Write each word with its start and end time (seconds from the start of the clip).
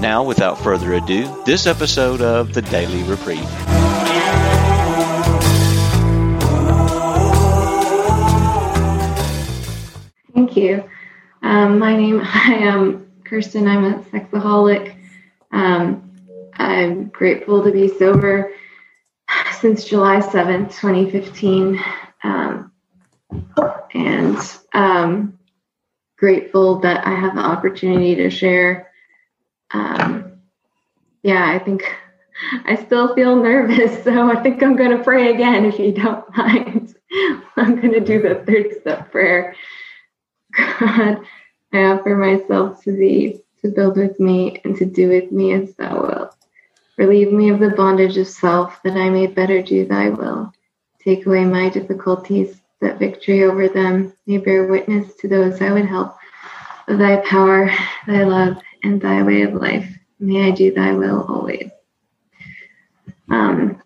Now, 0.00 0.22
without 0.22 0.58
further 0.58 0.92
ado, 0.92 1.42
this 1.46 1.66
episode 1.66 2.20
of 2.20 2.52
the 2.52 2.60
Daily 2.60 3.02
Reprieve. 3.04 3.40
Thank 10.34 10.54
you. 10.54 10.84
Um, 11.42 11.78
my 11.78 11.96
name, 11.96 12.20
I 12.24 12.58
am 12.60 13.10
Kirsten. 13.24 13.66
I'm 13.66 13.84
a 13.84 13.98
sexaholic. 14.00 14.94
Um, 15.50 16.12
I'm 16.54 17.08
grateful 17.08 17.64
to 17.64 17.72
be 17.72 17.88
sober 17.88 18.52
since 19.60 19.84
July 19.84 20.20
7th, 20.20 20.78
2015. 20.78 21.82
Um, 22.22 22.72
and 23.94 24.36
um, 24.74 25.38
grateful 26.18 26.80
that 26.80 27.06
I 27.06 27.14
have 27.14 27.34
the 27.34 27.40
opportunity 27.40 28.14
to 28.16 28.28
share. 28.28 28.92
Um, 29.72 30.32
yeah, 31.22 31.50
I 31.50 31.58
think 31.58 31.84
I 32.64 32.76
still 32.76 33.14
feel 33.14 33.36
nervous, 33.36 34.04
so 34.04 34.30
I 34.30 34.42
think 34.42 34.62
I'm 34.62 34.76
going 34.76 34.96
to 34.96 35.02
pray 35.02 35.32
again 35.32 35.64
if 35.64 35.78
you 35.78 35.92
don't 35.92 36.24
mind. 36.36 36.94
I'm 37.56 37.76
going 37.80 37.92
to 37.92 38.00
do 38.00 38.20
the 38.20 38.42
third 38.46 38.80
step 38.80 39.10
prayer. 39.10 39.54
God, 40.56 41.18
I 41.72 41.84
offer 41.84 42.16
myself 42.16 42.82
to 42.84 42.92
thee 42.92 43.40
to 43.62 43.68
build 43.68 43.96
with 43.96 44.18
me 44.20 44.60
and 44.64 44.76
to 44.76 44.84
do 44.84 45.08
with 45.08 45.32
me 45.32 45.52
as 45.52 45.74
thou 45.74 46.02
wilt. 46.02 46.36
Relieve 46.96 47.32
me 47.32 47.50
of 47.50 47.58
the 47.58 47.70
bondage 47.70 48.16
of 48.16 48.26
self 48.26 48.82
that 48.82 48.96
I 48.96 49.10
may 49.10 49.26
better 49.26 49.62
do 49.62 49.84
thy 49.84 50.08
will. 50.08 50.52
Take 51.00 51.26
away 51.26 51.44
my 51.44 51.68
difficulties, 51.68 52.60
that 52.80 52.98
victory 52.98 53.44
over 53.44 53.68
them 53.68 54.12
may 54.26 54.38
bear 54.38 54.66
witness 54.66 55.14
to 55.16 55.28
those 55.28 55.60
I 55.60 55.72
would 55.72 55.86
help 55.86 56.16
of 56.88 56.98
thy 56.98 57.16
power, 57.16 57.70
thy 58.06 58.24
love, 58.24 58.58
and 58.86 59.00
thy 59.00 59.22
way 59.22 59.42
of 59.42 59.54
life. 59.54 59.88
May 60.20 60.48
I 60.48 60.50
do 60.52 60.72
thy 60.72 60.92
will 60.92 61.26
always. 61.28 61.70
Um, 63.28 63.82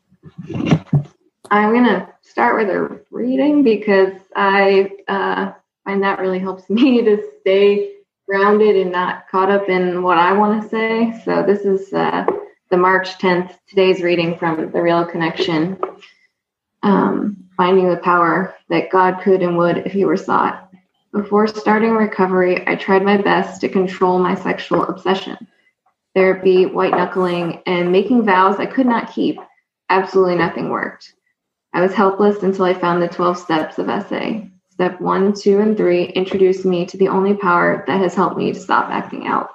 I'm 1.50 1.72
going 1.72 1.84
to 1.84 2.08
start 2.20 2.56
with 2.56 2.68
a 2.68 3.00
reading 3.10 3.64
because 3.64 4.12
I 4.36 4.90
uh, 5.08 5.52
find 5.84 6.02
that 6.02 6.18
really 6.18 6.38
helps 6.38 6.68
me 6.70 7.02
to 7.02 7.22
stay 7.40 7.94
grounded 8.28 8.76
and 8.76 8.92
not 8.92 9.28
caught 9.28 9.50
up 9.50 9.68
in 9.68 10.02
what 10.02 10.18
I 10.18 10.32
want 10.34 10.62
to 10.62 10.68
say. 10.68 11.20
So 11.24 11.42
this 11.42 11.62
is 11.62 11.92
uh, 11.92 12.26
the 12.70 12.76
March 12.76 13.18
10th, 13.18 13.56
today's 13.68 14.02
reading 14.02 14.36
from 14.38 14.70
The 14.70 14.82
Real 14.82 15.04
Connection. 15.04 15.80
Um, 16.82 17.48
finding 17.56 17.90
the 17.90 17.96
power 17.96 18.54
that 18.68 18.90
God 18.90 19.20
could 19.22 19.42
and 19.42 19.58
would 19.58 19.78
if 19.78 19.92
he 19.92 20.04
were 20.04 20.16
sought. 20.16 20.69
Before 21.12 21.48
starting 21.48 21.90
recovery, 21.90 22.64
I 22.68 22.76
tried 22.76 23.04
my 23.04 23.16
best 23.16 23.60
to 23.60 23.68
control 23.68 24.20
my 24.20 24.36
sexual 24.36 24.84
obsession. 24.84 25.36
Therapy, 26.14 26.66
white 26.66 26.92
knuckling, 26.92 27.62
and 27.66 27.90
making 27.90 28.24
vows 28.24 28.60
I 28.60 28.66
could 28.66 28.86
not 28.86 29.12
keep. 29.12 29.36
Absolutely 29.88 30.36
nothing 30.36 30.68
worked. 30.68 31.14
I 31.74 31.80
was 31.80 31.94
helpless 31.94 32.44
until 32.44 32.64
I 32.64 32.74
found 32.74 33.02
the 33.02 33.08
12 33.08 33.38
steps 33.38 33.78
of 33.78 33.86
SA. 33.86 34.42
Step 34.70 35.00
one, 35.00 35.32
two, 35.32 35.58
and 35.58 35.76
three 35.76 36.04
introduced 36.04 36.64
me 36.64 36.86
to 36.86 36.96
the 36.96 37.08
only 37.08 37.34
power 37.34 37.82
that 37.88 38.00
has 38.00 38.14
helped 38.14 38.36
me 38.36 38.52
to 38.52 38.58
stop 38.60 38.88
acting 38.90 39.26
out. 39.26 39.50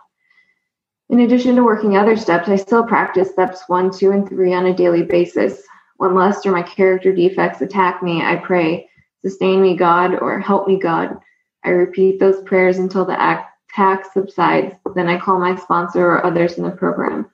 In 1.09 1.21
addition 1.21 1.55
to 1.55 1.63
working 1.63 1.95
other 1.95 2.17
steps, 2.17 2.49
I 2.49 2.57
still 2.57 2.83
practice 2.83 3.31
steps 3.31 3.63
one, 3.67 3.91
two, 3.91 4.11
and 4.11 4.27
three 4.27 4.53
on 4.53 4.65
a 4.65 4.73
daily 4.73 5.03
basis. 5.03 5.63
When 5.97 6.15
lust 6.15 6.45
or 6.45 6.51
my 6.51 6.63
character 6.63 7.13
defects 7.13 7.61
attack 7.61 8.03
me, 8.03 8.21
I 8.21 8.35
pray, 8.35 8.89
sustain 9.21 9.61
me, 9.61 9.77
God, 9.77 10.19
or 10.19 10.37
help 10.39 10.67
me, 10.67 10.77
God. 10.77 11.17
I 11.65 11.69
repeat 11.69 12.19
those 12.19 12.41
prayers 12.43 12.77
until 12.77 13.05
the 13.05 13.15
attack 13.15 14.13
subsides. 14.13 14.75
Then 14.93 15.09
I 15.09 15.19
call 15.19 15.39
my 15.39 15.55
sponsor 15.55 16.05
or 16.05 16.25
others 16.25 16.57
in 16.57 16.63
the 16.63 16.71
program. 16.71 17.29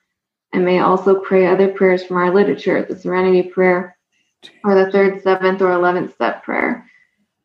I 0.54 0.60
may 0.60 0.80
also 0.80 1.20
pray 1.20 1.48
other 1.48 1.68
prayers 1.68 2.04
from 2.04 2.18
our 2.18 2.34
literature, 2.34 2.84
the 2.84 2.98
Serenity 2.98 3.44
Prayer, 3.44 3.98
or 4.64 4.74
the 4.74 4.92
third, 4.92 5.22
seventh, 5.22 5.62
or 5.62 5.72
eleventh 5.72 6.14
step 6.14 6.44
prayer. 6.44 6.86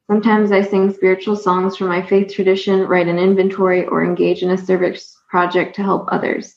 Sometimes 0.09 0.53
I 0.53 0.63
sing 0.63 0.93
spiritual 0.93 1.37
songs 1.37 1.77
from 1.77 1.89
my 1.89 2.01
faith 2.01 2.33
tradition, 2.33 2.87
write 2.87 3.09
an 3.09 3.19
inventory, 3.19 3.87
or 3.87 4.05
engage 4.05 4.43
in 4.43 4.51
a 4.51 4.59
service 4.59 5.17
project 5.29 5.75
to 5.77 5.83
help 5.83 6.07
others. 6.11 6.55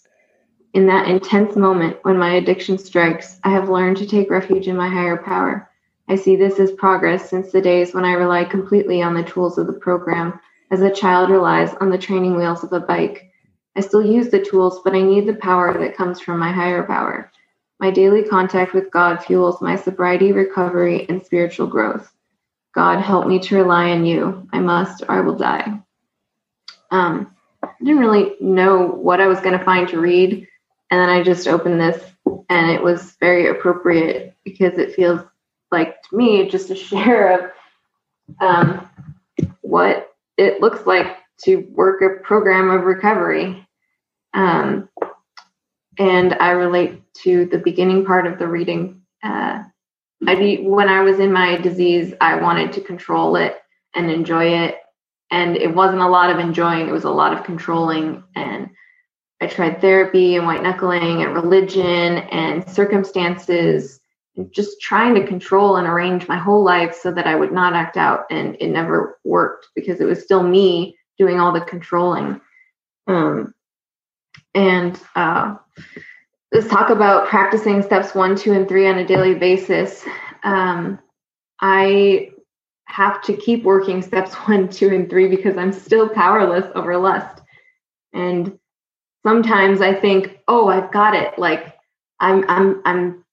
In 0.73 0.85
that 0.85 1.07
intense 1.07 1.56
moment 1.56 1.97
when 2.03 2.17
my 2.17 2.35
addiction 2.35 2.78
strikes, 2.78 3.40
I 3.44 3.50
have 3.50 3.69
learned 3.69 3.97
to 3.97 4.06
take 4.06 4.29
refuge 4.29 4.67
in 4.67 4.78
my 4.78 4.88
higher 4.88 5.17
power. 5.17 5.69
I 6.09 6.16
see 6.16 6.36
this 6.36 6.59
as 6.59 6.72
progress 6.72 7.30
since 7.30 7.52
the 7.52 7.62
days 7.62 7.94
when 7.94 8.03
I 8.03 8.14
relied 8.14 8.50
completely 8.50 9.03
on 9.03 9.14
the 9.14 9.24
tools 9.24 9.59
of 9.59 9.68
the 9.68 9.74
program, 9.74 10.40
as 10.72 10.81
a 10.81 10.90
child 10.90 11.30
relies 11.30 11.75
on 11.75 11.92
the 11.92 12.00
training 12.00 12.36
wheels 12.36 12.64
of 12.64 12.74
a 12.74 12.80
bike. 12.80 13.31
I 13.75 13.81
still 13.81 14.03
use 14.03 14.30
the 14.30 14.44
tools, 14.44 14.81
but 14.84 14.96
I 14.96 15.02
need 15.03 15.28
the 15.28 15.36
power 15.36 15.78
that 15.78 15.96
comes 15.96 16.20
from 16.20 16.40
my 16.40 16.52
higher 16.52 16.84
power. 16.84 17.31
My 17.80 17.92
daily 17.92 18.24
contact 18.24 18.74
with 18.74 18.92
God 18.92 19.24
fuels 19.24 19.62
my 19.62 19.75
sobriety, 19.75 20.31
recovery, 20.31 21.06
and 21.08 21.24
spiritual 21.24 21.68
growth. 21.68 22.12
God, 22.74 23.00
help 23.02 23.28
me 23.28 23.40
to 23.40 23.56
rely 23.56 23.91
on 23.91 24.03
you. 24.03 24.47
I 24.52 24.59
must, 24.59 25.03
or 25.03 25.12
I 25.12 25.22
will 25.22 25.38
die. 25.38 25.80
Um, 26.90 27.36
I 27.64 27.70
didn't 27.80 28.00
really 28.00 28.36
know 28.41 28.88
what 28.88 29.22
I 29.22 29.28
was 29.28 29.41
going 29.41 29.58
to 29.58 29.64
find 29.64 29.88
to 29.90 30.02
read. 30.02 30.47
And 30.90 31.00
then 31.00 31.09
I 31.09 31.22
just 31.22 31.47
opened 31.47 31.80
this, 31.80 32.03
and 32.50 32.72
it 32.72 32.81
was 32.81 33.16
very 33.20 33.47
appropriate 33.47 34.36
because 34.44 34.74
it 34.80 34.96
feels 34.96 35.22
like 35.72 36.02
to 36.03 36.16
me 36.16 36.50
just 36.50 36.69
a 36.69 36.75
share 36.90 37.40
of 37.40 37.52
um, 38.40 38.90
what 39.62 40.12
it 40.38 40.62
looks 40.62 40.85
like 40.85 41.18
to 41.44 41.57
work 41.72 42.02
a 42.02 42.22
program 42.24 42.69
of 42.69 42.84
recovery. 42.84 43.66
Um, 44.34 44.90
and 45.97 46.34
I 46.35 46.52
relate 46.52 47.02
to 47.24 47.46
the 47.46 47.58
beginning 47.58 48.06
part 48.06 48.25
of 48.25 48.40
the 48.40 48.47
reading. 48.47 49.02
Uh, 49.24 49.63
I 50.25 50.59
when 50.62 50.90
I 50.90 51.02
was 51.02 51.19
in 51.19 51.31
my 51.31 51.58
disease, 51.58 52.13
I 52.22 52.35
wanted 52.35 52.74
to 52.74 52.81
control 52.81 53.35
it 53.35 53.58
and 53.96 54.09
enjoy 54.09 54.46
it, 54.66 54.78
and 55.31 55.56
it 55.58 55.74
wasn't 55.74 56.02
a 56.02 56.08
lot 56.08 56.29
of 56.29 56.40
enjoying; 56.40 56.88
it 56.88 56.91
was 56.91 57.03
a 57.06 57.09
lot 57.09 57.34
of 57.34 57.44
controlling. 57.44 58.24
And 58.35 58.69
I 59.41 59.47
tried 59.47 59.81
therapy 59.81 60.35
and 60.35 60.46
white 60.46 60.63
knuckling 60.63 61.22
and 61.24 61.34
religion 61.34 62.18
and 62.18 62.69
circumstances, 62.69 63.98
just 64.51 64.79
trying 64.81 65.16
to 65.16 65.27
control 65.27 65.77
and 65.77 65.88
arrange 65.88 66.27
my 66.27 66.38
whole 66.38 66.63
life 66.63 66.95
so 66.95 67.11
that 67.11 67.27
I 67.27 67.35
would 67.35 67.51
not 67.51 67.73
act 67.73 67.97
out. 67.97 68.25
And 68.29 68.55
it 68.59 68.67
never 68.67 69.19
worked 69.23 69.67
because 69.75 70.00
it 70.00 70.05
was 70.05 70.23
still 70.23 70.44
me 70.44 70.97
doing 71.17 71.39
all 71.39 71.51
the 71.51 71.61
controlling. 71.61 72.39
Um, 73.07 73.53
and 74.53 74.99
uh, 75.16 75.55
let's 76.51 76.67
talk 76.67 76.89
about 76.89 77.28
practicing 77.28 77.81
steps 77.81 78.16
one, 78.16 78.35
two, 78.35 78.53
and 78.53 78.67
three 78.67 78.88
on 78.88 78.97
a 78.97 79.05
daily 79.05 79.35
basis. 79.35 80.03
Um, 80.44 80.99
I 81.61 82.31
have 82.85 83.22
to 83.23 83.33
keep 83.33 83.63
working 83.63 84.01
steps 84.01 84.33
one, 84.47 84.69
two, 84.69 84.89
and 84.89 85.09
three 85.09 85.28
because 85.28 85.57
I'm 85.57 85.73
still 85.73 86.09
powerless 86.09 86.66
over 86.75 86.97
lust. 86.97 87.41
And 88.14 88.58
sometimes 89.25 89.81
I 89.81 89.93
think, 89.93 90.40
oh, 90.47 90.67
I've 90.67 90.91
got 90.91 91.14
it. 91.14 91.37
Like 91.37 91.75
I'm, 92.19 92.46
I'm, 92.49 92.81
I'm, 92.85 93.25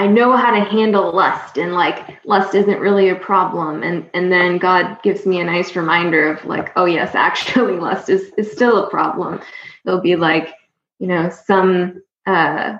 I 0.00 0.06
know 0.06 0.34
how 0.34 0.50
to 0.50 0.64
handle 0.64 1.12
lust, 1.12 1.58
and 1.58 1.74
like 1.74 2.24
lust 2.24 2.54
isn't 2.54 2.80
really 2.80 3.10
a 3.10 3.14
problem. 3.14 3.82
And 3.82 4.08
and 4.14 4.32
then 4.32 4.56
God 4.56 4.96
gives 5.02 5.26
me 5.26 5.40
a 5.40 5.44
nice 5.44 5.76
reminder 5.76 6.32
of 6.32 6.42
like, 6.46 6.72
oh 6.76 6.86
yes, 6.86 7.14
actually, 7.14 7.76
lust 7.76 8.08
is 8.08 8.32
is 8.38 8.50
still 8.50 8.78
a 8.78 8.88
problem. 8.88 9.42
It'll 9.84 10.00
be 10.00 10.16
like, 10.16 10.54
you 11.00 11.06
know, 11.06 11.28
some 11.28 12.02
uh, 12.24 12.78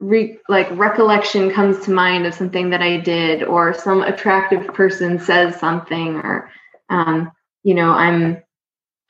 re- 0.00 0.38
like 0.48 0.70
recollection 0.70 1.50
comes 1.50 1.84
to 1.84 1.90
mind 1.90 2.24
of 2.24 2.32
something 2.32 2.70
that 2.70 2.80
I 2.80 2.96
did, 2.96 3.42
or 3.42 3.74
some 3.74 4.00
attractive 4.00 4.68
person 4.68 5.18
says 5.18 5.60
something, 5.60 6.16
or 6.16 6.50
um, 6.88 7.30
you 7.62 7.74
know, 7.74 7.90
I'm 7.90 8.42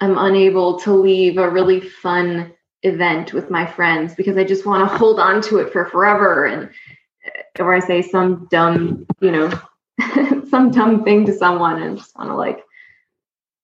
I'm 0.00 0.18
unable 0.18 0.80
to 0.80 0.92
leave 0.92 1.38
a 1.38 1.48
really 1.48 1.82
fun 1.82 2.52
event 2.82 3.32
with 3.32 3.48
my 3.48 3.64
friends 3.64 4.16
because 4.16 4.36
I 4.36 4.42
just 4.42 4.66
want 4.66 4.90
to 4.90 4.98
hold 4.98 5.20
on 5.20 5.40
to 5.42 5.58
it 5.58 5.72
for 5.72 5.86
forever, 5.86 6.46
and 6.46 6.70
or 7.60 7.74
I 7.74 7.80
say 7.80 8.02
some 8.02 8.46
dumb, 8.50 9.06
you 9.20 9.30
know, 9.30 9.50
some 10.48 10.70
dumb 10.70 11.04
thing 11.04 11.26
to 11.26 11.32
someone, 11.32 11.82
and 11.82 11.98
just 11.98 12.16
want 12.16 12.30
to 12.30 12.34
like, 12.34 12.64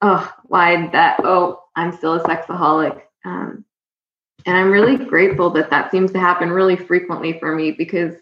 oh, 0.02 0.32
why 0.44 0.88
that? 0.88 1.20
Oh, 1.24 1.60
I'm 1.76 1.92
still 1.96 2.14
a 2.14 2.20
sexaholic. 2.20 3.00
Um, 3.24 3.64
and 4.46 4.56
I'm 4.56 4.70
really 4.70 4.96
grateful 4.96 5.50
that 5.50 5.70
that 5.70 5.90
seems 5.90 6.12
to 6.12 6.20
happen 6.20 6.50
really 6.50 6.76
frequently 6.76 7.38
for 7.38 7.54
me 7.54 7.72
because 7.72 8.14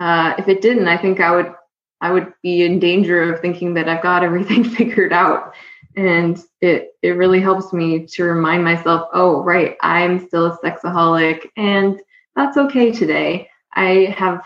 uh, 0.00 0.34
if 0.38 0.48
it 0.48 0.60
didn't, 0.60 0.88
I 0.88 0.96
think 0.96 1.20
I 1.20 1.34
would 1.34 1.52
I 2.00 2.12
would 2.12 2.32
be 2.42 2.62
in 2.62 2.78
danger 2.78 3.32
of 3.32 3.40
thinking 3.40 3.74
that 3.74 3.88
I've 3.88 4.02
got 4.02 4.22
everything 4.24 4.64
figured 4.64 5.12
out. 5.12 5.54
And 5.96 6.40
it 6.60 6.90
it 7.02 7.10
really 7.10 7.40
helps 7.40 7.72
me 7.72 8.06
to 8.06 8.24
remind 8.24 8.62
myself, 8.62 9.08
oh 9.12 9.42
right, 9.42 9.76
I'm 9.80 10.26
still 10.26 10.46
a 10.46 10.58
sexaholic, 10.58 11.46
and 11.56 12.00
that's 12.36 12.56
okay 12.56 12.92
today. 12.92 13.50
I 13.74 14.14
have 14.16 14.44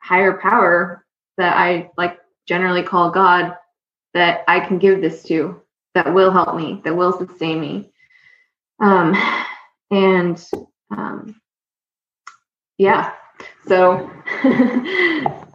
higher 0.00 0.38
power 0.38 1.04
that 1.36 1.56
I 1.56 1.90
like 1.96 2.18
generally 2.46 2.82
call 2.82 3.10
God 3.10 3.56
that 4.14 4.44
I 4.48 4.60
can 4.60 4.78
give 4.78 5.00
this 5.00 5.22
to 5.24 5.60
that 5.94 6.12
will 6.12 6.30
help 6.30 6.56
me, 6.56 6.80
that 6.84 6.96
will 6.96 7.16
sustain 7.16 7.60
me. 7.60 7.92
Um, 8.80 9.14
and 9.90 10.42
um, 10.90 11.40
yeah, 12.78 13.12
so 13.66 14.10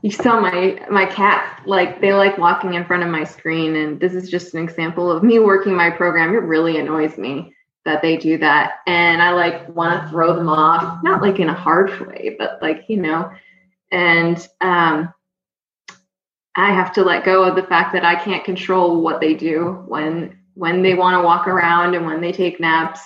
you 0.01 0.11
saw 0.11 0.39
my 0.39 0.85
my 0.89 1.05
cat 1.05 1.61
like 1.65 2.01
they 2.01 2.13
like 2.13 2.37
walking 2.37 2.75
in 2.75 2.85
front 2.85 3.03
of 3.03 3.09
my 3.09 3.23
screen, 3.23 3.75
and 3.75 3.99
this 3.99 4.13
is 4.13 4.29
just 4.29 4.53
an 4.53 4.63
example 4.63 5.11
of 5.11 5.23
me 5.23 5.39
working 5.39 5.75
my 5.75 5.89
program. 5.89 6.33
It 6.33 6.39
really 6.39 6.77
annoys 6.77 7.17
me 7.17 7.53
that 7.83 8.01
they 8.01 8.17
do 8.17 8.37
that, 8.39 8.79
and 8.87 9.21
I 9.21 9.31
like 9.31 9.67
want 9.69 10.03
to 10.03 10.09
throw 10.09 10.35
them 10.35 10.49
off, 10.49 11.03
not 11.03 11.21
like 11.21 11.39
in 11.39 11.49
a 11.49 11.53
harsh 11.53 11.99
way, 12.01 12.35
but 12.37 12.61
like 12.61 12.85
you 12.87 12.97
know, 12.97 13.31
and 13.91 14.37
um, 14.61 15.13
I 16.55 16.71
have 16.73 16.93
to 16.93 17.03
let 17.03 17.25
go 17.25 17.43
of 17.43 17.55
the 17.55 17.63
fact 17.63 17.93
that 17.93 18.05
I 18.05 18.15
can't 18.15 18.43
control 18.43 19.01
what 19.01 19.19
they 19.19 19.33
do 19.33 19.83
when 19.87 20.39
when 20.53 20.81
they 20.81 20.93
want 20.93 21.19
to 21.19 21.25
walk 21.25 21.47
around 21.47 21.95
and 21.95 22.05
when 22.05 22.21
they 22.21 22.31
take 22.31 22.61
naps, 22.61 23.01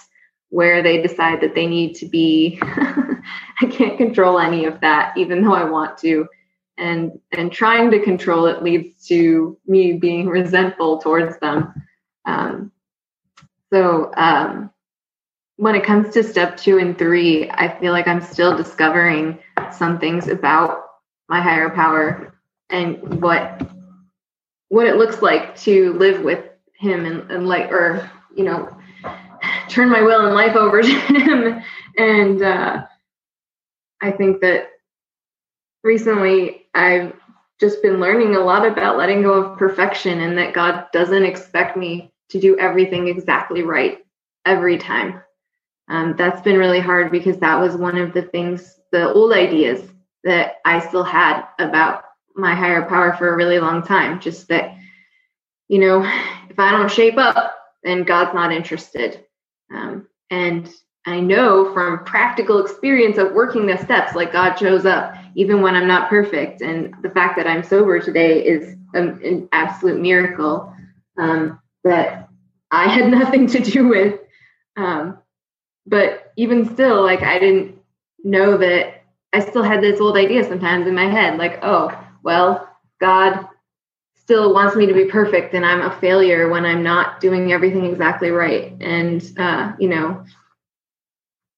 where 0.49 0.83
they 0.83 1.01
decide 1.01 1.41
that 1.41 1.55
they 1.55 1.65
need 1.65 1.95
to 1.95 2.05
be. 2.05 2.59
I 2.61 3.65
can't 3.71 3.97
control 3.97 4.39
any 4.39 4.65
of 4.65 4.79
that, 4.81 5.17
even 5.17 5.43
though 5.43 5.55
I 5.55 5.63
want 5.63 5.97
to. 5.99 6.27
And 6.77 7.19
and 7.31 7.51
trying 7.51 7.91
to 7.91 7.99
control 7.99 8.45
it 8.45 8.63
leads 8.63 9.05
to 9.07 9.57
me 9.65 9.93
being 9.93 10.27
resentful 10.27 10.99
towards 10.99 11.37
them. 11.39 11.73
Um, 12.25 12.71
so 13.73 14.11
um, 14.15 14.71
when 15.57 15.75
it 15.75 15.83
comes 15.83 16.13
to 16.13 16.23
step 16.23 16.55
two 16.55 16.77
and 16.77 16.97
three, 16.97 17.49
I 17.49 17.79
feel 17.79 17.91
like 17.91 18.07
I'm 18.07 18.21
still 18.21 18.55
discovering 18.55 19.39
some 19.75 20.00
things 20.00 20.27
about 20.27 20.86
my 21.27 21.42
higher 21.42 21.69
power 21.69 22.36
and 22.69 23.21
what 23.21 23.62
what 24.69 24.86
it 24.86 24.98
looks 24.98 25.21
like 25.21 25.56
to 25.57 25.94
live 25.94 26.24
with 26.24 26.44
him 26.75 27.06
and, 27.06 27.30
and 27.31 27.48
like 27.48 27.71
or 27.71 28.10
you 28.36 28.44
know 28.44 28.75
turn 29.69 29.89
my 29.89 30.01
will 30.01 30.25
and 30.25 30.36
life 30.36 30.56
over 30.56 30.81
to 30.83 30.89
him. 30.89 31.62
And 31.98 32.42
uh, 32.42 32.86
i 34.01 34.12
think 34.12 34.42
that 34.42 34.69
recently 35.83 36.68
i've 36.74 37.13
just 37.60 37.81
been 37.81 38.00
learning 38.00 38.36
a 38.36 38.39
lot 38.39 38.65
about 38.65 38.98
letting 38.98 39.22
go 39.22 39.33
of 39.33 39.57
perfection 39.57 40.22
and 40.22 40.38
that 40.38 40.54
god 40.54 40.86
doesn't 40.94 41.25
expect 41.25 41.75
me 41.75 42.12
to 42.30 42.39
do 42.39 42.57
everything 42.57 43.07
exactly 43.07 43.63
right 43.63 44.00
every 44.45 44.77
time. 44.77 45.22
Um, 45.88 46.15
that's 46.18 46.42
been 46.42 46.57
really 46.57 46.80
hard 46.80 47.12
because 47.12 47.39
that 47.39 47.60
was 47.60 47.75
one 47.75 47.98
of 47.98 48.13
the 48.13 48.22
things 48.22 48.78
the 48.91 49.12
old 49.13 49.33
ideas 49.33 49.81
that 50.24 50.56
i 50.65 50.80
still 50.80 51.03
had 51.03 51.44
about 51.59 52.03
my 52.39 52.56
higher 52.56 52.83
power 52.83 53.13
for 53.13 53.33
a 53.33 53.36
really 53.36 53.59
long 53.59 53.83
time. 53.83 54.19
Just 54.19 54.47
that, 54.47 54.75
you 55.68 55.80
know, 55.80 56.03
if 56.50 56.57
I 56.57 56.71
don't 56.71 56.91
shape 56.91 57.18
up, 57.18 57.57
then 57.83 58.03
God's 58.03 58.33
not 58.33 58.51
interested. 58.51 59.25
Um, 59.74 60.07
and 60.31 60.69
I 61.06 61.19
know 61.19 61.74
from 61.74 62.03
practical 62.06 62.63
experience 62.63 63.18
of 63.18 63.33
working 63.33 63.65
the 63.65 63.77
steps, 63.77 64.15
like 64.15 64.33
God 64.33 64.56
shows 64.56 64.86
up 64.86 65.15
even 65.36 65.62
when 65.62 65.75
I'm 65.75 65.88
not 65.88 66.09
perfect. 66.09 66.62
And 66.62 66.94
the 67.01 67.09
fact 67.09 67.38
that 67.38 67.47
I'm 67.47 67.63
sober 67.63 68.00
today 68.00 68.44
is 68.45 68.75
an, 68.94 69.19
an 69.24 69.50
absolute 69.51 70.00
miracle 70.00 70.74
um, 71.18 71.59
that 71.83 72.30
I 72.71 72.88
had 72.88 73.07
nothing 73.12 73.47
to 73.47 73.59
do 73.59 73.88
with. 73.88 74.19
Um, 74.75 75.19
but 75.86 76.31
even 76.38 76.71
still, 76.74 77.03
like 77.03 77.21
I 77.21 77.39
didn't 77.39 77.78
know 78.24 78.57
that 78.57 79.04
I 79.33 79.39
still 79.39 79.63
had 79.63 79.81
this 79.81 80.00
old 80.00 80.18
idea 80.18 80.44
sometimes 80.44 80.88
in 80.88 80.95
my 80.95 81.06
head, 81.10 81.38
like, 81.38 81.60
oh, 81.62 81.92
well, 82.24 82.69
God 83.00 83.48
still 84.16 84.54
wants 84.54 84.75
me 84.75 84.86
to 84.86 84.94
be 84.94 85.06
perfect 85.06 85.54
and 85.54 85.66
I'm 85.66 85.81
a 85.81 86.00
failure 86.00 86.50
when 86.50 86.66
I'm 86.66 86.83
not 86.83 87.19
doing 87.19 87.51
everything 87.51 87.86
exactly 87.86 88.30
right. 88.30 88.74
And, 88.80 89.24
uh, 89.38 89.74
you 89.80 89.89
know, 89.89 90.24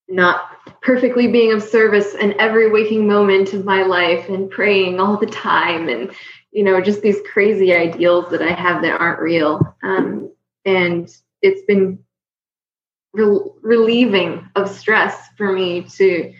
not 0.07 0.57
perfectly 0.81 1.27
being 1.27 1.53
of 1.53 1.63
service 1.63 2.13
in 2.15 2.39
every 2.39 2.69
waking 2.69 3.07
moment 3.07 3.53
of 3.53 3.65
my 3.65 3.83
life 3.83 4.29
and 4.29 4.49
praying 4.49 4.99
all 4.99 5.17
the 5.17 5.25
time 5.25 5.89
and, 5.89 6.11
you 6.51 6.63
know, 6.63 6.81
just 6.81 7.01
these 7.01 7.19
crazy 7.31 7.73
ideals 7.73 8.29
that 8.31 8.41
I 8.41 8.51
have 8.51 8.81
that 8.83 8.99
aren't 8.99 9.21
real. 9.21 9.75
Um, 9.83 10.31
and 10.65 11.09
it's 11.41 11.65
been 11.65 11.99
re- 13.13 13.49
relieving 13.61 14.47
of 14.55 14.69
stress 14.69 15.29
for 15.37 15.51
me 15.51 15.83
to 15.83 16.33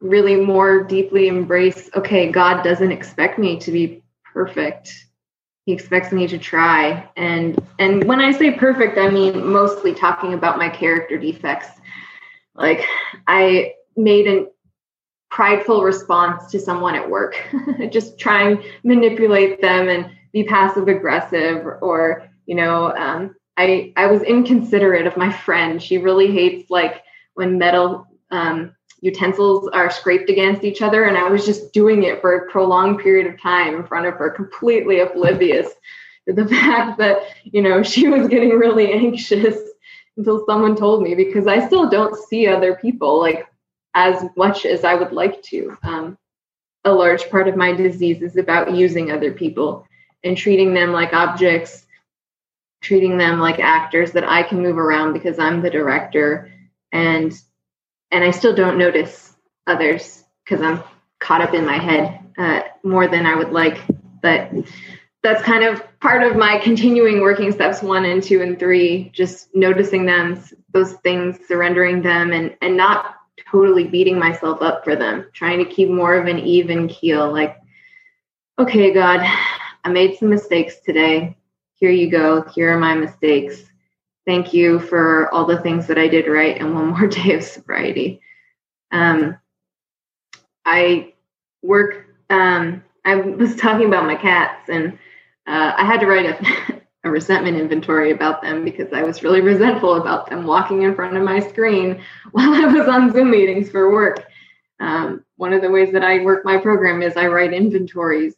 really 0.00 0.36
more 0.36 0.84
deeply 0.84 1.26
embrace 1.28 1.88
okay 1.94 2.30
god 2.30 2.62
doesn't 2.62 2.92
expect 2.92 3.38
me 3.38 3.58
to 3.58 3.72
be 3.72 4.02
perfect. 4.36 4.92
He 5.64 5.72
expects 5.72 6.12
me 6.12 6.28
to 6.28 6.38
try. 6.38 7.08
And 7.16 7.58
and 7.78 8.04
when 8.04 8.20
i 8.20 8.30
say 8.30 8.52
perfect 8.52 8.98
i 8.98 9.08
mean 9.08 9.46
mostly 9.46 9.94
talking 9.94 10.34
about 10.34 10.58
my 10.58 10.68
character 10.68 11.16
defects. 11.16 11.68
Like 12.54 12.84
i 13.26 13.72
made 13.96 14.26
a 14.28 14.46
prideful 15.30 15.82
response 15.82 16.50
to 16.50 16.60
someone 16.60 16.94
at 16.94 17.10
work 17.10 17.34
just 17.90 18.18
try 18.18 18.48
and 18.48 18.62
manipulate 18.84 19.60
them 19.60 19.88
and 19.88 20.10
be 20.32 20.44
passive 20.44 20.86
aggressive 20.88 21.66
or 21.80 22.28
you 22.46 22.54
know 22.54 22.94
um, 22.96 23.34
i 23.56 23.92
i 23.96 24.06
was 24.06 24.22
inconsiderate 24.22 25.06
of 25.06 25.16
my 25.16 25.32
friend. 25.32 25.82
She 25.82 25.98
really 25.98 26.30
hates 26.30 26.70
like 26.70 27.02
when 27.34 27.58
metal 27.58 28.06
um, 28.30 28.74
utensils 29.00 29.68
are 29.72 29.90
scraped 29.90 30.30
against 30.30 30.64
each 30.64 30.82
other 30.82 31.04
and 31.04 31.18
i 31.18 31.28
was 31.28 31.44
just 31.44 31.72
doing 31.72 32.04
it 32.04 32.20
for 32.20 32.36
a 32.36 32.50
prolonged 32.50 32.98
period 32.98 33.26
of 33.26 33.40
time 33.40 33.74
in 33.74 33.86
front 33.86 34.06
of 34.06 34.14
her 34.14 34.30
completely 34.30 35.00
oblivious 35.00 35.68
to 36.26 36.32
the 36.32 36.48
fact 36.56 36.98
that 36.98 37.18
you 37.44 37.62
know 37.62 37.82
she 37.82 38.08
was 38.08 38.28
getting 38.28 38.50
really 38.50 38.92
anxious 38.92 39.58
until 40.16 40.44
someone 40.46 40.76
told 40.76 41.02
me 41.02 41.14
because 41.14 41.46
i 41.46 41.64
still 41.66 41.88
don't 41.88 42.16
see 42.28 42.46
other 42.46 42.74
people 42.74 43.20
like 43.20 43.46
as 43.94 44.24
much 44.36 44.66
as 44.66 44.84
i 44.84 44.94
would 44.94 45.12
like 45.12 45.42
to. 45.42 45.76
Um, 45.82 46.18
a 46.84 46.92
large 46.92 47.28
part 47.30 47.48
of 47.48 47.56
my 47.56 47.72
disease 47.72 48.22
is 48.22 48.36
about 48.36 48.72
using 48.72 49.10
other 49.10 49.32
people 49.32 49.84
and 50.22 50.36
treating 50.36 50.72
them 50.72 50.92
like 50.92 51.12
objects 51.12 51.84
treating 52.80 53.18
them 53.18 53.40
like 53.40 53.58
actors 53.58 54.12
that 54.12 54.24
i 54.24 54.42
can 54.42 54.62
move 54.62 54.78
around 54.78 55.12
because 55.12 55.38
i'm 55.38 55.62
the 55.62 55.70
director 55.70 56.52
and 56.92 57.32
and 58.10 58.24
I 58.24 58.30
still 58.30 58.54
don't 58.54 58.78
notice 58.78 59.34
others 59.66 60.24
because 60.44 60.62
I'm 60.62 60.82
caught 61.18 61.40
up 61.40 61.54
in 61.54 61.64
my 61.64 61.78
head 61.78 62.20
uh, 62.38 62.60
more 62.82 63.08
than 63.08 63.26
I 63.26 63.34
would 63.34 63.50
like. 63.50 63.78
But 64.22 64.50
that's 65.22 65.42
kind 65.42 65.64
of 65.64 65.82
part 66.00 66.22
of 66.22 66.36
my 66.36 66.58
continuing 66.58 67.20
working 67.20 67.52
steps 67.52 67.82
one 67.82 68.04
and 68.04 68.22
two 68.22 68.42
and 68.42 68.58
three, 68.58 69.10
just 69.12 69.48
noticing 69.54 70.06
them, 70.06 70.42
those 70.72 70.94
things, 70.94 71.38
surrendering 71.46 72.02
them, 72.02 72.32
and 72.32 72.56
and 72.62 72.76
not 72.76 73.16
totally 73.50 73.84
beating 73.84 74.18
myself 74.18 74.62
up 74.62 74.84
for 74.84 74.96
them. 74.96 75.26
Trying 75.32 75.58
to 75.58 75.70
keep 75.70 75.88
more 75.88 76.16
of 76.16 76.26
an 76.26 76.38
even 76.38 76.88
keel, 76.88 77.32
like, 77.32 77.56
okay, 78.58 78.92
God, 78.92 79.20
I 79.84 79.88
made 79.88 80.16
some 80.16 80.28
mistakes 80.28 80.76
today. 80.84 81.36
Here 81.74 81.90
you 81.90 82.10
go. 82.10 82.42
Here 82.54 82.72
are 82.72 82.78
my 82.78 82.94
mistakes 82.94 83.62
thank 84.26 84.52
you 84.52 84.80
for 84.80 85.32
all 85.32 85.46
the 85.46 85.60
things 85.60 85.86
that 85.86 85.98
I 85.98 86.08
did 86.08 86.26
right 86.26 86.58
and 86.58 86.74
one 86.74 86.88
more 86.88 87.06
day 87.06 87.34
of 87.34 87.44
sobriety. 87.44 88.20
Um, 88.90 89.38
I 90.64 91.14
work, 91.62 92.06
um, 92.28 92.82
I 93.04 93.14
was 93.14 93.54
talking 93.56 93.86
about 93.86 94.04
my 94.04 94.16
cats 94.16 94.68
and 94.68 94.94
uh, 95.46 95.72
I 95.76 95.84
had 95.84 96.00
to 96.00 96.06
write 96.06 96.26
a, 96.26 96.82
a, 97.04 97.10
resentment 97.10 97.56
inventory 97.56 98.10
about 98.10 98.42
them 98.42 98.64
because 98.64 98.92
I 98.92 99.04
was 99.04 99.22
really 99.22 99.40
resentful 99.40 99.94
about 99.94 100.28
them 100.28 100.44
walking 100.44 100.82
in 100.82 100.94
front 100.94 101.16
of 101.16 101.22
my 101.22 101.38
screen 101.38 102.02
while 102.32 102.52
I 102.52 102.66
was 102.66 102.88
on 102.88 103.12
Zoom 103.12 103.30
meetings 103.30 103.70
for 103.70 103.92
work. 103.92 104.26
Um, 104.80 105.24
one 105.36 105.52
of 105.52 105.62
the 105.62 105.70
ways 105.70 105.92
that 105.92 106.02
I 106.02 106.22
work 106.22 106.44
my 106.44 106.58
program 106.58 107.00
is 107.00 107.16
I 107.16 107.28
write 107.28 107.52
inventories, 107.52 108.34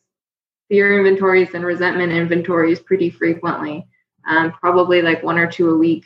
fear 0.69 0.99
inventories, 0.99 1.55
and 1.55 1.65
resentment 1.65 2.13
inventories 2.13 2.79
pretty 2.79 3.11
frequently 3.11 3.87
um, 4.29 4.53
probably 4.53 5.03
like 5.03 5.23
one 5.23 5.39
or 5.39 5.51
two 5.51 5.71
a 5.71 5.79
week. 5.79 6.05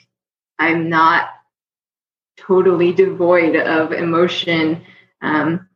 I'm 0.59 0.89
not 0.89 1.31
totally 2.39 2.93
devoid 2.93 3.57
of 3.57 3.93
emotion. 3.93 4.83
Um, 5.21 5.69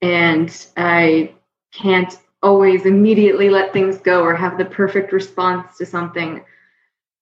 and 0.00 0.66
I 0.76 1.34
can't 1.72 2.16
always 2.42 2.86
immediately 2.86 3.50
let 3.50 3.72
things 3.72 3.98
go 3.98 4.22
or 4.22 4.34
have 4.34 4.56
the 4.56 4.64
perfect 4.64 5.12
response 5.12 5.76
to 5.76 5.84
something. 5.84 6.42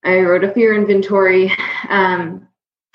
I 0.05 0.21
wrote 0.21 0.45
a 0.45 0.53
fear 0.53 0.75
inventory 0.75 1.53
um, 1.89 2.47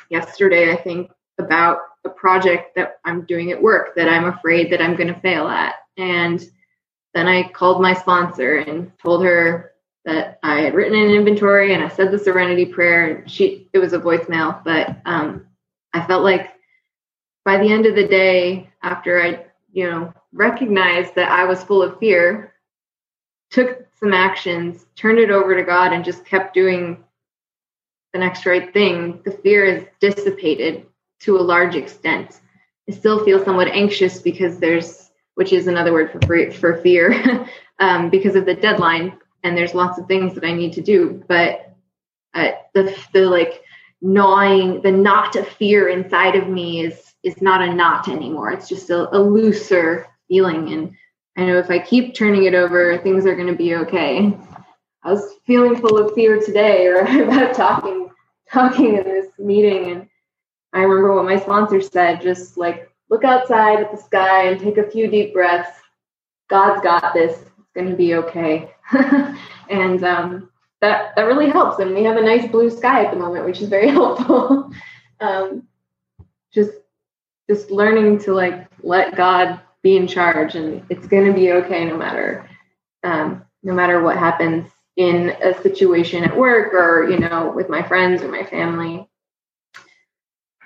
yesterday, 0.10 0.72
I 0.72 0.78
think, 0.78 1.12
about 1.38 1.80
a 2.06 2.10
project 2.10 2.76
that 2.76 3.00
I'm 3.04 3.26
doing 3.26 3.52
at 3.52 3.62
work 3.62 3.96
that 3.96 4.08
I'm 4.08 4.26
afraid 4.26 4.72
that 4.72 4.82
I'm 4.82 4.96
going 4.96 5.14
to 5.14 5.20
fail 5.20 5.48
at. 5.48 5.76
And 5.98 6.44
then 7.14 7.28
I 7.28 7.50
called 7.50 7.82
my 7.82 7.94
sponsor 7.94 8.58
and 8.58 8.92
told 9.00 9.24
her 9.26 9.73
that 10.06 10.40
I 10.44 10.62
had 10.62 10.74
written 10.74 11.00
an 11.00 11.12
inventory 11.12 11.74
and 11.74 11.84
I 11.84 11.88
said 11.88 12.12
the 12.12 12.20
serenity 12.20 12.66
prayer 12.66 13.08
and 13.08 13.32
she 13.32 13.70
it 13.74 13.80
was 13.80 13.94
a 13.94 14.00
voicemail, 14.00 14.64
but 14.64 14.98
um, 15.06 15.48
I 15.94 16.06
felt 16.06 16.24
like 16.24 16.54
by 17.46 17.58
the 17.58 17.72
end 17.72 17.86
of 17.86 17.96
the 17.96 18.08
day, 18.08 18.70
after 18.82 19.22
I, 19.22 19.46
you 19.72 19.90
know, 19.90 20.14
recognized 20.32 21.16
that 21.16 21.32
I 21.32 21.46
was 21.46 21.64
full 21.64 21.82
of 21.82 22.00
fear, 22.00 22.54
took 23.52 23.86
some 24.00 24.14
actions, 24.14 24.86
turned 24.96 25.20
it 25.20 25.30
over 25.30 25.56
to 25.56 25.64
God 25.64 25.94
and 25.94 26.04
just 26.04 26.26
kept 26.26 26.54
doing 26.54 27.04
the 28.14 28.20
next 28.20 28.46
right 28.46 28.72
thing, 28.74 29.22
the 29.26 29.32
fear 29.32 29.66
is 29.66 29.86
dissipated 30.00 30.86
to 31.22 31.38
a 31.38 31.42
large 31.42 31.76
extent. 31.76 32.40
I 32.88 32.94
still 32.94 33.24
feel 33.26 33.44
somewhat 33.44 33.70
anxious 33.70 34.20
because 34.20 34.60
there's, 34.60 35.10
which 35.36 35.52
is 35.52 35.68
another 35.68 35.92
word 35.92 36.12
for 36.12 36.52
for 36.52 36.78
fear, 36.82 37.48
um, 37.80 38.10
because 38.10 38.36
of 38.36 38.46
the 38.46 38.54
deadline, 38.54 39.18
and 39.44 39.58
there's 39.58 39.74
lots 39.74 39.98
of 40.00 40.08
things 40.08 40.34
that 40.36 40.46
I 40.46 40.54
need 40.54 40.74
to 40.74 40.82
do. 40.82 41.24
But 41.28 41.76
uh, 42.34 42.52
the 42.74 42.96
the 43.14 43.22
like 43.22 43.64
gnawing, 44.02 44.82
the 44.82 44.92
knot 44.92 45.36
of 45.36 45.48
fear 45.48 45.90
inside 45.90 46.36
of 46.36 46.48
me 46.48 46.82
is 46.86 47.14
is 47.24 47.42
not 47.42 47.62
a 47.62 47.74
knot 47.74 48.08
anymore. 48.08 48.52
It's 48.52 48.68
just 48.68 48.90
a, 48.90 49.16
a 49.16 49.20
looser 49.20 50.08
feeling, 50.28 50.74
and 50.74 50.94
I 51.38 51.46
know 51.46 51.58
if 51.58 51.70
I 51.70 51.80
keep 51.80 52.16
turning 52.16 52.46
it 52.46 52.54
over, 52.54 52.98
things 52.98 53.26
are 53.26 53.36
going 53.36 53.48
to 53.48 53.56
be 53.56 53.76
okay. 53.76 54.38
I 55.04 55.12
was 55.12 55.36
feeling 55.46 55.76
full 55.76 55.98
of 55.98 56.14
fear 56.14 56.40
today, 56.40 56.88
or 56.88 57.00
about 57.24 57.56
talking 57.56 58.10
talking 58.50 58.98
in 58.98 59.04
this 59.04 59.28
meeting, 59.38 59.92
and 59.92 60.10
I 60.74 60.80
remember 60.80 61.16
what 61.16 61.26
my 61.26 61.40
sponsor 61.40 61.82
said: 61.82 62.22
just 62.22 62.58
like 62.58 62.90
look 63.10 63.24
outside 63.24 63.80
at 63.80 63.92
the 63.92 63.98
sky 63.98 64.48
and 64.48 64.60
take 64.60 64.78
a 64.78 64.90
few 64.90 65.08
deep 65.08 65.34
breaths. 65.34 65.78
God's 66.50 66.82
got 66.82 67.14
this. 67.14 67.38
Going 67.76 67.90
to 67.90 67.96
be 67.96 68.16
okay. 68.16 68.72
and 69.70 70.04
um, 70.04 70.50
that 70.82 71.16
that 71.16 71.24
really 71.24 71.50
helps. 71.50 71.80
And 71.80 71.96
we 71.96 72.04
have 72.04 72.18
a 72.18 72.22
nice 72.22 72.50
blue 72.52 72.70
sky 72.70 73.06
at 73.06 73.12
the 73.12 73.20
moment, 73.20 73.46
which 73.46 73.62
is 73.62 73.70
very 73.70 73.88
helpful. 74.00 74.72
um, 75.20 75.68
just 76.54 76.72
just 77.50 77.72
learning 77.72 78.20
to 78.20 78.34
like 78.34 78.68
let 78.84 79.16
God 79.16 79.60
be 79.82 79.98
in 79.98 80.08
charge, 80.08 80.56
and 80.56 80.86
it's 80.90 81.08
going 81.08 81.26
to 81.26 81.34
be 81.34 81.52
okay 81.52 81.86
no 81.86 81.98
matter 81.98 82.50
um, 83.04 83.44
no 83.64 83.74
matter 83.74 84.02
what 84.02 84.18
happens 84.18 84.70
in 84.96 85.30
a 85.42 85.60
situation 85.62 86.24
at 86.24 86.38
work 86.38 86.74
or 86.74 87.10
you 87.10 87.18
know 87.18 87.52
with 87.56 87.70
my 87.70 87.82
friends 87.82 88.22
or 88.22 88.28
my 88.28 88.44
family. 88.44 89.08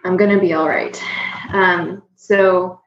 I'm 0.03 0.17
going 0.17 0.33
to 0.33 0.39
be 0.39 0.53
all 0.53 0.67
right. 0.67 1.01
Um, 1.49 2.03
so 2.15 2.79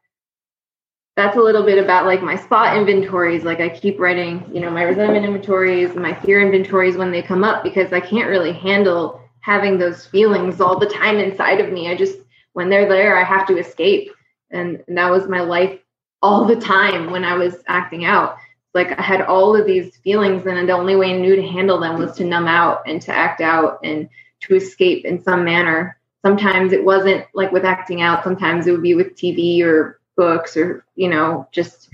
that's 1.21 1.37
a 1.37 1.41
little 1.41 1.63
bit 1.63 1.77
about 1.77 2.07
like 2.07 2.23
my 2.23 2.35
spot 2.35 2.79
inventories. 2.79 3.45
Like 3.45 3.61
I 3.61 3.69
keep 3.69 4.01
writing, 4.01 4.51
you 4.53 4.61
know, 4.61 4.71
my 4.71 4.85
resentment 4.85 5.27
inventories, 5.27 5.91
and 5.91 6.01
my 6.01 6.15
fear 6.15 6.41
inventories 6.41 6.97
when 6.97 7.11
they 7.11 7.21
come 7.21 7.45
up 7.45 7.63
because 7.63 7.93
I 7.93 8.01
can't 8.01 8.31
really 8.31 8.53
handle 8.53 9.21
having 9.41 9.79
those 9.79 10.07
feelings 10.07 10.63
all 10.63 10.79
the 10.79 10.87
time 10.87 11.19
inside 11.19 11.61
of 11.61 11.73
me. 11.73 11.91
I 11.91 11.95
just, 11.95 12.17
when 12.55 12.71
they're 12.71 12.89
there, 12.89 13.19
I 13.19 13.25
have 13.25 13.47
to 13.49 13.59
escape. 13.59 14.11
And, 14.51 14.83
and 14.89 14.97
that 14.97 15.11
was 15.11 15.29
my 15.29 15.41
life 15.41 15.79
all 16.23 16.47
the 16.47 16.57
time 16.57 17.11
when 17.11 17.25
I 17.25 17.35
was 17.35 17.57
acting 17.69 18.07
out. 18.07 18.37
Like 18.73 18.99
I 18.99 19.03
had 19.03 19.21
all 19.21 19.55
of 19.55 19.67
these 19.67 19.97
feelings, 19.97 20.47
and 20.47 20.67
the 20.67 20.73
only 20.73 20.97
way 20.97 21.15
I 21.15 21.19
knew 21.19 21.37
to 21.37 21.47
handle 21.47 21.79
them 21.79 21.99
was 21.99 22.17
to 22.17 22.25
numb 22.25 22.49
out 22.49 22.83
and 22.87 23.03
to 23.03 23.13
act 23.13 23.43
out 23.43 23.79
and 23.85 24.09
to 24.41 24.57
escape 24.57 25.05
in 25.05 25.23
some 25.23 25.45
manner. 25.45 25.99
Sometimes 26.25 26.73
it 26.73 26.83
wasn't 26.83 27.27
like 27.35 27.53
with 27.53 27.67
acting 27.67 28.01
out, 28.01 28.25
sometimes 28.25 28.67
it 28.67 28.73
would 28.73 28.83
be 28.83 28.95
with 28.95 29.17
TV 29.17 29.63
or 29.63 30.00
books 30.17 30.57
or 30.57 30.85
you 30.95 31.09
know 31.09 31.49
just 31.53 31.91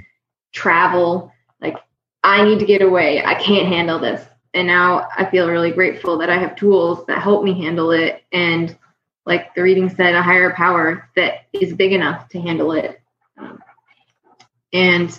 travel 0.53 1.33
like 1.61 1.77
i 2.25 2.45
need 2.45 2.59
to 2.59 2.67
get 2.67 2.83
away. 2.83 3.23
I 3.25 3.35
can't 3.35 3.69
handle 3.69 3.99
this. 3.99 4.25
And 4.55 4.67
now 4.67 5.09
i 5.17 5.25
feel 5.25 5.49
really 5.49 5.71
grateful 5.71 6.19
that 6.19 6.31
i 6.31 6.39
have 6.39 6.57
tools 6.57 7.05
that 7.07 7.23
help 7.23 7.45
me 7.45 7.61
handle 7.63 7.91
it 7.91 8.25
and 8.33 8.77
like 9.25 9.55
the 9.55 9.63
reading 9.63 9.91
said 9.91 10.15
a 10.15 10.23
higher 10.23 10.53
power 10.55 11.11
that 11.17 11.47
is 11.53 11.75
big 11.75 11.93
enough 11.93 12.29
to 12.31 12.41
handle 12.41 12.73
it. 12.73 13.01
Um, 13.39 13.63
and 14.73 15.19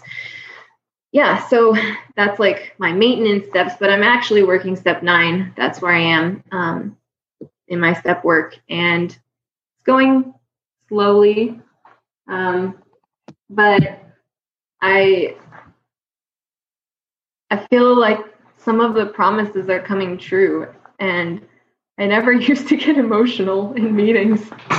yeah 1.12 1.48
so 1.48 1.76
that's 2.16 2.40
like 2.40 2.74
my 2.78 2.92
maintenance 2.92 3.48
steps 3.48 3.76
but 3.80 3.90
i'm 3.90 4.04
actually 4.04 4.44
working 4.44 4.76
step 4.76 5.04
nine. 5.04 5.54
That's 5.56 5.82
where 5.82 5.94
i 5.94 6.00
am 6.00 6.44
um, 6.52 6.98
in 7.68 7.80
my 7.80 7.94
step 7.94 8.24
work. 8.24 8.58
And 8.70 9.12
it's 9.12 9.84
going 9.84 10.34
slowly. 10.88 11.60
Um, 12.28 12.82
but 13.50 14.00
I 14.82 15.36
I 17.50 17.58
feel 17.68 17.98
like 17.98 18.20
some 18.58 18.82
of 18.82 18.94
the 18.94 19.06
promises 19.08 19.70
are 19.70 19.80
coming 19.82 20.18
true 20.18 20.68
and 21.00 21.42
I 21.98 22.06
never 22.08 22.32
used 22.50 22.68
to 22.70 22.78
get 22.78 22.98
emotional 22.98 23.74
in 23.74 23.96
meetings 23.96 24.50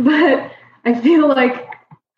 but 0.00 0.52
I 0.84 1.00
feel 1.02 1.28
like 1.28 1.68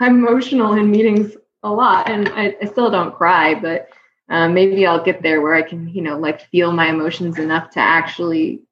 I'm 0.01 0.27
emotional 0.27 0.75
in 0.75 0.91
meetings 0.91 1.37
a 1.63 1.71
lot 1.71 2.11
and 2.11 2.29
I, 2.31 2.57
I 2.61 2.67
still 2.67 2.91
don't 2.91 3.15
cry 3.15 3.55
but 3.55 3.89
um, 4.29 4.55
maybe 4.55 4.87
I'll 4.87 5.05
get 5.05 5.23
there 5.23 5.43
where 5.43 5.55
I 5.55 5.63
can 5.63 5.89
you 5.89 6.03
know 6.03 6.19
like 6.19 6.49
feel 6.49 6.73
my 6.73 6.89
emotions 6.89 7.39
enough 7.39 7.71
to 7.73 7.81
actually 7.81 8.63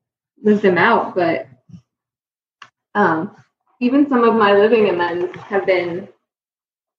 live 0.43 0.63
them 0.63 0.79
out 0.79 1.15
but 1.15 1.47
um, 2.95 3.37
even 3.81 4.09
some 4.09 4.25
of 4.25 4.35
my 4.35 4.53
living 4.53 4.89
amends 4.89 5.37
have 5.41 5.67
been 5.67 6.09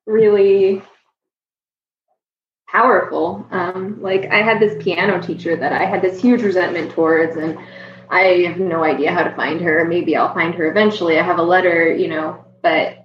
really 0.05 0.81
powerful. 2.67 3.45
Um, 3.51 4.01
like 4.01 4.25
I 4.31 4.41
had 4.41 4.59
this 4.59 4.81
piano 4.81 5.21
teacher 5.21 5.55
that 5.55 5.73
I 5.73 5.85
had 5.85 6.01
this 6.01 6.21
huge 6.21 6.41
resentment 6.41 6.91
towards, 6.91 7.35
and 7.35 7.57
I 8.09 8.45
have 8.47 8.59
no 8.59 8.83
idea 8.83 9.11
how 9.11 9.23
to 9.23 9.35
find 9.35 9.61
her. 9.61 9.85
Maybe 9.85 10.15
I'll 10.15 10.33
find 10.33 10.55
her 10.55 10.69
eventually. 10.69 11.19
I 11.19 11.23
have 11.23 11.39
a 11.39 11.43
letter, 11.43 11.93
you 11.93 12.07
know, 12.07 12.45
but 12.61 12.97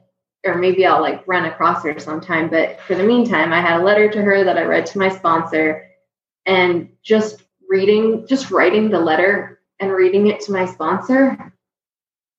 or 0.45 0.57
maybe 0.57 0.87
I'll 0.87 1.01
like 1.01 1.27
run 1.27 1.45
across 1.45 1.83
her 1.83 1.99
sometime. 1.99 2.49
But 2.49 2.81
for 2.83 2.95
the 2.95 3.03
meantime, 3.03 3.53
I 3.53 3.61
had 3.61 3.81
a 3.81 3.85
letter 3.85 4.09
to 4.11 4.23
her 4.23 4.45
that 4.45 4.57
I 4.57 4.63
read 4.63 4.87
to 4.87 4.99
my 4.99 5.09
sponsor, 5.09 5.91
and 6.45 6.91
just 7.03 7.43
reading, 7.69 8.27
just 8.29 8.51
writing 8.51 8.91
the 8.91 9.01
letter 9.01 9.61
and 9.81 9.91
reading 9.93 10.29
it 10.29 10.41
to 10.43 10.53
my 10.53 10.67
sponsor, 10.67 11.53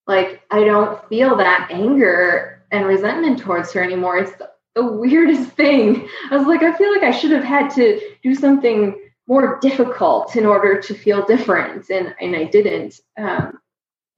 like 0.08 0.42
I 0.50 0.64
don't 0.64 1.08
feel 1.10 1.36
that 1.38 1.70
anger 1.72 2.57
and 2.72 2.86
resentment 2.86 3.40
towards 3.40 3.72
her 3.74 3.84
anymore. 3.84 4.18
It's 4.18 4.32
the, 4.38 4.50
weirdest 4.80 5.50
thing. 5.54 6.08
I 6.30 6.38
was 6.38 6.46
like, 6.46 6.62
I 6.62 6.72
feel 6.78 6.92
like 6.92 7.02
I 7.02 7.10
should 7.10 7.32
have 7.32 7.44
had 7.44 7.72
to 7.72 8.00
do 8.22 8.36
something 8.36 8.96
more 9.28 9.58
difficult 9.60 10.36
in 10.36 10.46
order 10.46 10.80
to 10.80 10.94
feel 10.94 11.26
different, 11.26 11.90
and 11.90 12.14
and 12.22 12.36
I 12.36 12.44
didn't. 12.44 13.00
Um, 13.18 13.60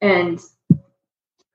and 0.02 0.40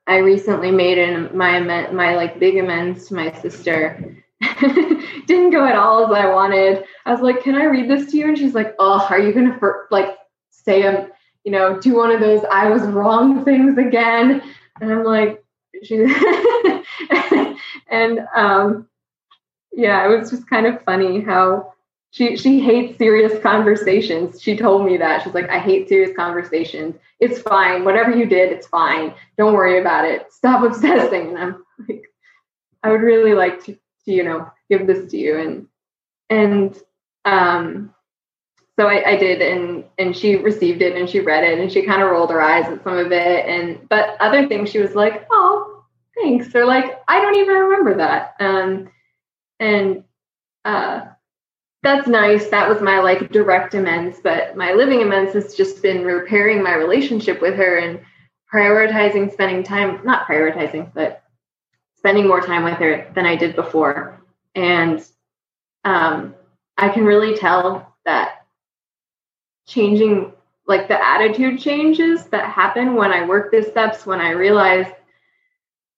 I 0.07 0.19
recently 0.19 0.71
made 0.71 0.99
an, 0.99 1.37
my 1.37 1.61
my 1.61 2.17
like 2.17 2.39
big 2.39 2.57
amends 2.57 3.09
to 3.09 3.15
my 3.15 3.33
sister. 3.41 4.17
Didn't 4.61 5.51
go 5.51 5.65
at 5.65 5.77
all 5.77 6.05
as 6.05 6.13
I 6.13 6.33
wanted. 6.33 6.85
I 7.07 7.13
was 7.13 7.21
like, 7.21 7.43
"Can 7.43 7.55
I 7.55 7.65
read 7.65 7.89
this 7.89 8.11
to 8.11 8.17
you?" 8.17 8.29
And 8.29 8.37
she's 8.37 8.55
like, 8.55 8.75
"Oh, 8.79 9.07
are 9.09 9.19
you 9.19 9.33
gonna 9.33 9.59
for, 9.59 9.87
like 9.91 10.17
say 10.51 10.83
a 10.83 11.01
um, 11.03 11.13
you 11.45 11.53
know 11.53 11.79
do 11.81 11.95
one 11.95 12.11
of 12.11 12.21
those 12.21 12.43
I 12.51 12.69
was 12.69 12.83
wrong 12.83 13.45
things 13.45 13.79
again?" 13.79 14.43
And 14.81 14.93
I'm 14.93 15.05
like, 15.05 15.43
she 15.83 15.97
and 17.91 18.21
um, 18.35 18.89
yeah, 19.73 20.05
it 20.05 20.17
was 20.17 20.31
just 20.31 20.49
kind 20.49 20.67
of 20.67 20.83
funny 20.83 21.21
how 21.21 21.73
she 22.11 22.37
she 22.37 22.61
hates 22.61 22.97
serious 22.97 23.43
conversations. 23.43 24.41
She 24.41 24.57
told 24.57 24.87
me 24.87 24.97
that 24.99 25.23
she's 25.23 25.35
like, 25.35 25.51
I 25.51 25.59
hate 25.59 25.89
serious 25.89 26.17
conversations. 26.17 26.95
It's 27.19 27.41
fine, 27.41 27.85
whatever 27.85 28.15
you 28.15 28.27
did, 28.27 28.53
it's 28.53 28.69
fine. 28.69 29.15
Don't 29.37 29.55
worry 29.55 29.81
about 29.81 30.05
it. 30.05 30.33
Stop 30.33 30.65
obsessing. 30.69 31.31
And 31.31 31.39
I'm 31.39 31.65
like, 31.89 32.05
I 32.85 32.91
would 32.91 33.01
really 33.01 33.35
like 33.35 33.65
to, 33.65 33.73
to 33.73 34.13
you 34.13 34.23
know 34.23 34.49
give 34.71 34.87
this 34.87 35.11
to 35.11 35.17
you 35.17 35.39
and 35.39 35.67
and 36.31 36.79
um 37.25 37.93
so 38.79 38.89
I, 38.89 39.11
I, 39.11 39.17
did 39.17 39.41
and 39.41 39.85
and 39.99 40.17
she 40.17 40.35
received 40.37 40.83
it 40.83 40.97
and 40.97 41.09
she 41.09 41.21
read 41.21 41.45
it 41.45 41.61
and 41.61 41.71
she 41.71 41.83
kind 41.83 42.03
of 42.03 42.11
rolled 42.11 42.31
her 42.31 42.43
eyes 42.43 42.67
at 42.67 42.83
some 42.83 42.97
of 42.97 43.13
it 43.13 43.47
and 43.47 43.89
but 43.89 44.17
other 44.21 44.49
things 44.49 44.71
she 44.71 44.81
was 44.81 44.95
like 44.95 45.27
oh 45.31 45.64
thanks. 46.25 46.55
Or 46.55 46.65
like 46.65 47.03
i 47.09 47.21
don't 47.21 47.37
even 47.37 47.57
remember 47.57 47.97
that. 47.97 48.35
Um 48.41 48.91
and 49.61 50.05
uh 50.65 51.03
that's 51.83 52.09
nice. 52.09 52.49
That 52.49 52.69
was 52.69 52.81
my 52.81 53.01
like 53.01 53.31
direct 53.31 53.75
amends 53.75 54.21
but 54.23 54.57
my 54.57 54.73
living 54.73 55.03
amends 55.03 55.35
has 55.35 55.55
just 55.55 55.83
been 55.83 56.05
repairing 56.05 56.63
my 56.63 56.75
relationship 56.75 57.41
with 57.41 57.55
her 57.55 57.79
and 57.79 58.01
prioritizing 58.53 59.33
spending 59.33 59.63
time 59.63 60.01
not 60.05 60.27
prioritizing 60.27 60.93
but 60.95 61.23
spending 61.97 62.29
more 62.29 62.41
time 62.41 62.63
with 62.65 62.75
her 62.75 63.11
than 63.15 63.27
i 63.27 63.37
did 63.37 63.57
before. 63.57 64.21
And 64.55 65.05
um 65.85 66.35
i 66.79 66.89
can 66.89 67.05
really 67.05 67.37
tell 67.37 67.95
that 68.05 68.47
changing 69.67 70.33
like 70.67 70.89
the 70.89 71.05
attitude 71.05 71.61
changes 71.61 72.27
that 72.27 72.51
happen 72.51 72.95
when 72.95 73.13
I 73.13 73.27
work 73.27 73.51
the 73.53 73.63
steps, 73.63 74.07
when 74.07 74.21
I 74.21 74.31
realize, 74.31 74.87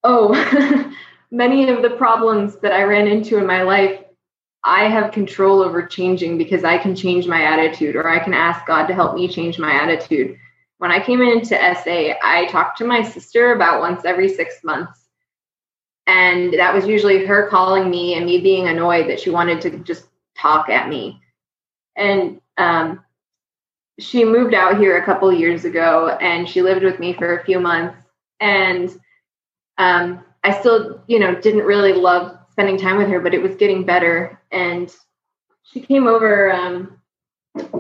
oh, 0.07 0.93
many 1.31 1.69
of 1.69 1.83
the 1.83 1.91
problems 1.91 2.57
that 2.57 2.73
I 2.73 2.85
ran 2.85 3.09
into 3.09 3.39
in 3.39 3.47
my 3.47 3.63
life, 3.63 4.01
I 4.63 4.85
have 4.85 5.13
control 5.13 5.63
over 5.63 5.85
changing 5.85 6.39
because 6.39 6.65
I 6.65 6.79
can 6.79 6.95
change 6.95 7.27
my 7.27 7.43
attitude 7.43 7.97
or 7.97 8.09
I 8.09 8.23
can 8.23 8.33
ask 8.33 8.65
God 8.67 8.87
to 8.87 8.95
help 8.95 9.15
me 9.15 9.29
change 9.29 9.59
my 9.59 9.73
attitude. 9.73 10.39
When 10.79 10.91
I 10.91 11.05
came 11.05 11.23
into 11.23 11.57
SA, 11.57 12.15
I 12.23 12.47
talked 12.51 12.79
to 12.79 12.85
my 12.85 13.03
sister 13.03 13.53
about 13.53 13.81
once 13.81 14.05
every 14.05 14.29
six 14.29 14.63
months. 14.63 15.09
And 16.07 16.53
that 16.55 16.73
was 16.73 16.87
usually 16.87 17.27
her 17.27 17.49
calling 17.49 17.91
me 17.91 18.15
and 18.15 18.27
me 18.27 18.41
being 18.41 18.69
annoyed 18.69 19.09
that 19.09 19.19
she 19.19 19.31
wanted 19.31 19.61
to 19.63 19.71
just 19.79 20.07
talk 20.39 20.69
at 20.69 20.89
me. 20.89 21.21
And 21.97 22.41
um, 22.59 23.05
she 23.99 24.25
moved 24.25 24.55
out 24.55 24.79
here 24.79 24.99
a 24.99 25.05
couple 25.05 25.33
years 25.33 25.65
ago 25.65 26.17
and 26.21 26.49
she 26.49 26.63
lived 26.63 26.85
with 26.85 27.01
me 27.01 27.13
for 27.13 27.39
a 27.39 27.45
few 27.45 27.59
months. 27.59 27.97
And 28.39 28.97
um, 29.79 30.25
I 30.45 30.59
still, 30.59 31.03
you 31.07 31.19
know, 31.19 31.35
didn't 31.35 31.65
really 31.65 31.93
love 31.93 32.39
spending 32.51 32.79
time 32.79 32.97
with 32.97 33.09
her, 33.09 33.21
but 33.21 33.35
it 33.35 33.43
was 33.43 33.57
getting 33.57 33.85
better. 33.85 34.41
And 34.51 34.95
she 35.63 35.81
came 35.81 36.07
over 36.07 36.53
um, 36.53 37.01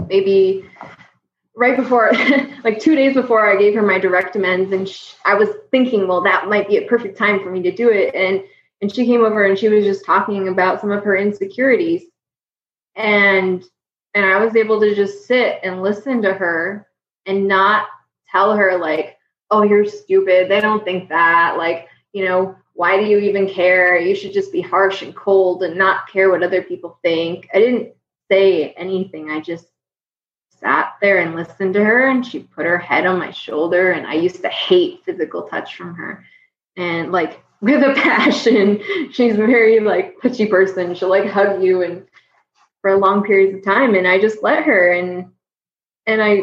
maybe 0.09 0.69
right 1.55 1.76
before, 1.76 2.12
like 2.65 2.79
two 2.79 2.95
days 2.95 3.15
before 3.15 3.49
I 3.49 3.59
gave 3.59 3.75
her 3.75 3.83
my 3.83 3.99
direct 3.99 4.37
amends, 4.37 4.73
and 4.73 4.88
she, 4.88 5.15
I 5.25 5.35
was 5.35 5.49
thinking, 5.71 6.07
well, 6.07 6.21
that 6.23 6.49
might 6.49 6.69
be 6.69 6.76
a 6.76 6.87
perfect 6.87 7.17
time 7.17 7.41
for 7.43 7.50
me 7.50 7.62
to 7.62 7.73
do 7.75 7.91
it. 7.91 8.15
And 8.15 8.45
and 8.83 8.95
she 8.95 9.07
came 9.07 9.25
over 9.25 9.47
and 9.47 9.59
she 9.59 9.71
was 9.71 9.85
just 9.85 10.05
talking 10.05 10.49
about 10.49 10.83
some 10.83 10.91
of 10.91 11.03
her 11.03 11.17
insecurities, 11.17 12.03
and 12.95 13.65
and 14.15 14.25
I 14.26 14.45
was 14.45 14.57
able 14.57 14.81
to 14.81 14.95
just 14.95 15.26
sit 15.26 15.61
and 15.62 15.83
listen 15.83 16.23
to 16.23 16.35
her 16.35 16.87
and 17.26 17.49
not 17.49 17.88
tell 18.31 18.55
her 18.57 18.79
like, 18.79 19.15
oh, 19.50 19.62
you're 19.62 19.85
stupid. 19.87 20.50
They 20.50 20.61
don't 20.61 20.85
think 20.85 21.09
that. 21.09 21.57
Like, 21.57 21.88
you 22.12 22.25
know, 22.25 22.57
why 22.75 22.99
do 22.99 23.07
you 23.07 23.19
even 23.19 23.49
care? 23.49 23.99
You 23.99 24.15
should 24.15 24.33
just 24.33 24.53
be 24.53 24.61
harsh 24.61 25.03
and 25.03 25.15
cold 25.15 25.62
and 25.62 25.76
not 25.76 26.09
care 26.09 26.31
what 26.31 26.43
other 26.43 26.62
people 26.62 26.99
think. 27.03 27.49
I 27.55 27.59
didn't 27.59 27.95
say 28.31 28.73
anything. 28.73 29.31
I 29.31 29.41
just 29.41 29.67
sat 30.61 30.95
there 31.00 31.19
and 31.19 31.35
listened 31.35 31.75
to 31.75 31.85
her 31.85 32.09
and 32.09 32.26
she 32.26 32.41
put 32.41 32.67
her 32.67 32.79
head 32.79 33.07
on 33.07 33.19
my 33.19 33.31
shoulder 33.31 33.93
and 33.93 34.07
I 34.07 34.15
used 34.15 34.43
to 34.43 34.49
hate 34.49 35.05
physical 35.05 35.43
touch 35.43 35.76
from 35.76 35.95
her. 35.95 36.25
And 36.76 37.12
like 37.12 37.43
with 37.61 37.83
a 37.83 37.95
passion, 37.95 38.83
she's 39.12 39.35
a 39.35 39.47
very 39.47 39.81
like 39.81 40.21
touchy 40.21 40.47
person. 40.47 40.95
She'll 40.95 41.09
like 41.09 41.29
hug 41.29 41.62
you 41.62 41.83
and 41.83 42.07
for 42.83 42.97
long 42.97 43.25
periods 43.25 43.57
of 43.57 43.65
time 43.65 43.95
and 43.95 44.07
I 44.07 44.21
just 44.21 44.43
let 44.43 44.65
her 44.65 44.93
and 44.93 45.31
and 46.07 46.23
I 46.23 46.43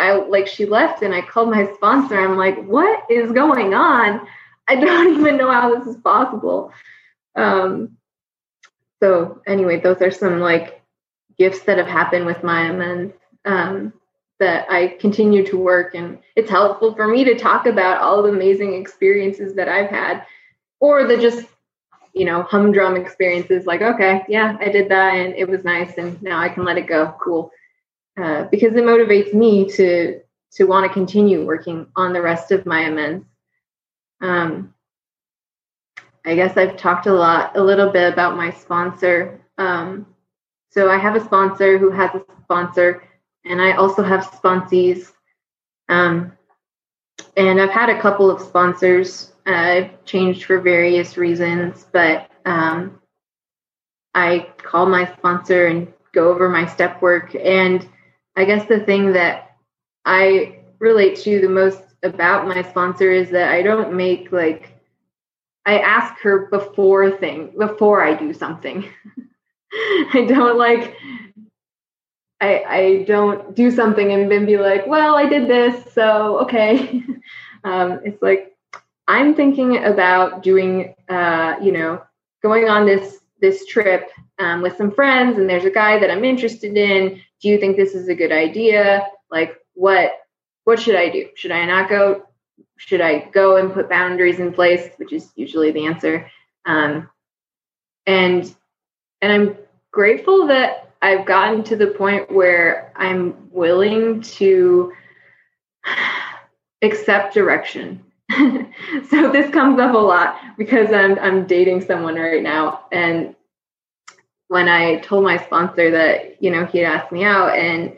I 0.00 0.14
like 0.14 0.46
she 0.46 0.66
left 0.66 1.02
and 1.02 1.14
I 1.14 1.20
called 1.20 1.50
my 1.50 1.70
sponsor. 1.74 2.18
I'm 2.18 2.36
like, 2.36 2.62
what 2.64 3.04
is 3.10 3.32
going 3.32 3.74
on? 3.74 4.26
I 4.68 4.74
don't 4.84 5.18
even 5.18 5.36
know 5.36 5.50
how 5.50 5.78
this 5.78 5.86
is 5.86 6.00
possible. 6.02 6.72
Um 7.36 7.96
so 9.02 9.40
anyway, 9.46 9.80
those 9.80 10.02
are 10.02 10.10
some 10.10 10.40
like 10.40 10.80
gifts 11.38 11.60
that 11.60 11.78
have 11.78 11.86
happened 11.86 12.26
with 12.26 12.44
my 12.44 12.68
amends 12.68 13.14
um, 13.46 13.92
that 14.38 14.70
I 14.70 14.88
continue 15.00 15.44
to 15.46 15.58
work. 15.58 15.94
And 15.94 16.18
it's 16.36 16.50
helpful 16.50 16.94
for 16.94 17.08
me 17.08 17.24
to 17.24 17.34
talk 17.38 17.66
about 17.66 18.02
all 18.02 18.22
the 18.22 18.28
amazing 18.28 18.74
experiences 18.74 19.54
that 19.54 19.68
I've 19.68 19.90
had 19.90 20.24
or 20.80 21.06
the 21.06 21.16
just, 21.16 21.46
you 22.12 22.26
know, 22.26 22.42
humdrum 22.42 22.96
experiences 22.96 23.64
like, 23.66 23.80
okay, 23.80 24.22
yeah, 24.28 24.56
I 24.60 24.68
did 24.68 24.90
that 24.90 25.14
and 25.14 25.34
it 25.34 25.48
was 25.48 25.64
nice 25.64 25.96
and 25.96 26.20
now 26.22 26.38
I 26.38 26.50
can 26.50 26.64
let 26.64 26.78
it 26.78 26.86
go. 26.86 27.14
Cool. 27.20 27.50
Uh, 28.18 28.44
because 28.50 28.74
it 28.74 28.84
motivates 28.84 29.32
me 29.32 29.70
to 29.70 30.20
to 30.52 30.64
want 30.64 30.86
to 30.86 30.92
continue 30.92 31.46
working 31.46 31.86
on 31.96 32.12
the 32.12 32.20
rest 32.20 32.50
of 32.50 32.66
my 32.66 32.80
amends. 32.80 33.24
Um, 34.20 34.74
I 36.24 36.34
guess 36.34 36.56
I've 36.56 36.76
talked 36.76 37.06
a 37.06 37.12
lot, 37.12 37.56
a 37.56 37.62
little 37.62 37.90
bit 37.90 38.12
about 38.12 38.36
my 38.36 38.50
sponsor. 38.50 39.40
Um, 39.58 40.06
so 40.70 40.90
I 40.90 40.98
have 40.98 41.16
a 41.16 41.24
sponsor 41.24 41.78
who 41.78 41.90
has 41.90 42.10
a 42.14 42.24
sponsor 42.42 43.02
and 43.44 43.60
I 43.60 43.72
also 43.72 44.02
have 44.02 44.24
sponsees. 44.26 45.12
Um, 45.88 46.32
and 47.36 47.60
I've 47.60 47.70
had 47.70 47.88
a 47.88 48.00
couple 48.00 48.30
of 48.30 48.40
sponsors. 48.40 49.32
Uh, 49.46 49.50
I've 49.50 50.04
changed 50.04 50.44
for 50.44 50.60
various 50.60 51.16
reasons, 51.16 51.86
but 51.92 52.30
um, 52.44 53.00
I 54.14 54.48
call 54.58 54.86
my 54.86 55.10
sponsor 55.16 55.66
and 55.66 55.92
go 56.12 56.28
over 56.28 56.48
my 56.48 56.66
step 56.66 57.00
work. 57.00 57.34
And 57.34 57.88
I 58.40 58.46
guess 58.46 58.66
the 58.66 58.80
thing 58.80 59.12
that 59.12 59.56
I 60.06 60.60
relate 60.78 61.18
to 61.24 61.42
the 61.42 61.48
most 61.48 61.82
about 62.02 62.48
my 62.48 62.62
sponsor 62.62 63.12
is 63.12 63.28
that 63.30 63.52
I 63.52 63.60
don't 63.60 63.92
make 63.92 64.32
like 64.32 64.72
I 65.66 65.80
ask 65.80 66.18
her 66.22 66.46
before 66.46 67.10
thing 67.10 67.52
before 67.58 68.02
I 68.02 68.14
do 68.14 68.32
something. 68.32 68.88
I 70.14 70.24
don't 70.26 70.56
like 70.56 70.96
I, 72.40 72.64
I 72.66 73.04
don't 73.06 73.54
do 73.54 73.70
something 73.70 74.10
and 74.10 74.32
then 74.32 74.46
be 74.46 74.56
like, 74.56 74.86
well, 74.86 75.16
I 75.16 75.26
did 75.26 75.46
this, 75.46 75.92
so 75.92 76.38
okay. 76.38 77.04
um, 77.64 78.00
it's 78.06 78.22
like 78.22 78.56
I'm 79.06 79.34
thinking 79.34 79.84
about 79.84 80.42
doing, 80.42 80.94
uh, 81.10 81.56
you 81.60 81.72
know, 81.72 82.02
going 82.42 82.70
on 82.70 82.86
this 82.86 83.18
this 83.42 83.66
trip 83.66 84.08
um, 84.38 84.62
with 84.62 84.78
some 84.78 84.92
friends, 84.92 85.36
and 85.36 85.48
there's 85.48 85.66
a 85.66 85.70
guy 85.70 85.98
that 85.98 86.10
I'm 86.10 86.24
interested 86.24 86.74
in. 86.78 87.20
Do 87.40 87.48
you 87.48 87.58
think 87.58 87.76
this 87.76 87.94
is 87.94 88.08
a 88.08 88.14
good 88.14 88.32
idea? 88.32 89.06
Like, 89.30 89.56
what 89.74 90.12
what 90.64 90.80
should 90.80 90.96
I 90.96 91.08
do? 91.08 91.28
Should 91.34 91.52
I 91.52 91.64
not 91.64 91.88
go? 91.88 92.26
Should 92.76 93.00
I 93.00 93.30
go 93.32 93.56
and 93.56 93.72
put 93.72 93.88
boundaries 93.88 94.40
in 94.40 94.52
place? 94.52 94.90
Which 94.96 95.12
is 95.12 95.30
usually 95.36 95.70
the 95.70 95.86
answer. 95.86 96.30
Um, 96.66 97.08
and 98.06 98.54
and 99.22 99.32
I'm 99.32 99.56
grateful 99.92 100.46
that 100.48 100.92
I've 101.02 101.26
gotten 101.26 101.62
to 101.64 101.76
the 101.76 101.88
point 101.88 102.30
where 102.30 102.92
I'm 102.96 103.50
willing 103.50 104.20
to 104.22 104.92
accept 106.82 107.34
direction. 107.34 108.04
so 108.30 109.32
this 109.32 109.50
comes 109.50 109.80
up 109.80 109.94
a 109.94 109.98
lot 109.98 110.40
because 110.56 110.92
I'm 110.92 111.18
I'm 111.18 111.46
dating 111.46 111.80
someone 111.82 112.16
right 112.16 112.42
now 112.42 112.84
and 112.92 113.34
when 114.50 114.68
I 114.68 114.96
told 114.96 115.22
my 115.22 115.36
sponsor 115.36 115.92
that, 115.92 116.42
you 116.42 116.50
know, 116.50 116.66
he 116.66 116.78
had 116.78 116.92
asked 116.92 117.12
me 117.12 117.22
out 117.22 117.56
and 117.56 117.96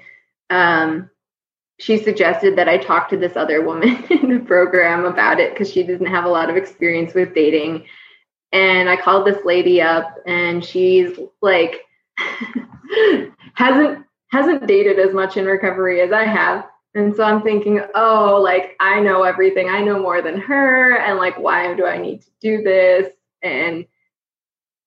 um 0.51 1.09
she 1.79 1.97
suggested 1.97 2.57
that 2.57 2.69
I 2.69 2.77
talk 2.77 3.09
to 3.09 3.17
this 3.17 3.37
other 3.37 3.65
woman 3.65 4.05
in 4.11 4.29
the 4.29 4.45
program 4.45 5.07
about 5.07 5.41
it 5.41 5.53
because 5.53 5.73
she 5.73 5.83
didn't 5.83 6.09
have 6.09 6.27
a 6.27 6.29
lot 6.29 6.51
of 6.51 6.57
experience 6.57 7.15
with 7.15 7.35
dating. 7.35 7.87
And 8.53 8.91
I 8.91 8.97
called 8.97 9.27
this 9.27 9.43
lady 9.47 9.81
up 9.81 10.15
and 10.27 10.62
she's 10.62 11.19
like 11.41 11.81
hasn't 13.55 14.05
hasn't 14.29 14.67
dated 14.67 14.99
as 14.99 15.15
much 15.15 15.38
in 15.38 15.47
recovery 15.47 16.03
as 16.03 16.12
I 16.12 16.25
have. 16.25 16.67
And 16.95 17.17
so 17.17 17.25
I'm 17.25 17.41
thinking, 17.41 17.81
oh, 17.95 18.38
like 18.43 18.77
I 18.79 19.01
know 19.01 19.23
everything. 19.23 19.71
I 19.71 19.81
know 19.81 19.99
more 19.99 20.21
than 20.21 20.38
her. 20.38 20.99
And 20.99 21.17
like, 21.17 21.38
why 21.38 21.73
do 21.73 21.87
I 21.87 21.97
need 21.97 22.21
to 22.21 22.31
do 22.43 22.62
this? 22.62 23.11
And 23.43 23.87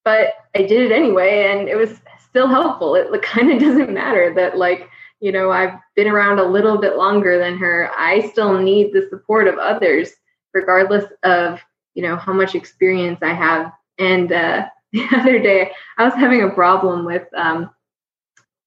but 0.06 0.36
I 0.56 0.62
did 0.62 0.90
it 0.90 0.92
anyway, 0.94 1.48
and 1.52 1.68
it 1.68 1.76
was 1.76 2.00
still 2.30 2.48
helpful. 2.48 2.96
It 2.96 3.22
kind 3.22 3.52
of 3.52 3.60
doesn't 3.60 3.92
matter 3.92 4.34
that 4.36 4.58
like, 4.58 4.90
you 5.20 5.32
know, 5.32 5.52
I've 5.52 5.78
been 5.96 6.08
around 6.08 6.40
a 6.40 6.48
little 6.48 6.78
bit 6.78 6.96
longer 6.96 7.40
than 7.40 7.58
her. 7.58 7.90
I 7.98 8.30
still 8.30 8.58
need 8.62 8.94
the 8.94 9.08
support 9.10 9.48
of 9.48 9.58
others, 9.58 10.12
regardless 10.54 11.06
of, 11.24 11.60
you 11.96 12.04
know, 12.04 12.16
how 12.16 12.34
much 12.34 12.56
experience 12.56 13.20
I 13.22 13.34
have. 13.34 13.72
And 13.98 14.32
uh 14.32 14.68
the 14.94 15.08
other 15.14 15.40
day 15.40 15.72
I 15.98 16.06
was 16.06 16.14
having 16.14 16.44
a 16.44 16.50
problem 16.50 17.04
with 17.06 17.28
um 17.36 17.70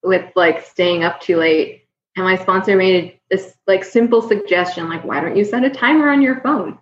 with 0.02 0.30
like 0.36 0.64
staying 0.66 1.04
up 1.04 1.20
too 1.20 1.36
late 1.36 1.86
and 2.16 2.24
my 2.24 2.36
sponsor 2.36 2.76
made 2.76 3.18
this 3.30 3.54
like 3.66 3.84
simple 3.84 4.20
suggestion 4.22 4.88
like 4.88 5.04
why 5.04 5.20
don't 5.20 5.36
you 5.36 5.44
set 5.44 5.64
a 5.64 5.70
timer 5.70 6.10
on 6.10 6.22
your 6.22 6.40
phone 6.40 6.78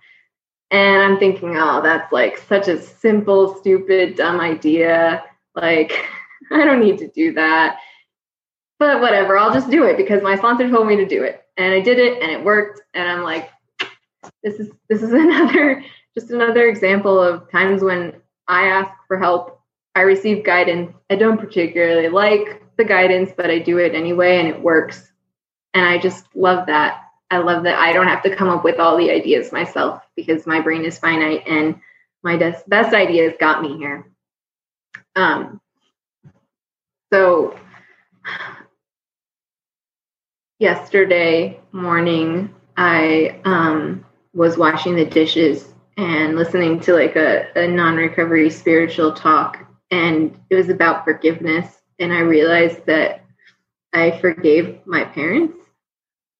and 0.70 1.02
i'm 1.02 1.18
thinking 1.18 1.56
oh 1.56 1.80
that's 1.82 2.12
like 2.12 2.38
such 2.38 2.68
a 2.68 2.80
simple 2.80 3.56
stupid 3.56 4.16
dumb 4.16 4.40
idea 4.40 5.22
like 5.54 5.92
i 6.52 6.64
don't 6.64 6.80
need 6.80 6.98
to 6.98 7.08
do 7.08 7.32
that 7.32 7.78
but 8.78 9.00
whatever 9.00 9.38
i'll 9.38 9.54
just 9.54 9.70
do 9.70 9.84
it 9.84 9.96
because 9.96 10.22
my 10.22 10.36
sponsor 10.36 10.68
told 10.68 10.86
me 10.86 10.96
to 10.96 11.06
do 11.06 11.22
it 11.22 11.42
and 11.56 11.72
i 11.72 11.80
did 11.80 11.98
it 11.98 12.22
and 12.22 12.30
it 12.30 12.44
worked 12.44 12.82
and 12.94 13.08
i'm 13.08 13.22
like 13.22 13.50
this 14.42 14.58
is 14.60 14.70
this 14.88 15.02
is 15.02 15.12
another 15.12 15.84
just 16.16 16.30
another 16.30 16.66
example 16.66 17.20
of 17.20 17.50
times 17.50 17.82
when 17.82 18.14
I 18.48 18.68
ask 18.68 18.90
for 19.06 19.18
help. 19.18 19.60
I 19.94 20.02
receive 20.02 20.44
guidance. 20.44 20.92
I 21.10 21.16
don't 21.16 21.38
particularly 21.38 22.08
like 22.08 22.62
the 22.76 22.84
guidance, 22.84 23.30
but 23.36 23.50
I 23.50 23.58
do 23.58 23.78
it 23.78 23.94
anyway 23.94 24.38
and 24.38 24.48
it 24.48 24.60
works. 24.60 25.12
And 25.74 25.84
I 25.84 25.98
just 25.98 26.24
love 26.34 26.66
that. 26.66 27.02
I 27.30 27.38
love 27.38 27.64
that 27.64 27.78
I 27.78 27.92
don't 27.92 28.06
have 28.06 28.22
to 28.22 28.34
come 28.34 28.48
up 28.48 28.64
with 28.64 28.78
all 28.78 28.96
the 28.96 29.10
ideas 29.10 29.52
myself 29.52 30.02
because 30.14 30.46
my 30.46 30.60
brain 30.60 30.84
is 30.84 30.98
finite 30.98 31.42
and 31.46 31.80
my 32.22 32.36
des- 32.36 32.62
best 32.68 32.94
ideas 32.94 33.34
got 33.40 33.62
me 33.62 33.76
here. 33.76 34.10
Um, 35.16 35.60
so 37.12 37.58
yesterday 40.58 41.60
morning, 41.72 42.54
I 42.76 43.40
um, 43.44 44.04
was 44.34 44.56
washing 44.56 44.94
the 44.94 45.04
dishes 45.04 45.72
and 45.96 46.36
listening 46.36 46.80
to 46.80 46.94
like 46.94 47.16
a, 47.16 47.48
a 47.56 47.66
non-recovery 47.66 48.50
spiritual 48.50 49.12
talk 49.12 49.66
and 49.90 50.38
it 50.50 50.54
was 50.54 50.68
about 50.68 51.04
forgiveness 51.04 51.80
and 51.98 52.12
i 52.12 52.20
realized 52.20 52.84
that 52.86 53.24
i 53.92 54.10
forgave 54.18 54.78
my 54.84 55.04
parents 55.04 55.56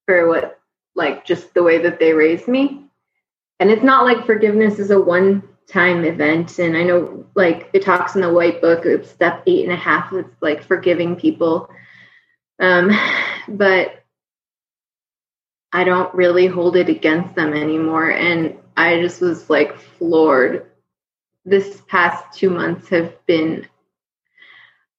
for 0.05 0.29
what 0.29 0.56
like 0.97 1.25
just 1.25 1.55
the 1.55 1.63
way 1.63 1.79
that 1.79 2.01
they 2.01 2.13
raised 2.13 2.49
me. 2.49 2.87
And 3.61 3.71
it's 3.71 3.83
not 3.83 4.05
like 4.05 4.27
forgiveness 4.27 4.79
is 4.79 4.91
a 4.91 5.01
one 5.01 5.43
time 5.69 6.05
event. 6.05 6.59
And 6.59 6.77
i 6.77 6.83
know 6.83 7.27
like 7.35 7.71
it 7.73 7.83
talks 7.83 8.15
in 8.15 8.21
the 8.21 8.33
white 8.33 8.61
book 8.61 8.87
it's 8.87 9.11
step 9.11 9.43
eight 9.47 9.65
and 9.65 9.73
a 9.73 9.77
half 9.77 10.13
it's 10.13 10.35
like 10.41 10.63
forgiving 10.63 11.17
people. 11.17 11.69
Um 12.61 12.91
but 13.49 14.03
i 15.73 15.85
don't 15.85 16.15
really 16.15 16.47
hold 16.47 16.77
it 16.77 16.89
against 16.89 17.35
them 17.35 17.53
anymore. 17.53 18.11
And 18.11 18.57
i 18.77 19.01
just 19.01 19.21
was 19.21 19.51
like 19.51 19.77
floored. 19.79 20.71
This 21.45 21.81
past 21.87 22.37
two 22.37 22.51
months 22.51 22.89
have 22.89 23.15
been 23.27 23.69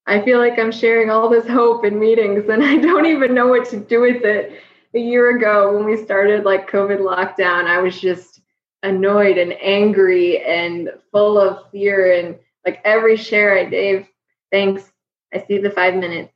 I 0.08 0.22
feel 0.22 0.40
like 0.40 0.58
I'm 0.58 0.72
sharing 0.72 1.10
all 1.10 1.28
this 1.28 1.46
hope 1.46 1.84
in 1.84 2.00
meetings 2.00 2.48
and 2.50 2.64
I 2.64 2.78
don't 2.78 3.06
even 3.06 3.34
know 3.34 3.48
what 3.48 3.70
to 3.70 3.78
do 3.78 4.02
with 4.02 4.24
it. 4.24 4.62
A 4.94 5.00
year 5.00 5.36
ago 5.36 5.76
when 5.76 5.86
we 5.86 6.04
started 6.04 6.44
like 6.46 6.70
COVID 6.70 7.00
lockdown, 7.00 7.66
I 7.66 7.80
was 7.80 8.00
just 8.00 8.42
annoyed 8.84 9.38
and 9.38 9.54
angry 9.62 10.44
and 10.44 10.90
full 11.12 11.40
of 11.40 11.70
fear 11.72 12.14
and 12.14 12.38
like 12.66 12.82
every 12.86 13.18
share 13.18 13.58
I 13.58 13.66
gave, 13.66 14.08
thanks. 14.52 14.92
I 15.34 15.44
see 15.46 15.58
the 15.58 15.72
five 15.72 15.96
minutes. 15.96 16.34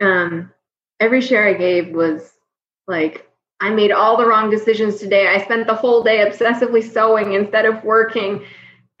Um, 0.00 0.52
every 1.00 1.20
share 1.20 1.46
I 1.46 1.54
gave 1.54 1.94
was 1.94 2.32
like 2.86 3.28
I 3.60 3.70
made 3.70 3.92
all 3.92 4.18
the 4.18 4.26
wrong 4.26 4.50
decisions 4.50 4.96
today. 4.96 5.28
I 5.28 5.42
spent 5.42 5.66
the 5.66 5.74
whole 5.74 6.02
day 6.02 6.18
obsessively 6.18 6.82
sewing 6.82 7.32
instead 7.32 7.64
of 7.64 7.82
working. 7.82 8.44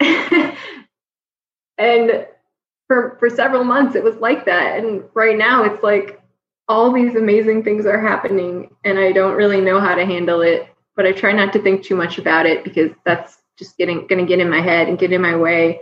and 1.78 2.26
for 2.86 3.16
for 3.18 3.28
several 3.28 3.64
months 3.64 3.96
it 3.96 4.04
was 4.04 4.16
like 4.16 4.44
that 4.46 4.78
and 4.78 5.02
right 5.14 5.36
now 5.36 5.64
it's 5.64 5.82
like 5.82 6.20
all 6.68 6.92
these 6.92 7.14
amazing 7.14 7.62
things 7.62 7.86
are 7.86 8.00
happening 8.00 8.74
and 8.84 8.98
i 8.98 9.12
don't 9.12 9.36
really 9.36 9.60
know 9.60 9.80
how 9.80 9.94
to 9.94 10.04
handle 10.04 10.40
it 10.40 10.68
but 10.94 11.06
i 11.06 11.12
try 11.12 11.32
not 11.32 11.52
to 11.52 11.62
think 11.62 11.84
too 11.84 11.96
much 11.96 12.18
about 12.18 12.46
it 12.46 12.64
because 12.64 12.90
that's 13.04 13.38
just 13.58 13.76
getting 13.76 14.06
going 14.06 14.18
to 14.18 14.26
get 14.26 14.38
in 14.38 14.50
my 14.50 14.60
head 14.60 14.88
and 14.88 14.98
get 14.98 15.12
in 15.12 15.20
my 15.20 15.36
way. 15.36 15.80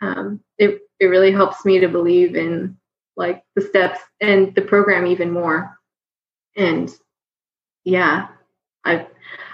Um, 0.00 0.40
it 0.58 0.80
it 1.00 1.06
really 1.06 1.32
helps 1.32 1.64
me 1.64 1.78
to 1.80 1.88
believe 1.88 2.34
in 2.36 2.76
like 3.16 3.42
the 3.54 3.62
steps 3.62 4.00
and 4.20 4.54
the 4.54 4.62
program 4.62 5.06
even 5.06 5.30
more. 5.30 5.78
And 6.56 6.90
yeah 7.86 8.28
i 8.86 9.06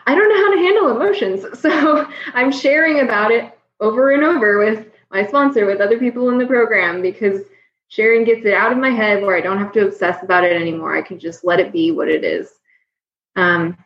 i 0.07 0.15
don't 0.15 0.29
know 0.29 0.37
how 0.37 0.55
to 0.55 0.61
handle 0.61 0.91
emotions 0.91 1.45
so 1.61 2.09
i'm 2.33 2.53
sharing 2.53 3.01
about 3.01 3.33
it 3.33 3.59
over 3.81 4.13
and 4.13 4.23
over 4.23 4.59
with 4.59 4.87
my 5.11 5.27
sponsor, 5.27 5.67
with 5.67 5.81
other 5.81 5.99
people 5.99 6.29
in 6.29 6.39
the 6.39 6.47
program, 6.47 7.03
because 7.03 7.41
sharing 7.91 8.25
gets 8.25 8.47
it 8.47 8.55
out 8.55 8.73
of 8.73 8.79
my 8.79 8.89
head 8.89 9.23
where 9.23 9.37
I 9.37 9.41
don't 9.41 9.59
have 9.59 9.73
to 9.73 9.87
obsess 9.87 10.23
about 10.23 10.45
it 10.45 10.59
anymore. 10.59 10.97
I 10.97 11.03
can 11.03 11.19
just 11.19 11.45
let 11.45 11.61
it 11.61 11.73
be 11.73 11.91
what 11.91 12.09
it 12.09 12.25
is. 12.25 12.49
Um, 13.37 13.77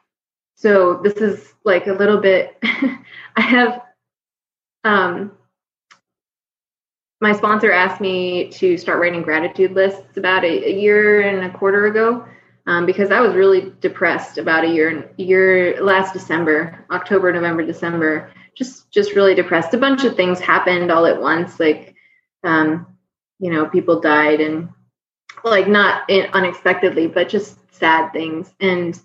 so 0.55 1.01
this 1.03 1.15
is 1.15 1.55
like 1.65 1.87
a 1.87 1.93
little 1.93 2.19
bit, 2.19 2.57
I 2.63 3.41
have, 3.41 3.83
um, 4.85 5.33
my 7.21 7.33
sponsor 7.33 7.73
asked 7.73 8.01
me 8.03 8.51
to 8.51 8.77
start 8.77 9.01
writing 9.01 9.23
gratitude 9.23 9.73
lists 9.73 10.19
about 10.19 10.45
a, 10.45 10.69
a 10.69 10.79
year 10.79 11.23
and 11.23 11.51
a 11.51 11.59
quarter 11.59 11.87
ago 11.87 12.27
um, 12.67 12.85
because 12.85 13.11
I 13.11 13.21
was 13.21 13.35
really 13.35 13.73
depressed 13.81 14.37
about 14.37 14.65
a 14.65 14.69
year 14.69 15.11
year 15.17 15.83
last 15.83 16.13
December, 16.13 16.85
October, 16.91 17.33
November, 17.33 17.65
December, 17.65 18.31
just 18.55 18.91
just 18.91 19.15
really 19.15 19.35
depressed. 19.35 19.73
A 19.73 19.79
bunch 19.79 20.05
of 20.05 20.17
things 20.17 20.41
happened 20.41 20.91
all 20.91 21.07
at 21.07 21.21
once, 21.21 21.59
like 21.59 21.95
um, 22.43 22.94
you 23.45 23.51
know, 23.51 23.67
people 23.67 24.01
died 24.01 24.41
and 24.41 24.71
like 25.45 25.69
not 25.69 26.09
in, 26.09 26.31
unexpectedly, 26.33 27.07
but 27.07 27.29
just 27.29 27.59
sad 27.75 28.11
things. 28.11 28.51
And 28.59 28.99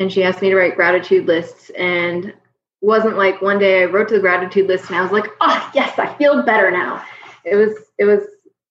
and 0.00 0.12
she 0.12 0.24
asked 0.24 0.42
me 0.42 0.50
to 0.50 0.56
write 0.56 0.74
gratitude 0.74 1.26
lists, 1.26 1.70
and 1.70 2.34
wasn't 2.80 3.16
like 3.16 3.40
one 3.40 3.60
day 3.60 3.82
I 3.82 3.84
wrote 3.84 4.08
to 4.08 4.14
the 4.14 4.20
gratitude 4.20 4.66
list 4.66 4.88
and 4.88 4.98
I 4.98 5.02
was 5.02 5.12
like, 5.12 5.26
oh 5.40 5.70
yes, 5.74 5.96
I 5.96 6.12
feel 6.14 6.42
better 6.42 6.72
now. 6.72 7.04
It 7.44 7.54
was 7.54 7.72
it 7.98 8.04
was 8.04 8.22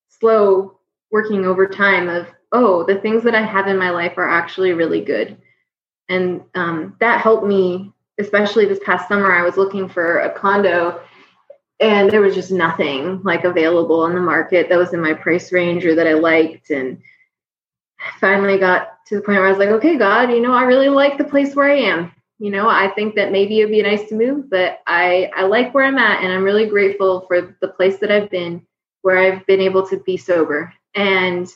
slow 0.09 0.77
working 1.09 1.45
over 1.45 1.67
time 1.67 2.09
of 2.09 2.27
oh 2.51 2.83
the 2.83 2.99
things 2.99 3.23
that 3.23 3.35
I 3.35 3.45
have 3.45 3.67
in 3.67 3.77
my 3.77 3.91
life 3.91 4.17
are 4.17 4.27
actually 4.27 4.73
really 4.73 4.99
good, 4.99 5.37
and 6.09 6.43
um, 6.53 6.97
that 6.99 7.21
helped 7.21 7.47
me 7.47 7.93
especially 8.19 8.65
this 8.65 8.79
past 8.83 9.07
summer, 9.07 9.31
I 9.31 9.43
was 9.43 9.57
looking 9.57 9.87
for 9.87 10.19
a 10.19 10.33
condo 10.33 11.01
and 11.79 12.09
there 12.09 12.21
was 12.21 12.35
just 12.35 12.51
nothing 12.51 13.21
like 13.23 13.43
available 13.43 14.01
on 14.01 14.15
the 14.15 14.21
market 14.21 14.69
that 14.69 14.77
was 14.77 14.93
in 14.93 15.01
my 15.01 15.13
price 15.13 15.51
range 15.51 15.85
or 15.85 15.95
that 15.95 16.07
I 16.07 16.13
liked. 16.13 16.69
And 16.71 17.01
finally 18.19 18.57
got 18.57 19.05
to 19.07 19.15
the 19.15 19.21
point 19.21 19.37
where 19.37 19.47
I 19.47 19.51
was 19.51 19.59
like, 19.59 19.69
okay, 19.69 19.97
God, 19.97 20.31
you 20.31 20.41
know, 20.41 20.53
I 20.53 20.63
really 20.63 20.89
like 20.89 21.17
the 21.17 21.23
place 21.23 21.55
where 21.55 21.69
I 21.69 21.77
am. 21.77 22.11
You 22.39 22.51
know, 22.51 22.69
I 22.69 22.89
think 22.89 23.15
that 23.15 23.31
maybe 23.31 23.59
it'd 23.59 23.71
be 23.71 23.81
nice 23.81 24.07
to 24.09 24.15
move, 24.15 24.49
but 24.49 24.79
I, 24.85 25.31
I 25.35 25.43
like 25.43 25.73
where 25.73 25.85
I'm 25.85 25.97
at 25.97 26.23
and 26.23 26.31
I'm 26.31 26.43
really 26.43 26.67
grateful 26.67 27.21
for 27.21 27.55
the 27.61 27.67
place 27.67 27.97
that 27.99 28.11
I've 28.11 28.29
been 28.29 28.65
where 29.01 29.17
I've 29.17 29.45
been 29.47 29.61
able 29.61 29.87
to 29.87 29.97
be 29.97 30.17
sober. 30.17 30.73
And 30.93 31.47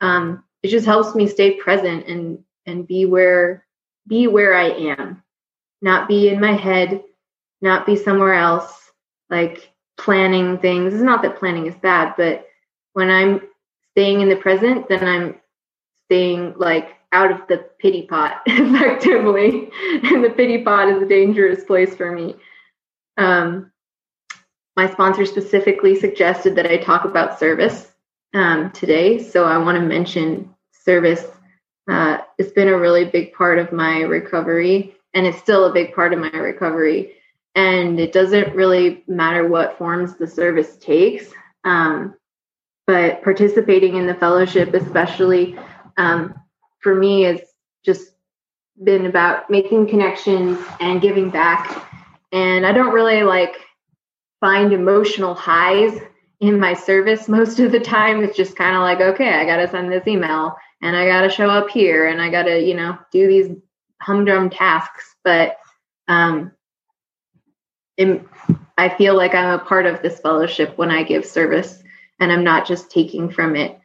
um, 0.00 0.44
it 0.62 0.68
just 0.68 0.86
helps 0.86 1.14
me 1.14 1.26
stay 1.26 1.52
present 1.56 2.06
and 2.06 2.42
and 2.66 2.86
be 2.86 3.04
where 3.04 3.66
be 4.06 4.26
where 4.26 4.54
I 4.54 4.70
am 4.70 5.22
not 5.84 6.08
be 6.08 6.30
in 6.30 6.40
my 6.40 6.52
head, 6.52 7.04
not 7.60 7.84
be 7.84 7.94
somewhere 7.94 8.34
else, 8.34 8.83
like 9.30 9.72
planning 9.96 10.58
things. 10.58 10.94
It's 10.94 11.02
not 11.02 11.22
that 11.22 11.38
planning 11.38 11.66
is 11.66 11.74
bad, 11.76 12.14
but 12.16 12.46
when 12.92 13.10
I'm 13.10 13.40
staying 13.92 14.20
in 14.20 14.28
the 14.28 14.36
present, 14.36 14.88
then 14.88 15.06
I'm 15.06 15.40
staying 16.06 16.54
like 16.56 16.96
out 17.12 17.30
of 17.30 17.46
the 17.48 17.68
pity 17.78 18.02
pot 18.02 18.42
effectively. 18.46 19.70
and 20.02 20.24
the 20.24 20.30
pity 20.30 20.62
pot 20.62 20.88
is 20.88 21.02
a 21.02 21.06
dangerous 21.06 21.64
place 21.64 21.94
for 21.94 22.10
me. 22.12 22.34
Um, 23.16 23.70
my 24.76 24.90
sponsor 24.90 25.24
specifically 25.24 25.94
suggested 25.94 26.56
that 26.56 26.66
I 26.66 26.78
talk 26.78 27.04
about 27.04 27.38
service 27.38 27.92
um, 28.34 28.72
today. 28.72 29.22
So 29.22 29.44
I 29.44 29.56
want 29.58 29.76
to 29.76 29.82
mention 29.82 30.52
service. 30.72 31.24
Uh, 31.88 32.18
it's 32.38 32.52
been 32.52 32.68
a 32.68 32.78
really 32.78 33.04
big 33.04 33.32
part 33.32 33.58
of 33.58 33.72
my 33.72 34.00
recovery 34.00 34.96
and 35.14 35.26
it's 35.26 35.38
still 35.38 35.66
a 35.66 35.72
big 35.72 35.94
part 35.94 36.12
of 36.12 36.18
my 36.18 36.30
recovery. 36.30 37.12
And 37.54 38.00
it 38.00 38.12
doesn't 38.12 38.54
really 38.54 39.04
matter 39.06 39.46
what 39.48 39.78
forms 39.78 40.16
the 40.16 40.26
service 40.26 40.76
takes. 40.76 41.32
Um, 41.64 42.16
but 42.86 43.22
participating 43.22 43.96
in 43.96 44.06
the 44.06 44.14
fellowship, 44.14 44.74
especially 44.74 45.58
um, 45.96 46.34
for 46.80 46.94
me, 46.94 47.22
has 47.22 47.40
just 47.84 48.12
been 48.82 49.06
about 49.06 49.48
making 49.50 49.88
connections 49.88 50.58
and 50.80 51.00
giving 51.00 51.30
back. 51.30 51.86
And 52.32 52.66
I 52.66 52.72
don't 52.72 52.92
really 52.92 53.22
like 53.22 53.54
find 54.40 54.72
emotional 54.72 55.34
highs 55.34 55.98
in 56.40 56.58
my 56.58 56.74
service 56.74 57.28
most 57.28 57.60
of 57.60 57.72
the 57.72 57.80
time. 57.80 58.22
It's 58.22 58.36
just 58.36 58.56
kind 58.56 58.76
of 58.76 58.82
like, 58.82 59.00
okay, 59.00 59.34
I 59.34 59.46
got 59.46 59.56
to 59.56 59.68
send 59.68 59.90
this 59.90 60.06
email 60.06 60.56
and 60.82 60.96
I 60.96 61.06
got 61.06 61.22
to 61.22 61.30
show 61.30 61.48
up 61.48 61.70
here 61.70 62.08
and 62.08 62.20
I 62.20 62.28
got 62.30 62.42
to, 62.42 62.60
you 62.60 62.74
know, 62.74 62.98
do 63.12 63.26
these 63.26 63.50
humdrum 64.02 64.50
tasks, 64.50 65.14
but 65.24 65.56
um, 66.08 66.52
it, 67.96 68.26
I 68.76 68.88
feel 68.88 69.16
like 69.16 69.34
I'm 69.34 69.58
a 69.58 69.64
part 69.64 69.86
of 69.86 70.02
this 70.02 70.20
fellowship 70.20 70.76
when 70.76 70.90
I 70.90 71.02
give 71.02 71.24
service 71.24 71.82
and 72.20 72.32
I'm 72.32 72.44
not 72.44 72.66
just 72.66 72.90
taking 72.90 73.30
from 73.30 73.56
it. 73.56 73.78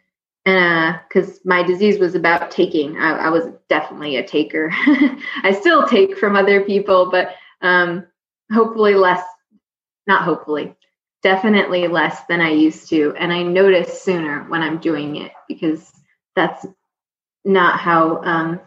And 0.45 1.00
because 1.08 1.38
uh, 1.38 1.41
my 1.45 1.63
disease 1.63 2.00
was 2.00 2.15
about 2.15 2.50
taking, 2.50 2.98
I, 2.98 3.26
I 3.26 3.30
was 3.30 3.45
definitely 3.67 4.15
a 4.15 4.28
taker. 4.28 4.69
I 5.43 5.56
still 5.60 5.88
take 5.88 6.17
from 6.17 6.36
other 6.36 6.62
people, 6.62 7.12
but 7.12 7.36
um, 7.62 8.08
hopefully 8.52 8.95
less, 8.95 9.24
not 10.08 10.24
hopefully, 10.24 10.76
definitely 11.22 11.88
less 11.88 12.24
than 12.26 12.41
I 12.41 12.50
used 12.50 12.89
to. 12.89 13.13
And 13.17 13.32
I 13.34 13.43
notice 13.43 14.02
sooner 14.02 14.43
when 14.45 14.62
I'm 14.62 14.80
doing 14.80 15.17
it 15.17 15.34
because 15.48 15.91
that's 16.36 16.65
not 17.45 17.80
how 17.80 18.24
um, 18.24 18.60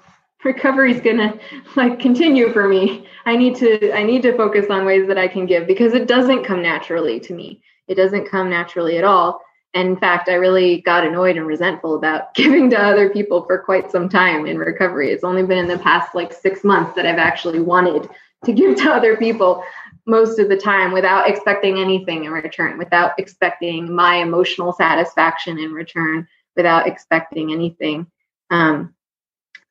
recovery 0.45 0.93
is 0.93 1.01
gonna 1.01 1.39
like 1.77 1.99
continue 1.99 2.53
for 2.53 2.69
me. 2.69 3.07
I 3.27 3.37
need 3.37 3.57
to 3.57 3.93
i 3.93 4.03
need 4.03 4.23
to 4.23 4.37
focus 4.37 4.67
on 4.71 4.85
ways 4.85 5.07
that 5.09 5.19
i 5.19 5.29
can 5.29 5.47
give 5.47 5.67
because 5.67 5.95
it 5.95 6.09
doesn't 6.09 6.45
come 6.45 6.63
naturally 6.63 7.21
to 7.21 7.35
me. 7.35 7.63
It 7.89 7.95
doesn't 7.95 8.29
come 8.29 8.51
naturally 8.51 8.99
at 8.99 9.05
all. 9.05 9.41
And 9.75 9.89
in 9.89 9.97
fact 9.97 10.29
i 10.29 10.35
really 10.35 10.81
got 10.83 11.07
annoyed 11.07 11.37
and 11.37 11.47
resentful 11.47 11.95
about 11.95 12.35
giving 12.35 12.71
to 12.71 12.81
other 12.81 13.11
people 13.11 13.45
for 13.45 13.59
quite 13.59 13.91
some 13.91 14.09
time 14.09 14.47
in 14.47 14.59
recovery. 14.59 15.11
It's 15.11 15.25
only 15.25 15.43
been 15.43 15.59
in 15.59 15.69
the 15.69 15.79
past 15.79 16.15
like 16.15 16.33
six 16.33 16.65
months 16.65 16.95
that 16.97 17.07
i've 17.07 17.19
actually 17.19 17.61
wanted 17.61 18.09
to 18.45 18.53
give 18.61 18.77
to 18.77 18.91
other 18.91 19.17
people 19.17 19.65
most 20.05 20.41
of 20.41 20.49
the 20.49 20.57
time 20.57 20.91
without 20.93 21.29
expecting 21.29 21.79
anything 21.79 22.25
in 22.25 22.33
return 22.33 22.77
without 22.77 23.13
expecting 23.19 23.95
my 23.95 24.17
emotional 24.17 24.73
satisfaction 24.73 25.61
in 25.61 25.73
return 25.73 26.27
without 26.57 26.87
expecting 26.87 27.53
anything. 27.53 28.07
Um, 28.51 28.95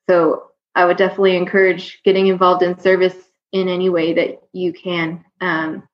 so 0.08 0.51
I 0.74 0.84
would 0.84 0.96
definitely 0.96 1.36
encourage 1.36 2.00
getting 2.04 2.28
involved 2.28 2.62
in 2.62 2.78
service 2.78 3.16
in 3.52 3.68
any 3.68 3.90
way 3.90 4.14
that 4.14 4.42
you 4.52 4.72
can. 4.72 5.24
Um, 5.40 5.88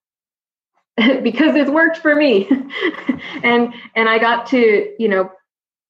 because 0.96 1.54
it's 1.54 1.70
worked 1.70 1.98
for 1.98 2.14
me. 2.14 2.48
and 3.42 3.74
and 3.94 4.08
I 4.08 4.18
got 4.18 4.46
to, 4.48 4.94
you 4.98 5.08
know, 5.08 5.30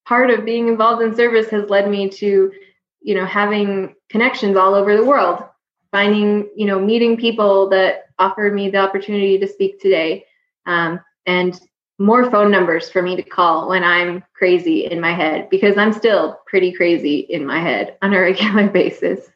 part 0.07 0.31
of 0.31 0.45
being 0.45 0.69
involved 0.69 1.03
in 1.03 1.15
service 1.15 1.49
has 1.51 1.69
led 1.71 1.89
me 1.89 2.09
to, 2.09 2.53
you 3.01 3.15
know, 3.15 3.27
having 3.27 3.95
connections 4.09 4.57
all 4.57 4.75
over 4.75 4.97
the 4.97 5.05
world, 5.05 5.45
finding, 5.91 6.49
you 6.57 6.67
know, 6.67 6.79
meeting 6.79 7.17
people 7.17 7.69
that 7.71 8.07
offered 8.19 8.55
me 8.55 8.71
the 8.71 8.79
opportunity 8.79 9.39
to 9.39 9.47
speak 9.47 9.81
today. 9.81 10.25
Um, 10.67 11.01
and 11.27 11.59
more 11.99 12.31
phone 12.31 12.51
numbers 12.51 12.89
for 12.89 13.03
me 13.03 13.17
to 13.17 13.23
call 13.23 13.69
when 13.69 13.83
I'm 13.83 14.23
crazy 14.35 14.87
in 14.87 15.01
my 15.01 15.13
head 15.13 15.51
because 15.51 15.77
I'm 15.77 15.93
still 15.93 16.39
pretty 16.47 16.73
crazy 16.73 17.19
in 17.19 17.45
my 17.45 17.61
head 17.61 17.97
on 18.03 18.15
a 18.15 18.21
regular 18.21 18.69
basis. 18.69 19.29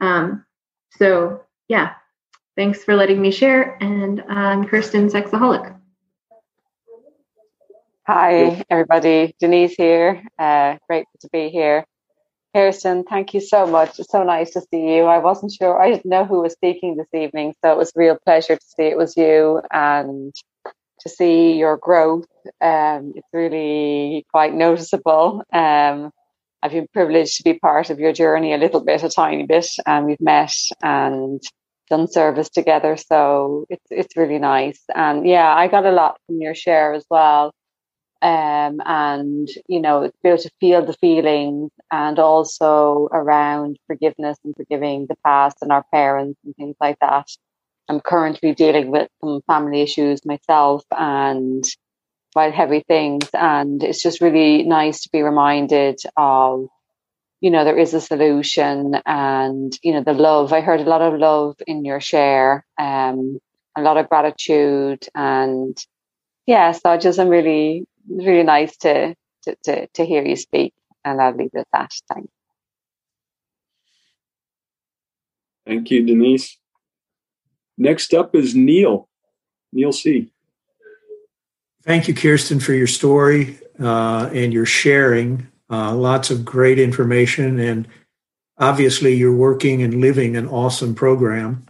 Um, 0.00 0.44
so, 0.98 1.44
yeah, 1.68 1.94
thanks 2.56 2.82
for 2.82 2.96
letting 2.96 3.22
me 3.22 3.30
share. 3.30 3.78
And 3.80 4.22
I'm 4.28 4.66
Kirsten 4.66 5.08
Sexaholic. 5.08 5.78
Hi, 8.04 8.64
everybody. 8.68 9.32
Denise 9.38 9.74
here. 9.74 10.24
Uh, 10.36 10.76
great 10.88 11.06
to 11.20 11.28
be 11.32 11.50
here. 11.50 11.84
Kirsten, 12.52 13.04
thank 13.04 13.32
you 13.32 13.40
so 13.40 13.64
much. 13.66 14.00
It's 14.00 14.10
so 14.10 14.24
nice 14.24 14.50
to 14.50 14.60
see 14.60 14.96
you. 14.96 15.04
I 15.04 15.18
wasn't 15.18 15.52
sure, 15.52 15.80
I 15.80 15.90
didn't 15.90 16.06
know 16.06 16.24
who 16.24 16.42
was 16.42 16.52
speaking 16.52 16.96
this 16.96 17.06
evening, 17.14 17.54
so 17.62 17.70
it 17.70 17.78
was 17.78 17.90
a 17.90 17.98
real 17.98 18.18
pleasure 18.26 18.56
to 18.56 18.66
see 18.76 18.84
it 18.84 18.98
was 18.98 19.16
you 19.16 19.62
and 19.70 20.34
to 21.02 21.08
see 21.08 21.52
your 21.54 21.76
growth. 21.76 22.26
Um, 22.60 23.12
it's 23.14 23.28
really 23.32 24.24
quite 24.30 24.54
noticeable. 24.54 25.42
Um, 25.52 26.10
I've 26.62 26.72
been 26.72 26.88
privileged 26.92 27.38
to 27.38 27.42
be 27.42 27.58
part 27.58 27.90
of 27.90 27.98
your 27.98 28.12
journey 28.12 28.54
a 28.54 28.58
little 28.58 28.80
bit, 28.80 29.02
a 29.02 29.08
tiny 29.08 29.44
bit, 29.44 29.66
and 29.84 30.06
we've 30.06 30.20
met 30.20 30.54
and 30.82 31.42
done 31.90 32.06
service 32.08 32.48
together. 32.48 32.96
So 32.96 33.66
it's 33.68 33.84
it's 33.90 34.16
really 34.16 34.38
nice. 34.38 34.80
And 34.94 35.26
yeah, 35.26 35.52
I 35.52 35.68
got 35.68 35.86
a 35.86 35.90
lot 35.90 36.18
from 36.26 36.40
your 36.40 36.54
share 36.54 36.94
as 36.94 37.04
well. 37.10 37.52
Um, 38.22 38.80
and 38.86 39.48
you 39.66 39.80
know, 39.80 40.08
be 40.22 40.28
able 40.28 40.38
to 40.38 40.50
feel 40.60 40.86
the 40.86 40.92
feelings 40.94 41.72
and 41.90 42.18
also 42.20 43.08
around 43.12 43.78
forgiveness 43.88 44.38
and 44.44 44.54
forgiving 44.56 45.06
the 45.08 45.16
past 45.26 45.56
and 45.62 45.72
our 45.72 45.84
parents 45.92 46.38
and 46.44 46.54
things 46.54 46.76
like 46.80 46.98
that. 47.00 47.26
I'm 47.92 48.00
currently 48.00 48.54
dealing 48.54 48.90
with 48.90 49.08
some 49.20 49.42
family 49.46 49.82
issues 49.82 50.24
myself 50.24 50.82
and 50.90 51.62
quite 52.32 52.54
heavy 52.54 52.82
things. 52.88 53.28
And 53.34 53.82
it's 53.82 54.02
just 54.02 54.22
really 54.22 54.62
nice 54.62 55.02
to 55.02 55.10
be 55.12 55.20
reminded 55.22 56.00
of, 56.16 56.68
you 57.42 57.50
know, 57.50 57.64
there 57.64 57.78
is 57.78 57.92
a 57.92 58.00
solution 58.00 58.96
and, 59.04 59.78
you 59.82 59.92
know, 59.92 60.02
the 60.02 60.14
love. 60.14 60.54
I 60.54 60.62
heard 60.62 60.80
a 60.80 60.84
lot 60.84 61.02
of 61.02 61.18
love 61.18 61.56
in 61.66 61.84
your 61.84 62.00
share, 62.00 62.64
um, 62.78 63.38
a 63.76 63.82
lot 63.82 63.98
of 63.98 64.08
gratitude 64.08 65.06
and 65.14 65.76
yeah, 66.46 66.72
so 66.72 66.96
just 66.96 67.20
I'm 67.20 67.28
really, 67.28 67.84
really 68.08 68.42
nice 68.42 68.74
to, 68.78 69.14
to, 69.42 69.56
to, 69.64 69.86
to 69.86 70.06
hear 70.06 70.24
you 70.24 70.36
speak. 70.36 70.72
And 71.04 71.20
I'll 71.20 71.36
leave 71.36 71.50
it 71.52 71.60
at 71.60 71.68
that. 71.74 71.90
Thanks. 72.08 72.32
Thank 75.66 75.90
you, 75.90 76.06
Denise. 76.06 76.56
Next 77.78 78.14
up 78.14 78.34
is 78.34 78.54
Neil. 78.54 79.08
Neil 79.72 79.92
C. 79.92 80.30
Thank 81.82 82.06
you, 82.06 82.14
Kirsten, 82.14 82.60
for 82.60 82.74
your 82.74 82.86
story 82.86 83.58
uh, 83.80 84.30
and 84.32 84.52
your 84.52 84.66
sharing. 84.66 85.48
Uh, 85.68 85.94
lots 85.94 86.30
of 86.30 86.44
great 86.44 86.78
information, 86.78 87.58
and 87.58 87.88
obviously, 88.58 89.14
you're 89.14 89.34
working 89.34 89.82
and 89.82 90.00
living 90.00 90.36
an 90.36 90.46
awesome 90.48 90.94
program. 90.94 91.66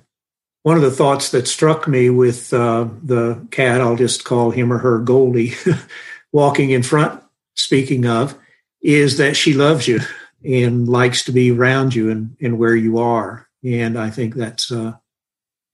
One 0.65 0.77
of 0.77 0.83
the 0.83 0.91
thoughts 0.91 1.31
that 1.31 1.49
struck 1.49 1.89
me 1.89 2.11
with 2.11 2.53
uh, 2.53 2.89
the 3.03 3.47
cat, 3.51 3.81
I'll 3.81 3.97
just 3.97 4.25
call 4.25 4.51
him 4.51 4.73
or 4.73 4.79
her 4.79 4.99
Goldie, 4.99 5.55
walking 6.33 6.71
in 6.71 6.83
front, 6.83 7.23
speaking 7.55 8.07
of, 8.07 8.37
is 8.83 9.17
that 9.19 9.37
she 9.37 9.55
loves 9.55 9.89
you 9.89 10.01
and 10.45 10.89
likes 10.89 11.25
to 11.25 11.33
be 11.33 11.53
around 11.53 11.95
you 11.95 12.11
and, 12.11 12.37
and 12.41 12.59
where 12.59 12.77
you 12.77 12.99
are. 12.99 13.49
And 13.65 13.99
I 13.99 14.11
think 14.11 14.35
that's 14.35 14.71
uh, 14.73 14.95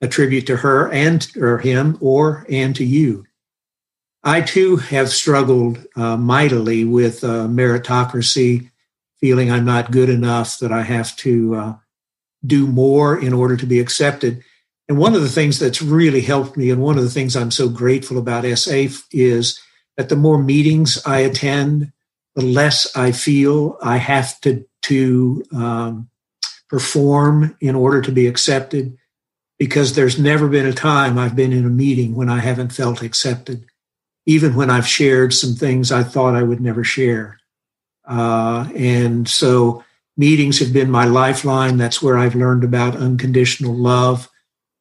attribute 0.00 0.46
to 0.46 0.56
her 0.56 0.90
and 0.92 1.28
or 1.36 1.58
him 1.58 1.98
or 2.00 2.46
and 2.48 2.74
to 2.76 2.84
you. 2.84 3.24
I 4.22 4.40
too 4.40 4.76
have 4.76 5.10
struggled 5.10 5.84
uh, 5.96 6.16
mightily 6.16 6.84
with 6.84 7.24
uh, 7.24 7.46
meritocracy, 7.46 8.70
feeling 9.20 9.50
I'm 9.50 9.64
not 9.64 9.90
good 9.90 10.08
enough, 10.08 10.58
that 10.58 10.72
I 10.72 10.82
have 10.82 11.16
to 11.16 11.54
uh, 11.54 11.74
do 12.44 12.66
more 12.66 13.18
in 13.18 13.32
order 13.32 13.56
to 13.56 13.66
be 13.66 13.80
accepted. 13.80 14.42
And 14.88 14.98
one 14.98 15.14
of 15.14 15.22
the 15.22 15.28
things 15.28 15.58
that's 15.58 15.82
really 15.82 16.20
helped 16.20 16.56
me, 16.56 16.70
and 16.70 16.82
one 16.82 16.98
of 16.98 17.04
the 17.04 17.10
things 17.10 17.36
I'm 17.36 17.50
so 17.50 17.68
grateful 17.68 18.18
about 18.18 18.44
SA 18.58 18.86
is 19.12 19.60
that 19.96 20.08
the 20.08 20.16
more 20.16 20.42
meetings 20.42 21.02
I 21.04 21.18
attend, 21.18 21.92
the 22.34 22.44
less 22.44 22.96
I 22.96 23.12
feel 23.12 23.78
I 23.82 23.98
have 23.98 24.40
to 24.42 24.64
to 24.82 25.44
um, 25.52 26.08
perform 26.68 27.56
in 27.60 27.74
order 27.74 28.00
to 28.00 28.12
be 28.12 28.26
accepted 28.26 28.96
because 29.58 29.94
there's 29.94 30.18
never 30.18 30.48
been 30.48 30.66
a 30.66 30.72
time 30.72 31.18
I've 31.18 31.36
been 31.36 31.52
in 31.52 31.66
a 31.66 31.70
meeting 31.70 32.14
when 32.14 32.28
I 32.28 32.38
haven't 32.38 32.72
felt 32.72 33.02
accepted, 33.02 33.66
even 34.26 34.54
when 34.54 34.70
I've 34.70 34.86
shared 34.86 35.34
some 35.34 35.54
things 35.54 35.90
I 35.90 36.02
thought 36.02 36.36
I 36.36 36.42
would 36.42 36.60
never 36.60 36.84
share. 36.84 37.38
Uh, 38.06 38.68
and 38.74 39.28
so 39.28 39.84
meetings 40.16 40.60
have 40.60 40.72
been 40.72 40.90
my 40.90 41.04
lifeline. 41.04 41.76
That's 41.76 42.00
where 42.00 42.16
I've 42.16 42.34
learned 42.34 42.64
about 42.64 42.96
unconditional 42.96 43.74
love 43.74 44.28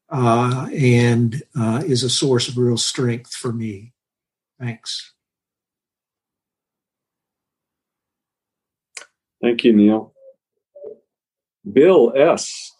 uh, 0.10 0.70
and 0.74 1.42
uh, 1.60 1.84
is 1.86 2.04
a 2.04 2.10
source 2.10 2.48
of 2.48 2.58
real 2.58 2.78
strength 2.78 3.34
for 3.34 3.52
me. 3.52 3.94
Thanks. 4.60 5.14
Thank 9.42 9.64
you, 9.64 9.74
Neil. 9.74 10.14
Bill 11.72 12.14
S. 12.16 12.72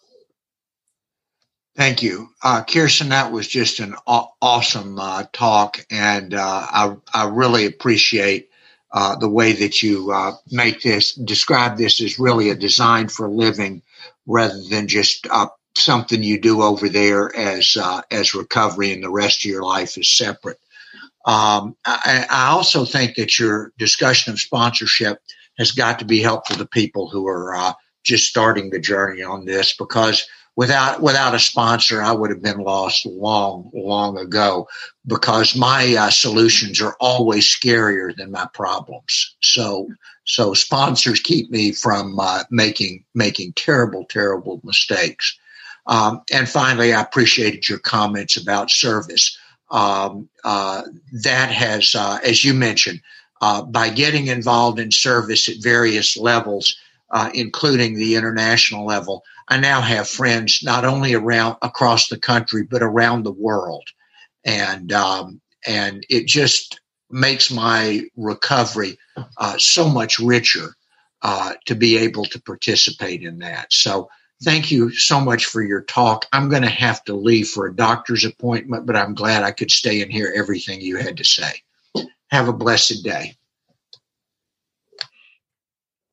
Thank 1.78 2.04
you, 2.04 2.30
uh, 2.44 2.64
Kirsten. 2.64 3.10
That 3.10 3.32
was 3.32 3.48
just 3.48 3.80
an 3.80 3.96
aw- 4.06 4.30
awesome 4.42 4.98
uh, 5.00 5.24
talk, 5.32 5.86
and 5.90 6.34
uh, 6.34 6.40
I, 6.70 6.96
I 7.14 7.28
really 7.30 7.66
appreciate 7.66 8.50
uh, 8.92 9.16
the 9.16 9.30
way 9.30 9.54
that 9.54 9.82
you 9.82 10.12
uh, 10.12 10.34
make 10.52 10.82
this 10.82 11.14
describe 11.14 11.78
this 11.78 12.02
as 12.02 12.20
really 12.20 12.50
a 12.50 12.56
design 12.56 13.08
for 13.08 13.30
living, 13.30 13.82
rather 14.26 14.60
than 14.70 14.88
just 14.88 15.28
uh, 15.30 15.48
something 15.76 16.22
you 16.22 16.40
do 16.40 16.62
over 16.62 16.90
there 16.90 17.34
as 17.36 17.78
as 18.12 18.34
recovery, 18.34 18.92
and 18.92 19.04
the 19.04 19.10
rest 19.10 19.44
of 19.46 19.50
your 19.50 19.64
life 19.64 19.98
is 19.98 20.10
separate. 20.10 20.58
Um, 21.26 21.76
I, 21.86 22.26
I 22.30 22.48
also 22.48 22.86
think 22.86 23.16
that 23.16 23.38
your 23.38 23.72
discussion 23.78 24.32
of 24.32 24.40
sponsorship 24.40 25.20
has 25.58 25.72
got 25.72 26.00
to 26.00 26.06
be 26.06 26.20
helpful 26.22 26.56
to 26.56 26.66
people 26.66 27.10
who 27.10 27.28
are 27.28 27.76
just 28.04 28.26
starting 28.28 28.70
the 28.70 28.80
journey 28.80 29.22
on 29.22 29.44
this 29.44 29.76
because 29.76 30.26
without 30.58 31.00
without 31.00 31.36
a 31.36 31.38
sponsor, 31.38 32.02
I 32.02 32.10
would 32.10 32.30
have 32.30 32.42
been 32.42 32.58
lost 32.58 33.06
long, 33.06 33.70
long 33.72 34.18
ago 34.18 34.66
because 35.06 35.54
my 35.54 35.94
uh, 35.94 36.10
solutions 36.10 36.82
are 36.82 36.96
always 36.98 37.46
scarier 37.46 38.14
than 38.14 38.32
my 38.32 38.48
problems. 38.54 39.36
So, 39.40 39.88
so 40.24 40.54
sponsors 40.54 41.20
keep 41.20 41.48
me 41.52 41.70
from 41.70 42.18
uh, 42.18 42.42
making 42.50 43.04
making 43.14 43.52
terrible, 43.52 44.04
terrible 44.06 44.60
mistakes. 44.64 45.38
Um, 45.86 46.22
and 46.32 46.48
finally, 46.48 46.92
I 46.92 47.02
appreciated 47.02 47.68
your 47.68 47.78
comments 47.78 48.36
about 48.36 48.68
service. 48.68 49.38
Um, 49.70 50.28
uh, 50.42 50.82
that 51.22 51.52
has, 51.52 51.94
uh, 51.94 52.18
as 52.24 52.44
you 52.44 52.52
mentioned, 52.52 53.00
uh, 53.42 53.62
by 53.62 53.90
getting 53.90 54.26
involved 54.26 54.80
in 54.80 54.90
service 54.90 55.48
at 55.48 55.62
various 55.62 56.16
levels, 56.16 56.76
uh, 57.10 57.30
including 57.32 57.94
the 57.94 58.16
international 58.16 58.84
level, 58.84 59.22
I 59.48 59.56
now 59.58 59.80
have 59.80 60.08
friends 60.08 60.62
not 60.62 60.84
only 60.84 61.14
around 61.14 61.56
across 61.62 62.08
the 62.08 62.18
country 62.18 62.64
but 62.64 62.82
around 62.82 63.22
the 63.22 63.32
world, 63.32 63.88
and 64.44 64.92
um, 64.92 65.40
and 65.66 66.04
it 66.08 66.26
just 66.26 66.80
makes 67.10 67.50
my 67.50 68.02
recovery 68.16 68.98
uh, 69.38 69.56
so 69.58 69.88
much 69.88 70.18
richer 70.18 70.74
uh, 71.22 71.54
to 71.66 71.74
be 71.74 71.96
able 71.96 72.24
to 72.26 72.40
participate 72.42 73.22
in 73.22 73.38
that. 73.38 73.72
So 73.72 74.08
thank 74.44 74.70
you 74.70 74.90
so 74.92 75.20
much 75.20 75.46
for 75.46 75.62
your 75.62 75.82
talk. 75.82 76.26
I'm 76.32 76.48
going 76.48 76.62
to 76.62 76.68
have 76.68 77.02
to 77.04 77.14
leave 77.14 77.48
for 77.48 77.66
a 77.66 77.74
doctor's 77.74 78.24
appointment, 78.24 78.86
but 78.86 78.96
I'm 78.96 79.14
glad 79.14 79.42
I 79.42 79.52
could 79.52 79.70
stay 79.70 80.02
and 80.02 80.12
hear 80.12 80.32
everything 80.36 80.80
you 80.80 80.96
had 80.96 81.16
to 81.16 81.24
say. 81.24 81.62
Have 82.30 82.48
a 82.48 82.52
blessed 82.52 83.02
day. 83.02 83.36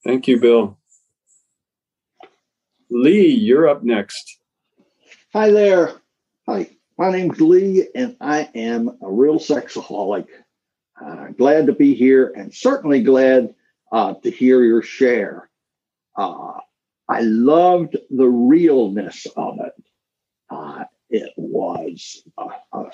Thank 0.03 0.27
you, 0.27 0.39
Bill. 0.39 0.77
Lee, 2.95 3.27
you're 3.27 3.67
up 3.67 3.83
next. 3.83 4.39
Hi 5.33 5.51
there. 5.51 5.99
Hi, 6.47 6.69
my 6.97 7.11
name's 7.11 7.41
Lee, 7.41 7.89
and 7.93 8.15
I 8.21 8.49
am 8.55 8.87
a 9.01 9.11
real 9.11 9.37
sexaholic. 9.37 10.27
Uh, 11.05 11.27
glad 11.37 11.65
to 11.65 11.73
be 11.73 11.93
here, 11.93 12.31
and 12.37 12.53
certainly 12.53 13.03
glad 13.03 13.53
uh, 13.91 14.13
to 14.23 14.31
hear 14.31 14.63
your 14.63 14.81
share. 14.81 15.49
Uh, 16.15 16.53
I 17.09 17.19
loved 17.19 17.97
the 18.09 18.29
realness 18.29 19.27
of 19.35 19.59
it. 19.59 19.83
Uh, 20.49 20.85
it 21.09 21.33
was 21.35 22.23
a, 22.37 22.47
a, 22.71 22.79
a, 22.79 22.91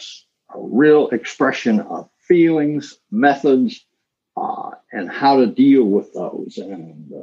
real 0.55 1.09
expression 1.09 1.79
of 1.79 2.09
feelings, 2.17 2.97
methods, 3.11 3.85
uh, 4.35 4.71
and 4.91 5.11
how 5.11 5.37
to 5.41 5.45
deal 5.45 5.83
with 5.83 6.11
those. 6.15 6.57
And 6.57 7.13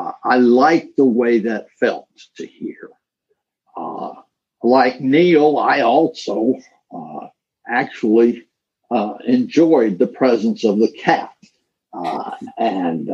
uh, 0.00 0.12
I 0.24 0.36
like 0.38 0.96
the 0.96 1.04
way 1.04 1.40
that 1.40 1.70
felt 1.78 2.08
to 2.36 2.46
hear. 2.46 2.88
Uh, 3.76 4.12
like 4.62 5.00
Neil, 5.00 5.58
I 5.58 5.80
also 5.80 6.54
uh, 6.94 7.28
actually 7.68 8.46
uh, 8.90 9.14
enjoyed 9.26 9.98
the 9.98 10.06
presence 10.06 10.64
of 10.64 10.78
the 10.78 10.90
cat, 10.90 11.34
uh, 11.92 12.32
and 12.58 13.10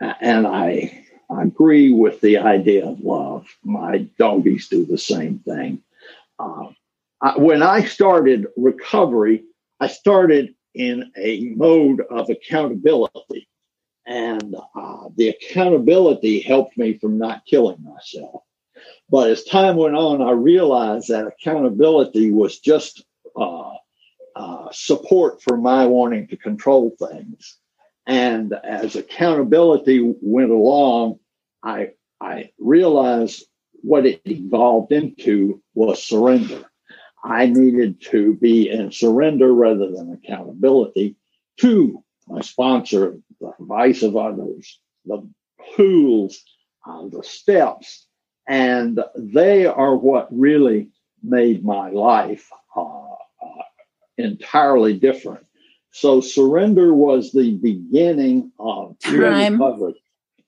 and 0.00 0.46
I 0.46 1.04
agree 1.30 1.92
with 1.92 2.20
the 2.20 2.38
idea 2.38 2.86
of 2.86 3.00
love. 3.00 3.46
My 3.64 3.98
doggies 4.18 4.68
do 4.68 4.84
the 4.84 4.98
same 4.98 5.40
thing. 5.40 5.82
I, 6.38 7.38
when 7.38 7.62
I 7.62 7.84
started 7.84 8.48
recovery, 8.56 9.44
I 9.80 9.86
started 9.86 10.54
in 10.74 11.12
a 11.16 11.40
mode 11.56 12.00
of 12.10 12.30
accountability. 12.30 13.48
And 14.06 14.54
uh, 14.74 15.08
the 15.16 15.28
accountability 15.28 16.40
helped 16.40 16.76
me 16.76 16.98
from 16.98 17.18
not 17.18 17.46
killing 17.46 17.82
myself. 17.82 18.42
But 19.08 19.30
as 19.30 19.44
time 19.44 19.76
went 19.76 19.94
on, 19.94 20.22
I 20.22 20.32
realized 20.32 21.08
that 21.08 21.26
accountability 21.26 22.30
was 22.30 22.58
just 22.58 23.04
uh, 23.36 23.74
uh, 24.34 24.68
support 24.72 25.42
for 25.42 25.56
my 25.56 25.86
wanting 25.86 26.28
to 26.28 26.36
control 26.36 26.96
things. 26.98 27.58
And 28.06 28.52
as 28.52 28.96
accountability 28.96 30.14
went 30.20 30.50
along, 30.50 31.20
I, 31.62 31.90
I 32.20 32.50
realized 32.58 33.44
what 33.82 34.06
it 34.06 34.22
evolved 34.24 34.92
into 34.92 35.62
was 35.74 36.02
surrender. 36.02 36.64
I 37.22 37.46
needed 37.46 38.00
to 38.10 38.34
be 38.34 38.68
in 38.68 38.90
surrender 38.90 39.52
rather 39.52 39.92
than 39.92 40.12
accountability 40.12 41.16
to 41.58 42.02
my 42.28 42.40
sponsor, 42.40 43.18
the 43.40 43.52
advice 43.60 44.02
of 44.02 44.16
others, 44.16 44.78
the 45.04 45.26
tools, 45.76 46.42
uh, 46.86 47.08
the 47.08 47.22
steps, 47.22 48.06
and 48.48 49.00
they 49.16 49.66
are 49.66 49.96
what 49.96 50.28
really 50.30 50.90
made 51.22 51.64
my 51.64 51.90
life 51.90 52.50
uh, 52.76 53.12
uh, 53.12 53.62
entirely 54.18 54.98
different. 54.98 55.46
So 55.92 56.20
surrender 56.20 56.94
was 56.94 57.32
the 57.32 57.52
beginning 57.56 58.52
of 58.58 58.96
time. 59.00 59.58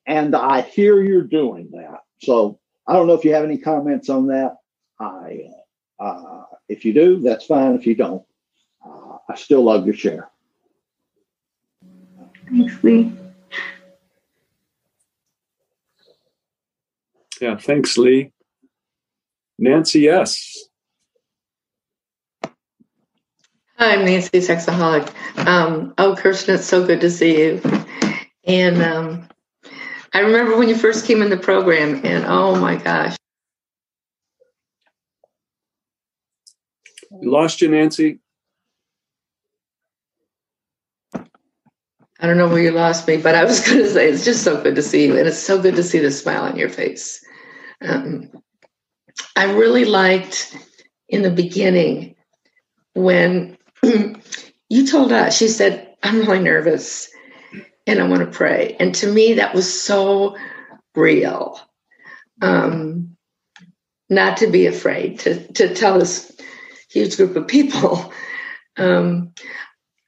And 0.07 0.35
I 0.35 0.63
hear 0.63 1.03
you're 1.03 1.23
doing 1.23 1.71
that. 1.73 2.01
So 2.21 2.59
I 2.87 2.95
don't 2.95 3.07
know 3.07 3.15
if 3.15 3.25
you 3.25 3.35
have 3.35 3.45
any 3.45 3.59
comments 3.59 4.09
on 4.09 4.29
that. 4.29 4.57
I 4.99 5.49
uh, 5.99 6.45
if 6.69 6.85
you 6.85 6.93
do, 6.93 7.21
that's 7.21 7.47
fine. 7.47 7.75
If 7.75 7.87
you 7.87 7.95
don't, 7.95 8.25
uh, 8.85 9.19
I 9.29 9.37
still 9.37 9.63
love 9.63 9.87
your 9.87 9.95
share. 9.95 10.31
Thanks, 12.49 12.85
Lee. 12.85 13.13
Yeah, 17.41 17.57
thanks, 17.57 17.99
Lee. 17.99 18.33
Nancy 19.59 20.09
S. 20.09 20.69
Hi, 23.77 23.95
I'm 23.95 24.05
Nancy 24.05 24.39
Sexaholic. 24.39 25.13
Um, 25.47 25.95
oh, 25.99 26.15
Kirsten, 26.15 26.55
it's 26.55 26.67
so 26.67 26.87
good 26.87 27.01
to 27.01 27.11
see 27.11 27.39
you. 27.39 27.63
And 28.45 28.83
um, 28.83 29.29
I 30.13 30.21
remember 30.21 30.57
when 30.57 30.69
you 30.69 30.77
first 30.77 31.07
came 31.07 31.23
in 31.23 31.31
the 31.31 31.37
program, 31.37 32.01
and 32.05 32.25
oh 32.27 32.55
my 32.55 32.77
gosh, 32.77 33.17
We 37.15 37.29
lost 37.29 37.61
you, 37.61 37.69
Nancy. 37.69 38.19
I 42.21 42.27
don't 42.27 42.39
know 42.39 42.49
where 42.49 42.63
you 42.63 42.71
lost 42.71 43.07
me, 43.09 43.17
but 43.17 43.35
I 43.35 43.45
was 43.45 43.61
going 43.67 43.79
to 43.79 43.91
say 43.91 44.09
it's 44.09 44.25
just 44.25 44.43
so 44.45 44.63
good 44.63 44.77
to 44.77 44.83
see 44.83 45.07
you, 45.07 45.19
and 45.19 45.27
it's 45.27 45.39
so 45.39 45.61
good 45.61 45.77
to 45.77 45.83
see 45.83 45.99
the 45.99 46.11
smile 46.11 46.45
on 46.45 46.57
your 46.57 46.69
face. 46.71 47.25
Um, 47.81 48.31
I 49.37 49.53
really 49.53 49.85
liked 49.85 50.57
in 51.09 51.23
the 51.23 51.31
beginning 51.31 52.15
when 52.95 53.59
you 53.83 54.87
told 54.87 55.13
us, 55.13 55.37
she 55.37 55.49
said, 55.49 55.95
I'm 56.03 56.21
really 56.21 56.41
nervous 56.41 57.11
and 57.87 58.01
I 58.01 58.09
want 58.09 58.21
to 58.21 58.37
pray. 58.37 58.77
And 58.79 58.95
to 58.97 59.13
me, 59.13 59.35
that 59.35 59.55
was 59.55 59.83
so 59.83 60.37
real. 60.95 61.61
Um, 62.41 63.17
not 64.09 64.39
to 64.39 64.47
be 64.49 64.67
afraid, 64.67 65.21
to, 65.21 65.47
to 65.55 65.75
tell 65.75 65.99
this 65.99 66.35
huge 66.91 67.17
group 67.17 67.37
of 67.37 67.47
people. 67.47 68.13
Um, 68.77 69.35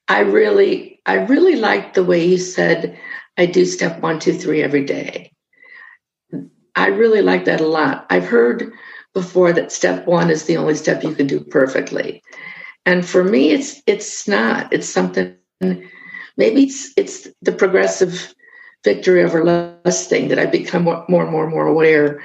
I 0.08 0.22
really, 0.22 0.95
I 1.06 1.14
really 1.14 1.56
liked 1.56 1.94
the 1.94 2.04
way 2.04 2.24
you 2.24 2.36
said, 2.36 2.98
I 3.38 3.46
do 3.46 3.64
step 3.64 4.00
one, 4.00 4.18
two, 4.18 4.32
three 4.34 4.62
every 4.62 4.84
day. 4.84 5.32
I 6.74 6.88
really 6.88 7.22
like 7.22 7.44
that 7.46 7.60
a 7.60 7.66
lot. 7.66 8.06
I've 8.10 8.26
heard 8.26 8.72
before 9.14 9.52
that 9.52 9.72
step 9.72 10.06
one 10.06 10.30
is 10.30 10.44
the 10.44 10.56
only 10.56 10.74
step 10.74 11.02
you 11.02 11.14
can 11.14 11.26
do 11.26 11.40
perfectly. 11.40 12.22
And 12.84 13.06
for 13.06 13.24
me, 13.24 13.50
it's 13.50 13.82
it's 13.86 14.28
not. 14.28 14.72
It's 14.72 14.88
something 14.88 15.36
maybe 16.36 16.64
it's 16.64 16.92
it's 16.96 17.28
the 17.40 17.52
progressive 17.52 18.34
victory 18.84 19.24
over 19.24 19.42
lust 19.44 20.08
thing 20.10 20.28
that 20.28 20.38
I 20.38 20.46
become 20.46 20.84
more, 20.84 21.04
more 21.08 21.22
and 21.22 21.32
more 21.32 21.44
and 21.44 21.52
more 21.52 21.66
aware 21.66 22.22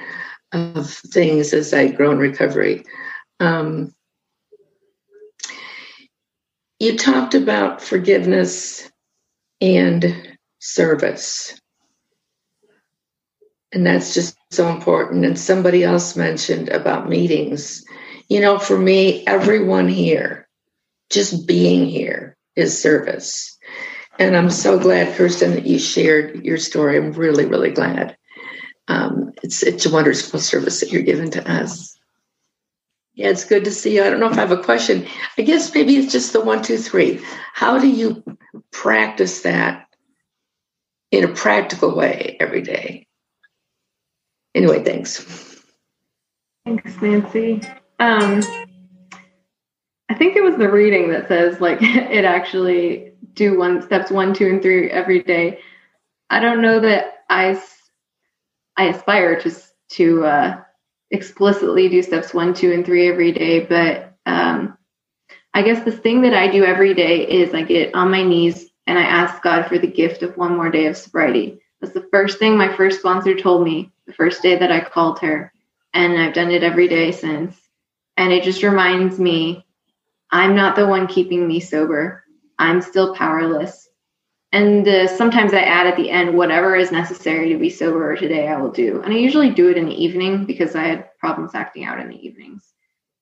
of 0.52 0.88
things 0.88 1.52
as 1.54 1.72
I 1.72 1.88
grow 1.88 2.10
in 2.10 2.18
recovery. 2.18 2.84
Um, 3.40 3.92
you 6.82 6.98
talked 6.98 7.34
about 7.34 7.80
forgiveness 7.80 8.90
and 9.60 10.36
service. 10.58 11.56
And 13.70 13.86
that's 13.86 14.14
just 14.14 14.36
so 14.50 14.68
important. 14.68 15.24
And 15.24 15.38
somebody 15.38 15.84
else 15.84 16.16
mentioned 16.16 16.70
about 16.70 17.08
meetings. 17.08 17.84
You 18.28 18.40
know, 18.40 18.58
for 18.58 18.76
me, 18.76 19.24
everyone 19.28 19.86
here, 19.86 20.48
just 21.08 21.46
being 21.46 21.86
here 21.86 22.36
is 22.56 22.82
service. 22.82 23.56
And 24.18 24.36
I'm 24.36 24.50
so 24.50 24.76
glad, 24.76 25.14
Kirsten, 25.16 25.52
that 25.52 25.66
you 25.66 25.78
shared 25.78 26.44
your 26.44 26.58
story. 26.58 26.96
I'm 26.96 27.12
really, 27.12 27.46
really 27.46 27.70
glad. 27.70 28.16
Um, 28.88 29.30
it's 29.44 29.62
it's 29.62 29.86
a 29.86 29.92
wonderful 29.92 30.40
service 30.40 30.80
that 30.80 30.90
you're 30.90 31.02
giving 31.02 31.30
to 31.30 31.48
us. 31.48 31.96
Yeah, 33.14 33.28
it's 33.28 33.44
good 33.44 33.64
to 33.64 33.70
see 33.70 33.96
you. 33.96 34.04
I 34.04 34.10
don't 34.10 34.20
know 34.20 34.30
if 34.30 34.38
I 34.38 34.40
have 34.40 34.52
a 34.52 34.62
question. 34.62 35.06
I 35.36 35.42
guess 35.42 35.74
maybe 35.74 35.96
it's 35.96 36.12
just 36.12 36.32
the 36.32 36.40
one, 36.40 36.62
two, 36.62 36.78
three. 36.78 37.20
How 37.52 37.78
do 37.78 37.88
you 37.88 38.24
practice 38.70 39.42
that 39.42 39.86
in 41.10 41.24
a 41.24 41.28
practical 41.28 41.94
way 41.94 42.36
every 42.40 42.62
day? 42.62 43.06
Anyway, 44.54 44.82
thanks. 44.82 45.60
Thanks, 46.64 47.00
Nancy. 47.02 47.60
Um, 47.98 48.42
I 50.08 50.14
think 50.14 50.36
it 50.36 50.42
was 50.42 50.56
the 50.56 50.70
reading 50.70 51.10
that 51.10 51.28
says 51.28 51.60
like 51.60 51.78
it 51.82 52.24
actually 52.24 53.12
do 53.34 53.58
one 53.58 53.82
steps 53.82 54.10
one, 54.10 54.34
two, 54.34 54.48
and 54.48 54.62
three 54.62 54.90
every 54.90 55.22
day. 55.22 55.58
I 56.30 56.40
don't 56.40 56.62
know 56.62 56.80
that 56.80 57.24
I 57.28 57.60
I 58.76 58.84
aspire 58.84 59.40
to 59.40 59.54
to 59.92 60.24
uh, 60.24 60.60
explicitly 61.12 61.88
do 61.88 62.02
steps 62.02 62.34
one, 62.34 62.54
two, 62.54 62.72
and 62.72 62.84
three 62.84 63.08
every 63.08 63.32
day, 63.32 63.60
but 63.60 64.14
um, 64.26 64.76
I 65.54 65.62
guess 65.62 65.84
the 65.84 65.92
thing 65.92 66.22
that 66.22 66.34
I 66.34 66.48
do 66.48 66.64
every 66.64 66.94
day 66.94 67.28
is 67.28 67.54
I 67.54 67.62
get 67.62 67.94
on 67.94 68.10
my 68.10 68.22
knees 68.22 68.70
and 68.86 68.98
I 68.98 69.02
ask 69.02 69.42
God 69.42 69.68
for 69.68 69.78
the 69.78 69.86
gift 69.86 70.22
of 70.22 70.36
one 70.36 70.56
more 70.56 70.70
day 70.70 70.86
of 70.86 70.96
sobriety. 70.96 71.60
That's 71.80 71.92
the 71.92 72.08
first 72.10 72.38
thing 72.38 72.56
my 72.56 72.74
first 72.74 73.00
sponsor 73.00 73.36
told 73.36 73.64
me 73.64 73.92
the 74.06 74.14
first 74.14 74.42
day 74.42 74.56
that 74.56 74.72
I 74.72 74.80
called 74.80 75.18
her. 75.20 75.52
And 75.92 76.18
I've 76.18 76.34
done 76.34 76.50
it 76.50 76.62
every 76.62 76.88
day 76.88 77.12
since. 77.12 77.56
And 78.16 78.32
it 78.32 78.44
just 78.44 78.62
reminds 78.62 79.18
me 79.18 79.66
I'm 80.30 80.56
not 80.56 80.74
the 80.74 80.86
one 80.86 81.06
keeping 81.06 81.46
me 81.46 81.60
sober. 81.60 82.24
I'm 82.58 82.80
still 82.80 83.14
powerless. 83.14 83.88
And 84.52 84.86
uh, 84.86 85.08
sometimes 85.08 85.54
I 85.54 85.60
add 85.60 85.86
at 85.86 85.96
the 85.96 86.10
end, 86.10 86.36
whatever 86.36 86.76
is 86.76 86.92
necessary 86.92 87.48
to 87.50 87.58
be 87.58 87.70
sober 87.70 88.14
today, 88.16 88.48
I 88.48 88.60
will 88.60 88.70
do. 88.70 89.00
And 89.00 89.12
I 89.12 89.16
usually 89.16 89.50
do 89.50 89.70
it 89.70 89.78
in 89.78 89.86
the 89.86 90.04
evening 90.04 90.44
because 90.44 90.76
I 90.76 90.82
had 90.82 91.08
problems 91.18 91.54
acting 91.54 91.84
out 91.84 91.98
in 91.98 92.08
the 92.08 92.26
evenings. 92.26 92.72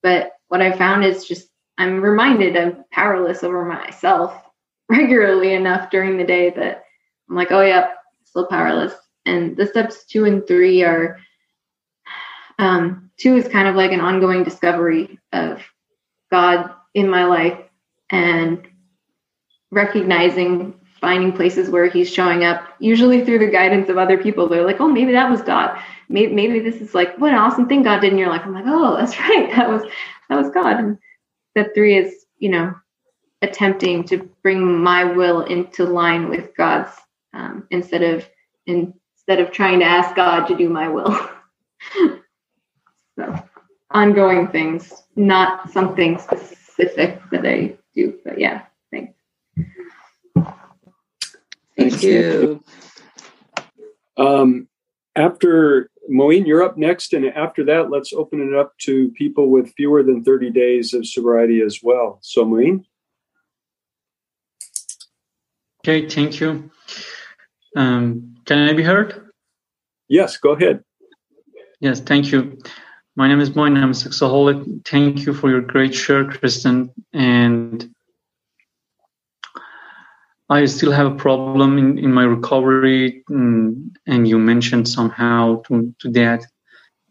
But 0.03 0.33
what 0.49 0.61
I 0.61 0.73
found 0.73 1.05
is 1.05 1.25
just 1.25 1.47
I'm 1.77 2.01
reminded 2.01 2.57
I'm 2.57 2.83
powerless 2.91 3.43
over 3.43 3.63
myself 3.63 4.33
regularly 4.89 5.53
enough 5.53 5.89
during 5.89 6.17
the 6.17 6.25
day 6.25 6.49
that 6.49 6.83
I'm 7.29 7.35
like, 7.35 7.51
oh, 7.51 7.61
yeah, 7.61 7.91
still 8.25 8.47
powerless. 8.47 8.93
And 9.25 9.55
the 9.55 9.65
steps 9.65 10.03
two 10.05 10.25
and 10.25 10.45
three 10.45 10.83
are 10.83 11.17
um, 12.59 13.09
two 13.17 13.37
is 13.37 13.47
kind 13.47 13.69
of 13.69 13.75
like 13.75 13.93
an 13.93 14.01
ongoing 14.01 14.43
discovery 14.43 15.17
of 15.31 15.61
God 16.29 16.71
in 16.93 17.09
my 17.09 17.23
life 17.23 17.57
and 18.09 18.67
recognizing 19.71 20.73
finding 21.01 21.33
places 21.33 21.69
where 21.69 21.89
he's 21.89 22.11
showing 22.11 22.43
up, 22.43 22.63
usually 22.79 23.25
through 23.25 23.39
the 23.39 23.47
guidance 23.47 23.89
of 23.89 23.97
other 23.97 24.17
people. 24.17 24.47
They're 24.47 24.65
like, 24.65 24.79
oh, 24.79 24.87
maybe 24.87 25.11
that 25.11 25.29
was 25.29 25.41
God. 25.41 25.77
Maybe, 26.07 26.33
maybe 26.33 26.59
this 26.59 26.79
is 26.79 26.93
like, 26.93 27.17
what 27.17 27.33
an 27.33 27.39
awesome 27.39 27.67
thing 27.67 27.83
God 27.83 28.01
did 28.01 28.13
in 28.13 28.19
your 28.19 28.29
life. 28.29 28.43
I'm 28.45 28.53
like, 28.53 28.65
oh, 28.67 28.95
that's 28.99 29.19
right. 29.19 29.49
That 29.55 29.67
was, 29.67 29.83
that 30.29 30.37
was 30.37 30.49
God. 30.51 30.79
And 30.79 30.97
step 31.51 31.73
three 31.73 31.97
is, 31.97 32.25
you 32.37 32.49
know, 32.49 32.73
attempting 33.41 34.03
to 34.05 34.29
bring 34.43 34.81
my 34.81 35.03
will 35.03 35.41
into 35.41 35.83
line 35.83 36.29
with 36.29 36.55
God's 36.55 36.91
um, 37.33 37.67
instead 37.71 38.03
of 38.03 38.27
instead 38.67 39.39
of 39.39 39.51
trying 39.51 39.79
to 39.79 39.85
ask 39.85 40.15
God 40.15 40.45
to 40.47 40.55
do 40.55 40.69
my 40.69 40.87
will. 40.87 41.17
so 43.17 43.43
ongoing 43.89 44.47
things, 44.47 45.03
not 45.15 45.71
something 45.71 46.19
specific 46.19 47.21
that 47.31 47.45
I 47.45 47.75
do, 47.95 48.19
but 48.23 48.39
yeah, 48.39 48.63
thanks. 48.91 49.13
Thank 51.89 52.03
you. 52.03 52.63
Um, 54.17 54.67
after 55.15 55.89
Moeen, 56.09 56.45
you're 56.45 56.63
up 56.63 56.77
next, 56.77 57.13
and 57.13 57.25
after 57.25 57.63
that, 57.65 57.89
let's 57.89 58.13
open 58.13 58.41
it 58.47 58.57
up 58.57 58.77
to 58.79 59.09
people 59.11 59.49
with 59.49 59.73
fewer 59.75 60.03
than 60.03 60.23
30 60.23 60.51
days 60.51 60.93
of 60.93 61.07
sobriety 61.07 61.61
as 61.61 61.79
well. 61.81 62.19
So, 62.21 62.45
Moeen. 62.45 62.85
Okay, 65.83 66.07
thank 66.07 66.39
you. 66.39 66.69
Um, 67.75 68.35
can 68.45 68.69
I 68.69 68.73
be 68.73 68.83
heard? 68.83 69.31
Yes, 70.07 70.37
go 70.37 70.51
ahead. 70.51 70.83
Yes, 71.79 71.99
thank 71.99 72.31
you. 72.31 72.59
My 73.15 73.27
name 73.27 73.39
is 73.39 73.55
Moin. 73.55 73.75
I'm 73.75 73.89
a 73.89 73.93
sexaholic. 73.93 74.85
Thank 74.85 75.25
you 75.25 75.33
for 75.33 75.49
your 75.49 75.61
great 75.61 75.95
share, 75.95 76.25
Kristen. 76.25 76.91
And 77.13 77.93
I 80.51 80.65
still 80.65 80.91
have 80.91 81.07
a 81.07 81.15
problem 81.15 81.77
in, 81.77 81.97
in 81.97 82.11
my 82.11 82.23
recovery, 82.23 83.23
and, 83.29 83.75
mm, 83.75 83.91
and 84.05 84.27
you 84.27 84.37
mentioned 84.37 84.89
somehow 84.89 85.61
to, 85.67 85.95
to 85.99 86.11
that. 86.11 86.45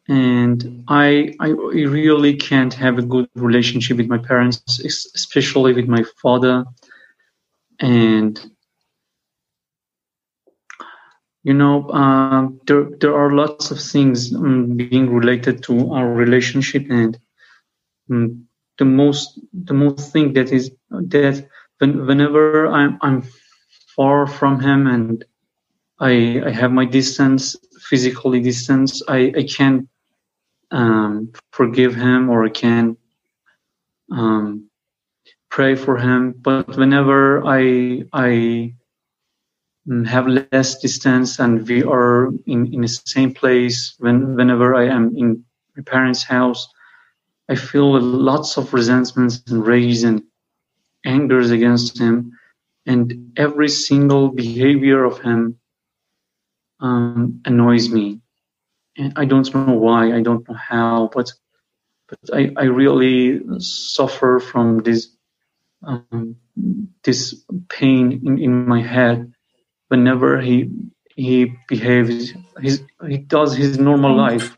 And 0.08 0.84
I, 0.88 1.34
I 1.40 1.48
really 1.48 2.36
can't 2.36 2.74
have 2.74 2.98
a 2.98 3.02
good 3.02 3.30
relationship 3.34 3.96
with 3.96 4.08
my 4.08 4.18
parents, 4.18 4.60
especially 5.14 5.72
with 5.72 5.88
my 5.88 6.04
father. 6.20 6.66
And 7.78 8.38
you 11.42 11.54
know, 11.54 11.88
uh, 11.88 12.48
there 12.66 12.90
there 13.00 13.16
are 13.16 13.32
lots 13.32 13.70
of 13.70 13.80
things 13.80 14.34
um, 14.34 14.76
being 14.76 15.08
related 15.08 15.62
to 15.64 15.92
our 15.94 16.12
relationship, 16.12 16.84
and 16.90 17.18
um, 18.10 18.46
the 18.76 18.84
most 18.84 19.40
the 19.54 19.72
most 19.72 20.12
thing 20.12 20.34
that 20.34 20.52
is 20.52 20.70
that 20.90 21.48
when, 21.80 22.06
whenever 22.06 22.68
I'm 22.68 22.98
I'm 23.02 23.24
far 23.96 24.26
from 24.26 24.60
him 24.60 24.86
and 24.88 25.24
I 26.00 26.42
I 26.46 26.50
have 26.50 26.72
my 26.72 26.86
distance, 26.86 27.56
physically 27.88 28.40
distance, 28.40 29.02
I 29.08 29.32
I 29.36 29.44
can't 29.44 29.88
um, 30.72 31.32
forgive 31.52 31.94
him 31.96 32.30
or 32.30 32.44
I 32.46 32.50
can 32.50 32.96
um, 34.12 34.70
pray 35.50 35.74
for 35.76 35.98
him. 35.98 36.34
But 36.42 36.76
whenever 36.76 37.44
I 37.46 38.04
I 38.12 38.74
Mm, 39.88 40.06
have 40.06 40.28
less 40.28 40.78
distance 40.78 41.40
and 41.40 41.66
we 41.68 41.82
are 41.82 42.28
in, 42.46 42.72
in 42.74 42.82
the 42.82 42.88
same 42.88 43.34
place 43.34 43.94
when 43.98 44.36
whenever 44.36 44.74
I 44.74 44.86
am 44.86 45.16
in 45.16 45.44
my 45.76 45.82
parents' 45.82 46.22
house, 46.22 46.68
I 47.48 47.56
feel 47.56 48.00
lots 48.00 48.56
of 48.58 48.72
resentments 48.74 49.42
and 49.48 49.66
rage 49.66 50.04
and 50.04 50.22
angers 51.04 51.50
against 51.50 51.98
him. 51.98 52.32
And 52.86 53.32
every 53.36 53.68
single 53.68 54.28
behavior 54.28 55.04
of 55.04 55.20
him 55.20 55.58
um, 56.80 57.42
annoys 57.44 57.90
me. 57.90 58.20
And 58.96 59.12
I 59.16 59.24
don't 59.24 59.54
know 59.54 59.74
why, 59.74 60.12
I 60.12 60.22
don't 60.22 60.48
know 60.48 60.56
how, 60.56 61.10
but 61.12 61.32
but 62.10 62.18
I, 62.34 62.50
I 62.56 62.64
really 62.64 63.40
suffer 63.60 64.40
from 64.40 64.78
this 64.78 65.08
um, 65.84 66.36
this 67.04 67.42
pain 67.68 68.20
in, 68.26 68.38
in 68.38 68.66
my 68.66 68.82
head 68.82 69.32
whenever 69.88 70.40
he 70.40 70.70
he 71.16 71.52
behaves 71.68 72.34
his 72.60 72.82
he 73.06 73.18
does 73.18 73.56
his 73.56 73.78
normal 73.78 74.14
life 74.16 74.56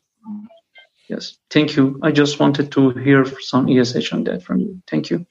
yes 1.08 1.36
thank 1.50 1.76
you 1.76 2.00
i 2.02 2.10
just 2.10 2.40
wanted 2.40 2.72
to 2.72 2.90
hear 2.90 3.24
some 3.40 3.68
esh 3.68 4.12
on 4.12 4.24
that 4.24 4.42
from 4.42 4.58
you 4.60 4.82
thank 4.90 5.10
you 5.10 5.24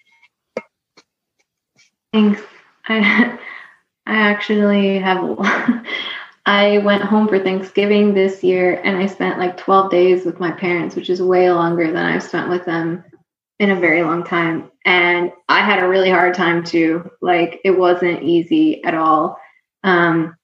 thanks 2.14 2.42
i 2.88 3.00
i 4.06 4.16
actually 4.16 5.00
have 5.00 5.38
i 6.46 6.80
went 6.80 7.04
home 7.04 7.28
for 7.28 7.40
thanksgiving 7.40 8.14
this 8.14 8.44
year 8.44 8.82
and 8.84 8.98
i 8.98 9.06
spent 9.06 9.40
like 9.40 9.58
12 9.58 9.92
days 9.92 10.26
with 10.26 10.40
my 10.40 10.52
parents 10.52 10.96
which 10.96 11.10
is 11.10 11.22
way 11.22 11.52
longer 11.52 11.88
than 11.88 12.06
i've 12.06 12.24
spent 12.24 12.50
with 12.50 12.66
them 12.66 13.04
in 13.62 13.70
a 13.70 13.80
very 13.80 14.02
long 14.02 14.24
time. 14.24 14.72
And 14.86 15.32
i 15.48 15.60
had 15.60 15.84
a 15.84 15.88
really 15.88 16.10
hard 16.10 16.34
time 16.34 16.64
too. 16.64 17.10
Like 17.22 17.62
it 17.64 17.70
wasn't 17.70 18.24
easy 18.24 18.84
at 18.84 18.96
all. 18.96 19.38
Um, 19.84 20.36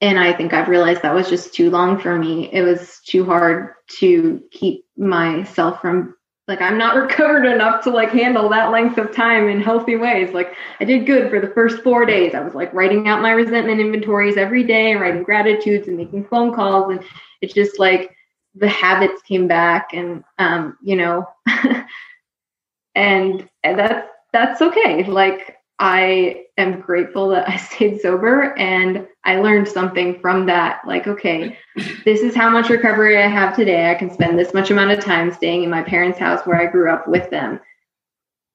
and 0.00 0.18
I 0.18 0.32
think 0.32 0.54
I've 0.54 0.68
realized 0.68 1.02
that 1.02 1.14
was 1.14 1.28
just 1.28 1.52
too 1.52 1.68
long 1.68 1.98
for 1.98 2.18
me. 2.18 2.50
It 2.50 2.62
was 2.62 3.00
too 3.06 3.26
hard 3.26 3.74
to 3.98 4.42
keep 4.50 4.86
myself 4.96 5.82
from 5.82 6.16
like 6.50 6.60
I'm 6.60 6.76
not 6.76 6.96
recovered 7.02 7.46
enough 7.46 7.82
to 7.84 7.90
like 7.90 8.10
handle 8.10 8.50
that 8.50 8.70
length 8.70 8.98
of 8.98 9.14
time 9.14 9.48
in 9.48 9.62
healthy 9.62 9.96
ways. 9.96 10.34
Like 10.34 10.54
I 10.80 10.84
did 10.84 11.06
good 11.06 11.30
for 11.30 11.40
the 11.40 11.54
first 11.54 11.82
4 11.82 12.04
days. 12.04 12.34
I 12.34 12.40
was 12.40 12.54
like 12.54 12.74
writing 12.74 13.08
out 13.08 13.22
my 13.22 13.30
resentment 13.30 13.80
inventories 13.80 14.36
every 14.36 14.64
day 14.64 14.92
and 14.92 15.00
writing 15.00 15.22
gratitudes 15.22 15.88
and 15.88 15.96
making 15.96 16.26
phone 16.26 16.54
calls 16.54 16.90
and 16.90 17.02
it's 17.40 17.54
just 17.54 17.78
like 17.78 18.14
the 18.54 18.68
habits 18.68 19.22
came 19.22 19.46
back 19.46 19.94
and 19.94 20.24
um 20.38 20.76
you 20.82 20.96
know 20.96 21.26
and, 22.94 23.48
and 23.64 23.78
that's 23.78 24.08
that's 24.32 24.62
okay. 24.62 25.04
Like 25.04 25.56
I 25.78 26.44
am 26.60 26.80
grateful 26.80 27.28
that 27.30 27.48
I 27.48 27.56
stayed 27.74 28.00
sober 28.00 28.56
and 28.58 29.06
I 29.24 29.36
learned 29.36 29.68
something 29.68 30.18
from 30.20 30.46
that. 30.46 30.80
Like, 30.86 31.06
okay, 31.06 31.58
this 32.04 32.20
is 32.20 32.34
how 32.34 32.50
much 32.50 32.70
recovery 32.70 33.22
I 33.22 33.28
have 33.28 33.54
today. 33.54 33.90
I 33.90 33.94
can 33.94 34.10
spend 34.10 34.38
this 34.38 34.54
much 34.54 34.70
amount 34.70 34.92
of 34.92 35.04
time 35.04 35.32
staying 35.32 35.62
in 35.62 35.70
my 35.70 35.82
parents' 35.82 36.18
house 36.18 36.46
where 36.46 36.60
I 36.60 36.70
grew 36.70 36.90
up 36.90 37.06
with 37.06 37.30
them 37.30 37.60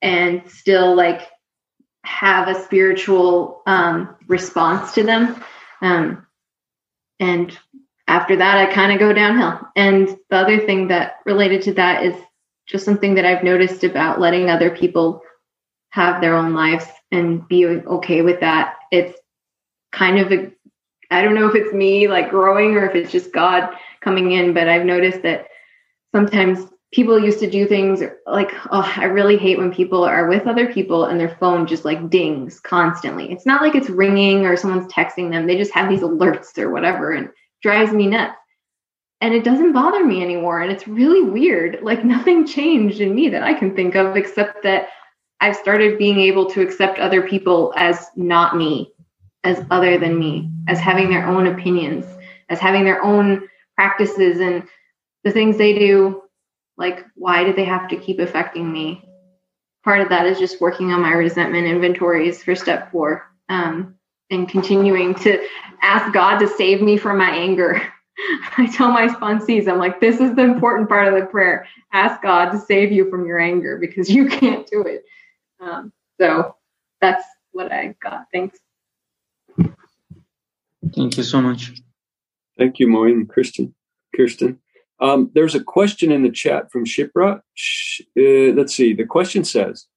and 0.02 0.42
still 0.50 0.96
like 0.96 1.30
have 2.04 2.48
a 2.48 2.64
spiritual 2.64 3.62
um, 3.66 4.16
response 4.28 4.94
to 4.94 5.04
them. 5.04 5.44
Um, 5.82 6.26
and 7.20 7.58
after 8.08 8.36
that, 8.36 8.58
I 8.58 8.72
kind 8.72 8.92
of 8.92 9.00
go 9.00 9.14
downhill. 9.14 9.60
And 9.76 10.08
the 10.30 10.38
other 10.38 10.60
thing 10.60 10.90
that 10.90 11.18
related 11.26 11.64
to 11.64 11.74
that 11.74 12.04
is 12.04 12.16
just 12.68 12.86
something 12.86 13.16
that 13.16 13.26
I've 13.26 13.44
noticed 13.44 13.84
about 13.84 14.20
letting 14.20 14.50
other 14.50 14.70
people 14.70 15.22
have 15.96 16.20
their 16.20 16.36
own 16.36 16.54
lives 16.54 16.86
and 17.14 17.48
be 17.48 17.66
okay 17.66 18.22
with 18.22 18.42
that. 18.42 18.76
It's 18.92 19.18
kind 19.94 20.20
of 20.20 20.30
a, 20.30 20.52
I 21.10 21.22
don't 21.22 21.36
know 21.36 21.48
if 21.48 21.56
it's 21.56 21.74
me 21.74 22.10
like 22.10 22.30
growing 22.30 22.76
or 22.76 22.86
if 22.86 22.96
it's 22.96 23.14
just 23.14 23.32
God 23.32 23.74
coming 24.02 24.34
in, 24.34 24.54
but 24.54 24.68
I've 24.68 24.84
noticed 24.84 25.22
that 25.22 25.48
sometimes 26.14 26.68
people 26.92 27.18
used 27.18 27.40
to 27.40 27.50
do 27.50 27.66
things 27.66 28.04
like, 28.28 28.52
oh, 28.72 28.94
I 28.98 29.06
really 29.06 29.38
hate 29.38 29.58
when 29.58 29.74
people 29.74 30.04
are 30.04 30.28
with 30.28 30.48
other 30.48 30.72
people 30.72 31.06
and 31.06 31.18
their 31.18 31.38
phone 31.40 31.66
just 31.66 31.86
like 31.86 32.10
dings 32.10 32.60
constantly. 32.60 33.32
It's 33.32 33.46
not 33.46 33.62
like 33.62 33.76
it's 33.76 33.90
ringing 33.90 34.46
or 34.46 34.58
someone's 34.58 34.92
texting 34.92 35.32
them. 35.32 35.48
They 35.48 35.58
just 35.58 35.74
have 35.74 35.90
these 35.90 36.02
alerts 36.02 36.58
or 36.58 36.72
whatever 36.72 37.14
and 37.14 37.30
drives 37.62 37.94
me 37.94 38.08
nuts. 38.08 38.36
And 39.22 39.34
it 39.34 39.46
doesn't 39.46 39.72
bother 39.72 40.04
me 40.04 40.22
anymore. 40.22 40.60
And 40.60 40.74
it's 40.74 40.90
really 40.90 41.22
weird. 41.24 41.80
Like 41.82 42.04
nothing 42.16 42.46
changed 42.46 43.00
in 43.00 43.16
me 43.16 43.30
that 43.30 43.44
I 43.44 43.54
can 43.54 43.74
think 43.74 43.96
of 43.96 44.18
except 44.18 44.62
that 44.64 44.90
I've 45.42 45.56
started 45.56 45.98
being 45.98 46.20
able 46.20 46.50
to 46.52 46.62
accept 46.62 47.00
other 47.00 47.22
people 47.22 47.74
as 47.76 48.08
not 48.16 48.56
me, 48.56 48.94
as 49.44 49.64
other 49.70 49.98
than 49.98 50.18
me, 50.18 50.50
as 50.68 50.80
having 50.80 51.10
their 51.10 51.28
own 51.28 51.48
opinions, 51.48 52.06
as 52.50 52.60
having 52.60 52.84
their 52.84 53.04
own 53.04 53.48
practices 53.76 54.40
and 54.40 54.64
the 55.24 55.32
things 55.32 55.58
they 55.58 55.78
do. 55.78 56.24
Like, 56.78 57.06
why 57.16 57.44
do 57.44 57.54
they 57.54 57.66
have 57.66 57.88
to 57.90 57.98
keep 57.98 58.20
affecting 58.20 58.72
me? 58.72 59.04
Part 59.84 60.02
of 60.02 60.10
that 60.10 60.26
is 60.26 60.40
just 60.40 60.62
working 60.62 60.92
on 60.92 61.02
my 61.02 61.12
resentment 61.12 61.68
inventories 61.68 62.44
for 62.44 62.56
step 62.56 62.92
four 62.92 63.30
um, 63.50 63.96
and 64.32 64.50
continuing 64.50 65.14
to 65.16 65.46
ask 65.82 66.12
God 66.14 66.40
to 66.40 66.48
save 66.48 66.82
me 66.82 66.98
from 66.98 67.18
my 67.18 67.30
anger. 67.30 67.82
I 68.58 68.68
tell 68.68 68.92
my 68.92 69.08
sponsees, 69.08 69.68
I'm 69.68 69.78
like, 69.78 70.00
this 70.00 70.20
is 70.20 70.36
the 70.36 70.44
important 70.44 70.90
part 70.90 71.08
of 71.08 71.20
the 71.20 71.26
prayer. 71.28 71.68
Ask 71.94 72.22
God 72.22 72.52
to 72.52 72.60
save 72.60 72.92
you 72.92 73.10
from 73.10 73.26
your 73.26 73.40
anger 73.40 73.78
because 73.78 74.10
you 74.10 74.28
can't 74.30 74.66
do 74.68 74.82
it. 74.82 75.06
Um, 75.66 75.92
so 76.20 76.56
that's 77.02 77.26
what 77.52 77.72
I 77.72 77.96
got. 78.02 78.26
Thanks. 78.32 78.60
Thank 80.96 81.18
you 81.18 81.24
so 81.24 81.42
much. 81.42 81.74
Thank 82.58 82.80
you, 82.80 82.88
Maureen 82.88 83.26
Kirsten. 83.26 83.74
Kirsten. 84.16 84.60
Um, 85.00 85.32
there's 85.34 85.56
a 85.56 85.64
question 85.64 86.12
in 86.12 86.24
the 86.24 86.30
chat 86.30 86.72
from 86.72 86.86
Shipra. 86.86 87.42
Uh, 88.18 88.54
let's 88.56 88.76
see. 88.76 88.94
The 88.94 89.06
question 89.06 89.44
says, 89.44 89.88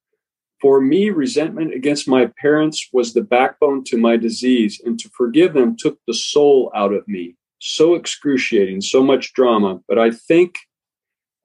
For 0.59 0.81
me, 0.81 1.09
resentment 1.09 1.73
against 1.73 2.07
my 2.07 2.31
parents 2.41 2.89
was 2.91 3.13
the 3.13 3.21
backbone 3.21 3.83
to 3.85 3.97
my 3.97 4.17
disease, 4.17 4.81
and 4.83 4.99
to 4.99 5.09
forgive 5.15 5.53
them 5.53 5.77
took 5.77 5.99
the 6.05 6.13
soul 6.13 6.71
out 6.75 6.91
of 6.91 7.07
me. 7.07 7.35
So 7.59 7.93
excruciating, 7.93 8.81
so 8.81 9.03
much 9.03 9.33
drama. 9.33 9.79
But 9.87 9.99
I 9.99 10.11
think 10.11 10.55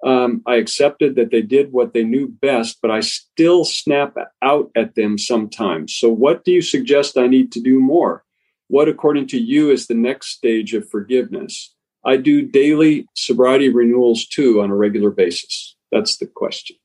Um, 0.05 0.43
I 0.47 0.57
accepted 0.57 1.17
that 1.17 1.31
they 1.31 1.43
did 1.43 1.73
what 1.73 1.95
they 1.95 2.05
knew 2.05 2.29
best, 2.29 2.79
but 2.83 2.91
I 2.91 3.01
still 3.01 3.65
snap 3.65 4.15
out 4.43 4.71
at 4.77 4.95
them 4.97 5.17
sometimes. 5.17 5.95
So, 5.95 6.11
what 6.11 6.45
do 6.45 6.53
you 6.53 6.61
suggest 6.61 7.17
I 7.17 7.27
need 7.27 7.53
to 7.53 7.61
do 7.61 7.81
more? 7.81 8.25
What, 8.69 8.89
according 8.89 9.29
to 9.29 9.39
you, 9.39 9.71
is 9.71 9.87
the 9.87 9.95
next 9.95 10.29
stage 10.29 10.75
of 10.75 10.89
forgiveness? 10.91 11.75
I 12.05 12.17
do 12.17 12.43
daily 12.43 13.07
sobriety 13.15 13.71
renewals 13.71 14.27
too 14.27 14.61
on 14.61 14.71
a 14.71 14.77
regular 14.77 15.11
basis. 15.11 15.77
That's 15.91 16.19
the 16.19 16.27
question. 16.27 16.77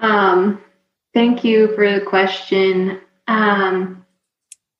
Um, 0.00 0.62
thank 1.14 1.44
you 1.44 1.74
for 1.74 1.98
the 1.98 2.04
question. 2.04 3.00
Um, 3.28 4.04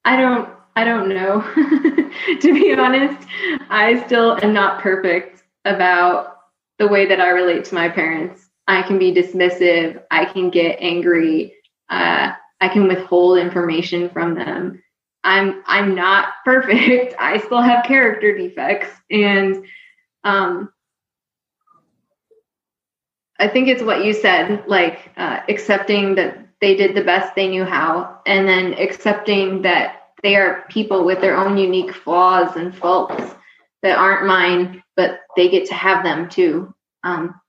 I 0.05 0.17
don't, 0.17 0.49
I 0.77 0.85
don't 0.85 1.09
know. 1.09 1.41
to 2.41 2.55
be 2.55 2.75
honest, 2.75 3.27
I 3.69 4.05
still 4.07 4.39
am 4.43 4.53
not 4.53 4.81
perfect 4.81 5.43
about 5.65 6.36
the 6.79 6.89
way 6.89 7.07
that 7.07 7.21
I 7.21 7.31
relate 7.31 7.65
to 7.67 7.75
my 7.75 7.89
parents. 7.89 8.49
I 8.69 8.83
can 8.83 8.99
be 8.99 9.15
dismissive. 9.15 10.03
I 10.11 10.25
can 10.25 10.51
get 10.51 10.79
angry. 10.81 11.55
Uh, 11.89 12.33
I 12.61 12.69
can 12.69 12.89
withhold 12.89 13.39
information 13.39 14.11
from 14.11 14.35
them. 14.35 14.83
I'm 15.25 15.63
I'm 15.67 15.95
not 15.95 16.29
perfect. 16.45 17.15
I 17.19 17.39
still 17.39 17.61
have 17.61 17.85
character 17.85 18.37
defects, 18.37 18.89
and 19.11 19.65
um, 20.25 20.73
I 23.39 23.49
think 23.49 23.69
it's 23.69 23.83
what 23.83 24.05
you 24.05 24.13
said, 24.13 24.65
like 24.67 25.11
uh, 25.17 25.41
accepting 25.49 26.15
that 26.15 26.39
they 26.61 26.75
did 26.75 26.95
the 26.95 27.05
best 27.05 27.35
they 27.35 27.49
knew 27.49 27.65
how, 27.65 28.21
and 28.27 28.49
then 28.49 28.75
accepting 28.75 29.63
that 29.63 30.11
they 30.23 30.37
are 30.37 30.65
people 30.71 31.05
with 31.05 31.21
their 31.21 31.37
own 31.37 31.59
unique 31.59 31.93
flaws 31.93 32.57
and 32.57 32.75
faults 32.75 33.35
that 33.83 33.99
aren't 33.99 34.27
mine, 34.27 34.83
but 34.97 35.21
they 35.37 35.49
get 35.49 35.67
to 35.67 35.75
have 35.75 36.03
them 36.03 36.29
too. 36.29 36.75
Um, 37.05 37.41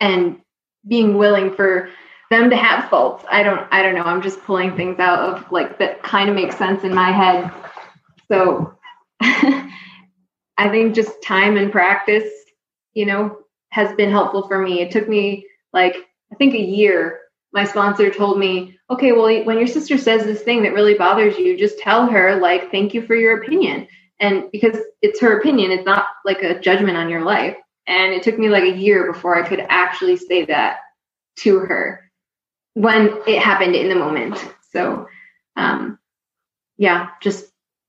and 0.00 0.40
being 0.86 1.16
willing 1.16 1.54
for 1.54 1.90
them 2.30 2.50
to 2.50 2.56
have 2.56 2.88
faults. 2.88 3.24
I 3.30 3.42
don't 3.42 3.66
I 3.70 3.82
don't 3.82 3.94
know. 3.94 4.04
I'm 4.04 4.22
just 4.22 4.42
pulling 4.44 4.76
things 4.76 4.98
out 4.98 5.18
of 5.18 5.52
like 5.52 5.78
that 5.78 6.02
kind 6.02 6.30
of 6.30 6.36
makes 6.36 6.56
sense 6.56 6.84
in 6.84 6.94
my 6.94 7.10
head. 7.10 7.50
So 8.28 8.74
I 9.20 10.68
think 10.70 10.94
just 10.94 11.22
time 11.22 11.56
and 11.56 11.72
practice, 11.72 12.30
you 12.94 13.06
know, 13.06 13.38
has 13.70 13.94
been 13.96 14.10
helpful 14.10 14.46
for 14.46 14.58
me. 14.58 14.80
It 14.80 14.90
took 14.90 15.08
me 15.08 15.46
like 15.72 15.96
I 16.32 16.36
think 16.36 16.54
a 16.54 16.60
year. 16.60 17.20
My 17.52 17.64
sponsor 17.64 18.10
told 18.10 18.38
me, 18.38 18.78
"Okay, 18.90 19.10
well, 19.10 19.44
when 19.44 19.58
your 19.58 19.66
sister 19.66 19.98
says 19.98 20.24
this 20.24 20.42
thing 20.42 20.62
that 20.62 20.72
really 20.72 20.94
bothers 20.94 21.36
you, 21.36 21.58
just 21.58 21.80
tell 21.80 22.06
her 22.06 22.36
like, 22.36 22.70
"Thank 22.70 22.94
you 22.94 23.02
for 23.02 23.16
your 23.16 23.42
opinion." 23.42 23.88
And 24.20 24.50
because 24.52 24.76
it's 25.00 25.20
her 25.20 25.38
opinion, 25.38 25.70
it's 25.70 25.86
not 25.86 26.06
like 26.24 26.42
a 26.42 26.60
judgment 26.60 26.96
on 26.96 27.08
your 27.08 27.24
life. 27.24 27.56
And 27.86 28.12
it 28.12 28.22
took 28.22 28.38
me 28.38 28.48
like 28.48 28.64
a 28.64 28.76
year 28.76 29.10
before 29.10 29.42
I 29.42 29.48
could 29.48 29.64
actually 29.68 30.16
say 30.18 30.44
that 30.44 30.78
to 31.38 31.58
her 31.58 32.10
when 32.74 33.18
it 33.26 33.42
happened 33.42 33.74
in 33.74 33.88
the 33.88 33.94
moment. 33.94 34.38
So, 34.70 35.08
um, 35.56 35.98
yeah, 36.76 37.08
just 37.22 37.46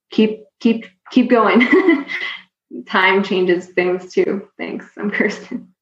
keep, 0.10 0.46
keep, 0.60 0.86
keep 1.12 1.30
going. 1.30 1.68
Time 2.88 3.24
changes 3.24 3.68
things 3.68 4.14
too. 4.14 4.48
Thanks. 4.58 4.88
I'm 4.98 5.12
Kirsten. 5.12 5.74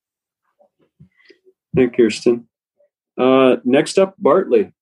Thank 1.76 1.98
you, 1.98 2.06
Kirsten. 2.06 2.48
Uh, 3.18 3.58
next 3.64 4.00
up, 4.00 4.16
Bartley. 4.18 4.74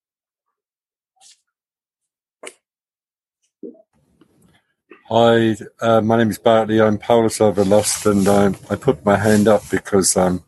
Hi, 5.09 5.55
uh, 5.79 6.01
my 6.01 6.17
name 6.17 6.31
is 6.31 6.37
Bartley. 6.37 6.81
I'm 6.81 6.97
powerless 6.97 7.39
over 7.39 7.63
lust, 7.63 8.05
and 8.05 8.27
um, 8.27 8.57
I 8.69 8.75
put 8.75 9.05
my 9.05 9.15
hand 9.15 9.47
up 9.47 9.61
because 9.71 10.17
um, 10.17 10.43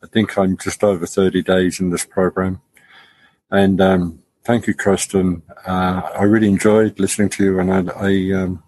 I 0.00 0.06
think 0.06 0.38
I'm 0.38 0.56
just 0.56 0.84
over 0.84 1.06
30 1.06 1.42
days 1.42 1.80
in 1.80 1.90
this 1.90 2.04
program. 2.04 2.60
And 3.50 3.80
um, 3.80 4.22
thank 4.44 4.68
you, 4.68 4.74
Kirsten. 4.74 5.42
Uh, 5.66 6.02
I 6.14 6.22
really 6.22 6.46
enjoyed 6.46 7.00
listening 7.00 7.30
to 7.30 7.42
you, 7.44 7.58
and 7.58 7.90
I, 7.90 7.92
I 7.96 8.40
um, 8.40 8.62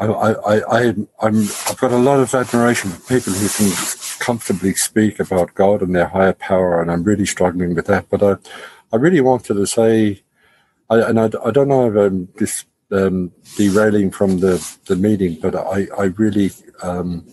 I, 0.00 0.06
I, 0.06 0.62
I, 0.68 0.94
I've 1.22 1.78
got 1.78 1.92
a 1.92 1.96
lot 1.96 2.18
of 2.18 2.34
admiration 2.34 2.90
for 2.90 3.14
people 3.14 3.32
who 3.34 3.48
can 3.48 3.72
comfortably 4.18 4.74
speak 4.74 5.20
about 5.20 5.54
God 5.54 5.80
and 5.80 5.94
their 5.94 6.08
higher 6.08 6.32
power, 6.32 6.82
and 6.82 6.90
I'm 6.90 7.04
really 7.04 7.26
struggling 7.26 7.72
with 7.76 7.86
that. 7.86 8.10
But 8.10 8.20
I, 8.20 8.34
I 8.92 8.96
really 8.96 9.20
wanted 9.20 9.54
to 9.54 9.66
say, 9.68 10.23
I, 10.90 11.00
and 11.00 11.18
I, 11.18 11.30
I 11.44 11.50
don't 11.50 11.68
know 11.68 11.90
if 11.90 11.96
I'm 11.96 12.28
just 12.38 12.66
um, 12.90 13.32
derailing 13.56 14.10
from 14.10 14.40
the, 14.40 14.64
the 14.86 14.96
meeting, 14.96 15.38
but 15.40 15.54
I, 15.54 15.88
I 15.98 16.04
really 16.16 16.50
um, 16.82 17.26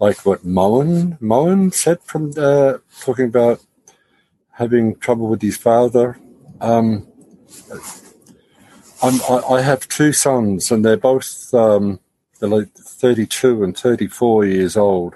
like 0.00 0.24
what 0.26 0.44
Moen 0.44 1.16
Moen 1.20 1.70
said 1.70 2.00
from 2.02 2.32
the, 2.32 2.82
talking 3.00 3.26
about 3.26 3.64
having 4.52 4.96
trouble 4.96 5.28
with 5.28 5.42
his 5.42 5.56
father. 5.56 6.18
Um, 6.60 7.06
I, 9.02 9.42
I 9.50 9.60
have 9.60 9.88
two 9.88 10.12
sons, 10.12 10.70
and 10.70 10.84
they're 10.84 10.96
both 10.96 11.52
um, 11.54 12.00
they're 12.38 12.48
like 12.48 12.72
32 12.74 13.62
and 13.62 13.76
34 13.76 14.44
years 14.46 14.76
old. 14.76 15.14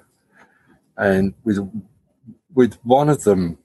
And 0.97 1.35
with 1.45 1.59
with 2.55 2.75
one 2.85 3.09
of 3.09 3.25
them, 3.25 3.59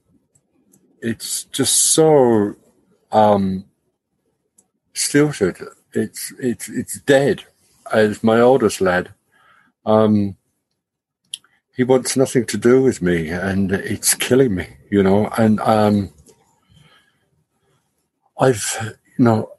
it's 1.02 1.46
just 1.46 1.76
so 1.94 2.56
um, 3.12 3.66
stilted. 4.94 5.58
It's 5.94 6.34
it's 6.40 6.70
it's 6.70 7.00
dead. 7.02 7.44
As 7.92 8.24
my 8.24 8.40
oldest 8.40 8.80
lad, 8.80 9.14
um, 9.86 10.38
he 11.76 11.84
wants 11.84 12.16
nothing 12.16 12.46
to 12.46 12.58
do 12.58 12.82
with 12.82 13.02
me, 13.02 13.30
and 13.30 13.72
it's 13.72 14.14
killing 14.14 14.56
me. 14.56 14.68
You 14.90 15.04
know, 15.04 15.30
and 15.38 15.60
um, 15.62 16.14
I've 18.40 18.96
you 19.18 19.26
know 19.26 19.52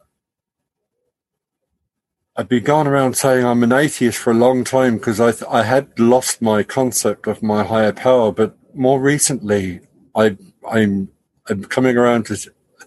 I've 2.35 2.49
been 2.49 2.65
going 2.65 2.87
around 2.87 3.17
saying 3.17 3.45
I'm 3.45 3.63
an 3.63 3.73
atheist 3.73 4.19
for 4.19 4.31
a 4.31 4.35
long 4.35 4.65
time 4.65 4.97
because 4.97 5.21
I 5.21 5.33
th- 5.33 5.51
I 5.51 5.65
had 5.65 5.99
lost 5.99 6.41
my 6.41 6.63
concept 6.63 7.27
of 7.27 7.43
my 7.43 7.63
higher 7.63 7.93
power, 7.93 8.33
but 8.33 8.57
more 8.75 9.01
recently 9.01 9.81
I 10.15 10.37
I'm 10.71 11.11
I'm 11.49 11.65
coming 11.65 11.97
around 11.97 12.27
to 12.27 12.39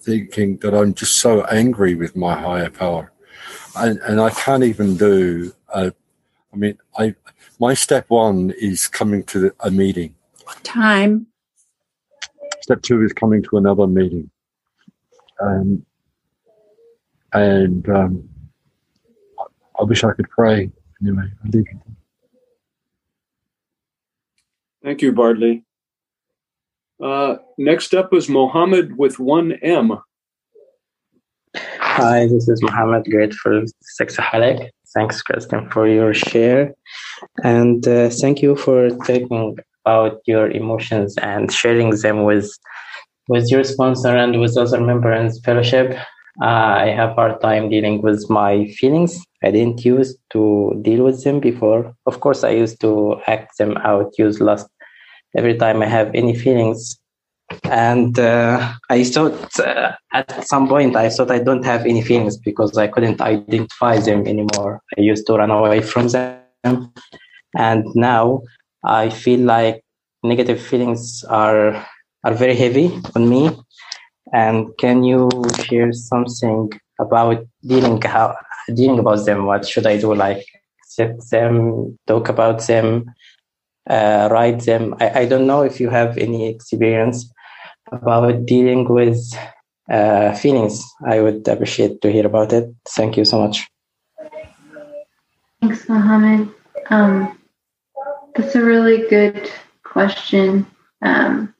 thinking 0.06 0.58
that 0.58 0.74
I'm 0.74 0.94
just 0.94 1.18
so 1.18 1.44
angry 1.46 1.96
with 1.96 2.16
my 2.16 2.40
higher 2.40 2.70
power, 2.70 3.12
and 3.76 4.00
and 4.00 4.22
I 4.22 4.30
can't 4.30 4.64
even 4.64 4.96
do. 4.98 5.54
Uh, 5.74 5.92
I 6.54 6.56
mean, 6.56 6.78
I 6.98 7.16
my 7.60 7.74
step 7.74 8.06
one 8.10 8.54
is 8.60 8.88
coming 8.88 9.24
to 9.26 9.52
a 9.60 9.72
meeting. 9.72 10.16
What 10.44 10.64
time. 10.64 11.28
Step 12.62 12.82
two 12.82 13.04
is 13.04 13.14
coming 13.14 13.44
to 13.44 13.58
another 13.58 13.88
meeting, 13.88 14.30
um, 15.42 15.86
and. 17.34 17.90
Um, 17.90 18.30
I 19.80 19.84
wish 19.84 20.04
I 20.04 20.14
could 20.14 20.30
pray. 20.30 20.72
Anyway, 21.02 21.24
I 21.44 21.50
leave. 21.50 21.66
Thank 24.84 25.02
you, 25.02 25.12
Bartley. 25.12 25.65
Uh, 27.04 27.38
next 27.58 27.94
up 27.94 28.14
is 28.14 28.30
Mohammed 28.30 28.98
with 28.98 29.20
one 29.20 29.54
M. 29.62 29.98
Hi, 31.58 32.28
this 32.28 32.48
is 32.48 32.62
Mohammed, 32.62 33.06
grateful 33.06 33.64
sexaholic. 34.00 34.70
Thanks, 34.94 35.22
Kristen, 35.22 35.70
for 35.70 35.88
your 35.88 36.14
share. 36.14 36.74
And 37.44 37.86
uh, 37.88 38.10
thank 38.10 38.42
you 38.42 38.56
for 38.56 38.90
talking 38.90 39.58
about 39.86 40.22
your 40.26 40.50
emotions 40.52 41.18
and 41.18 41.52
sharing 41.52 41.90
them 42.02 42.24
with 42.24 42.50
with 43.28 43.50
your 43.50 43.64
sponsor 43.64 44.16
and 44.16 44.40
with 44.40 44.56
other 44.58 44.80
members 44.80 45.40
fellowship. 45.44 45.98
Uh, 46.42 46.76
I 46.86 46.88
have 46.88 47.16
hard 47.16 47.42
time 47.42 47.70
dealing 47.70 48.02
with 48.02 48.30
my 48.30 48.68
feelings. 48.78 49.20
I 49.44 49.52
didn't 49.52 49.84
use 49.84 50.16
to 50.32 50.78
deal 50.82 51.04
with 51.04 51.24
them 51.24 51.40
before. 51.40 51.96
Of 52.06 52.20
course, 52.20 52.44
I 52.44 52.52
used 52.52 52.80
to 52.82 53.20
act 53.28 53.58
them 53.58 53.78
out, 53.78 54.14
use 54.18 54.40
lust 54.40 54.68
every 55.38 55.58
time 55.58 55.82
I 55.82 55.88
have 55.88 56.12
any 56.14 56.36
feelings. 56.36 56.98
And 57.66 58.18
uh, 58.18 58.74
I 58.90 59.04
thought 59.04 59.60
uh, 59.60 59.92
at 60.14 60.48
some 60.48 60.68
point 60.68 60.96
I 60.96 61.10
thought 61.10 61.30
I 61.30 61.40
don't 61.40 61.64
have 61.64 61.86
any 61.86 62.02
feelings 62.02 62.38
because 62.38 62.76
I 62.78 62.88
couldn't 62.88 63.22
identify 63.22 64.00
them 64.00 64.26
anymore. 64.26 64.82
I 64.98 65.02
used 65.02 65.28
to 65.28 65.34
run 65.34 65.52
away 65.52 65.82
from 65.82 66.08
them, 66.08 66.92
and 67.56 67.86
now 67.94 68.42
I 68.84 69.10
feel 69.10 69.42
like 69.42 69.84
negative 70.24 70.60
feelings 70.60 71.24
are 71.30 71.86
are 72.24 72.34
very 72.34 72.56
heavy 72.56 73.00
on 73.16 73.30
me 73.30 73.52
and 74.34 74.76
can 74.78 75.04
you 75.04 75.30
share 75.64 75.92
something 75.94 76.72
about 77.00 77.46
dealing 77.66 78.02
how 78.02 78.36
dealing 78.74 79.00
about 79.00 79.26
them? 79.26 79.46
What 79.46 79.68
should 79.68 79.86
I 79.86 79.98
do? 79.98 80.14
Like 80.14 80.46
accept 80.84 81.30
them, 81.30 81.98
talk 82.08 82.30
about 82.30 82.66
them, 82.68 83.06
uh, 83.90 84.30
write 84.32 84.62
them. 84.62 84.96
I, 85.00 85.22
I 85.22 85.26
don't 85.26 85.48
know 85.48 85.62
if 85.62 85.80
you 85.80 85.90
have 85.90 86.18
any 86.18 86.50
experience 86.50 87.32
about 87.92 88.46
dealing 88.46 88.88
with 88.90 89.20
uh, 89.90 90.34
feelings. 90.34 90.84
I 91.06 91.22
would 91.22 91.48
appreciate 91.48 92.02
to 92.02 92.12
hear 92.12 92.26
about 92.26 92.54
it. 92.54 92.74
Thank 92.90 93.18
you 93.18 93.26
so 93.26 93.40
much. 93.40 93.68
Thanks, 95.62 95.88
Mohammed. 95.88 96.50
Um, 96.90 97.40
that's 98.36 98.56
a 98.56 98.64
really 98.64 99.08
good 99.10 99.50
question. 99.84 100.66
Um, 101.02 101.54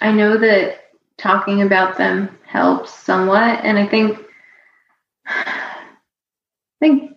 I 0.00 0.12
know 0.12 0.36
that 0.36 0.78
talking 1.16 1.62
about 1.62 1.96
them 1.96 2.28
helps 2.46 2.92
somewhat, 2.92 3.64
and 3.64 3.78
I 3.78 3.86
think 3.86 4.18
I 5.26 5.84
think 6.80 7.11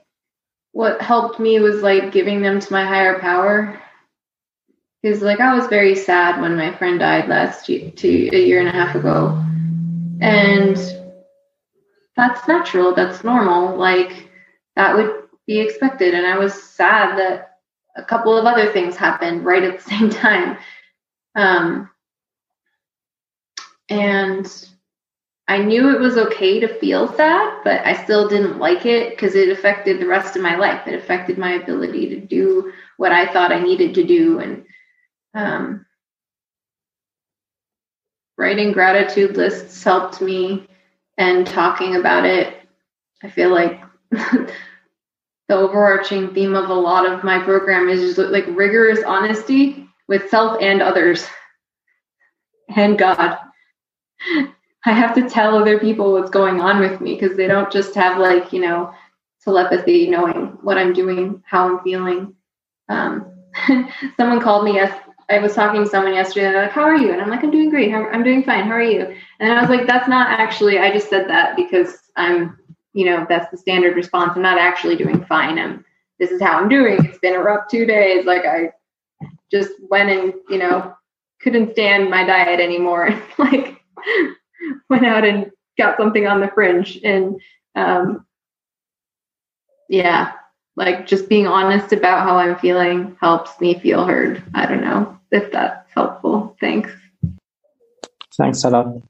what 0.76 1.01
helped 1.01 1.39
me 1.39 1.57
was 1.61 1.82
like 1.82 2.11
giving 2.11 2.41
them 2.41 2.59
to 2.59 2.73
my 2.73 2.84
higher 2.86 3.17
power. 3.19 3.82
Because 5.01 5.21
like 5.21 5.39
I 5.39 5.55
was 5.55 5.67
very 5.67 5.95
sad 5.95 6.41
when 6.41 6.57
my 6.57 6.76
friend 6.76 6.99
died 6.99 7.30
last 7.30 7.69
year, 7.69 7.91
two, 7.91 8.30
a 8.34 8.45
year 8.45 8.59
and 8.59 8.67
a 8.67 8.73
half 8.73 8.93
ago, 8.93 9.41
and 10.19 10.76
that's 12.17 12.45
natural. 12.49 12.93
That's 12.93 13.23
normal. 13.23 13.78
Like 13.78 14.30
that 14.76 14.93
would 14.97 15.30
be 15.47 15.59
expected, 15.59 16.13
and 16.13 16.28
I 16.28 16.38
was 16.38 16.53
sad 16.53 17.17
that 17.19 17.59
a 17.95 18.03
couple 18.03 18.38
of 18.38 18.45
other 18.45 18.73
things 18.73 18.97
happened 18.97 19.45
right 19.45 19.63
at 19.63 19.80
the 19.80 19.84
same 19.89 20.09
time. 20.09 20.57
Um, 21.36 21.89
and 23.88 24.67
I 25.47 25.59
knew 25.59 25.93
it 25.93 25.99
was 25.99 26.17
okay 26.17 26.59
to 26.59 26.79
feel 26.79 27.13
sad, 27.15 27.59
but 27.63 27.85
I 27.85 28.03
still 28.03 28.27
didn't 28.27 28.57
like 28.57 28.85
it 28.85 29.11
because 29.11 29.35
it 29.35 29.49
affected 29.49 29.99
the 29.99 30.07
rest 30.07 30.35
of 30.35 30.41
my 30.41 30.55
life. 30.55 30.87
It 30.87 30.95
affected 30.95 31.37
my 31.37 31.51
ability 31.53 32.09
to 32.09 32.19
do 32.19 32.73
what 32.97 33.11
I 33.11 33.31
thought 33.31 33.51
I 33.51 33.59
needed 33.59 33.93
to 33.95 34.03
do. 34.03 34.39
And 34.39 34.65
um, 35.35 35.85
writing 38.37 38.71
gratitude 38.71 39.37
lists 39.37 39.83
helped 39.83 40.19
me, 40.19 40.67
and 41.17 41.45
talking 41.45 41.95
about 41.95 42.25
it. 42.25 42.57
I 43.23 43.29
feel 43.29 43.49
like 43.49 43.81
the 44.11 44.51
overarching 45.49 46.33
theme 46.33 46.55
of 46.55 46.69
a 46.69 46.73
lot 46.73 47.09
of 47.09 47.23
my 47.23 47.39
program 47.39 47.87
is 47.87 48.15
just 48.15 48.31
like 48.31 48.45
rigorous 48.49 49.03
honesty 49.05 49.87
with 50.07 50.29
self 50.29 50.61
and 50.61 50.81
others 50.81 51.27
and 52.75 52.97
God. 52.97 53.37
I 54.86 54.91
have 54.91 55.15
to 55.15 55.29
tell 55.29 55.57
other 55.57 55.79
people 55.79 56.13
what's 56.13 56.29
going 56.29 56.61
on 56.61 56.79
with 56.79 57.01
me 57.01 57.15
because 57.17 57.36
they 57.38 57.47
don't 57.47 57.71
just 57.71 57.95
have 57.95 58.19
like, 58.19 58.53
you 58.53 58.61
know, 58.61 58.93
telepathy, 59.43 60.07
knowing 60.09 60.57
what 60.61 60.77
I'm 60.77 60.93
doing, 60.93 61.43
how 61.45 61.67
I'm 61.67 61.83
feeling. 61.83 62.36
Um, 62.89 63.31
someone 64.17 64.41
called 64.41 64.65
me 64.65 64.75
yes 64.75 64.95
I 65.29 65.39
was 65.39 65.55
talking 65.55 65.83
to 65.83 65.89
someone 65.89 66.13
yesterday, 66.13 66.47
and 66.47 66.55
they're 66.55 66.63
like, 66.63 66.71
How 66.71 66.83
are 66.83 66.95
you? 66.95 67.11
And 67.11 67.21
I'm 67.21 67.29
like, 67.29 67.43
I'm 67.43 67.51
doing 67.51 67.69
great. 67.69 67.93
I'm 67.93 68.23
doing 68.23 68.43
fine. 68.43 68.65
How 68.65 68.73
are 68.73 68.81
you? 68.81 69.15
And 69.39 69.51
I 69.51 69.59
was 69.61 69.69
like, 69.69 69.88
That's 69.88 70.07
not 70.07 70.27
actually, 70.39 70.79
I 70.79 70.91
just 70.91 71.09
said 71.09 71.27
that 71.29 71.55
because 71.55 71.97
I'm, 72.15 72.57
you 72.93 73.05
know, 73.05 73.25
that's 73.27 73.49
the 73.51 73.57
standard 73.57 73.95
response. 73.95 74.33
I'm 74.36 74.41
not 74.41 74.59
actually 74.59 74.95
doing 74.95 75.25
fine. 75.25 75.57
I'm, 75.57 75.83
this 76.19 76.31
is 76.31 76.41
how 76.41 76.59
I'm 76.59 76.69
doing. 76.69 77.03
It's 77.05 77.19
been 77.19 77.36
a 77.36 77.39
rough 77.39 77.67
two 77.69 77.86
days. 77.86 78.25
Like, 78.25 78.45
I 78.45 78.71
just 79.51 79.71
went 79.89 80.09
and, 80.09 80.33
you 80.49 80.59
know, 80.59 80.93
couldn't 81.41 81.73
stand 81.73 82.09
my 82.09 82.23
diet 82.23 82.59
anymore. 82.59 83.09
like, 83.38 83.81
went 84.89 85.05
out 85.05 85.26
and 85.26 85.51
got 85.78 85.97
something 85.97 86.28
on 86.28 86.41
the 86.41 86.47
fringe. 86.49 86.99
And 87.03 87.39
um, 87.76 88.26
yeah, 89.89 90.34
like 90.76 91.07
just 91.07 91.30
being 91.30 91.47
honest 91.47 91.93
about 91.93 92.28
how 92.28 92.38
I'm 92.38 92.57
feeling 92.57 93.18
helps 93.20 93.59
me 93.59 93.80
feel 93.80 94.05
heard. 94.05 94.43
I 94.53 94.66
don't 94.66 94.82
know 94.82 95.18
if 95.32 95.51
that's 95.51 95.91
helpful. 95.93 96.55
Thanks. 96.59 96.91
Thanks 98.38 98.63
a 98.63 98.70
lot. 98.70 99.01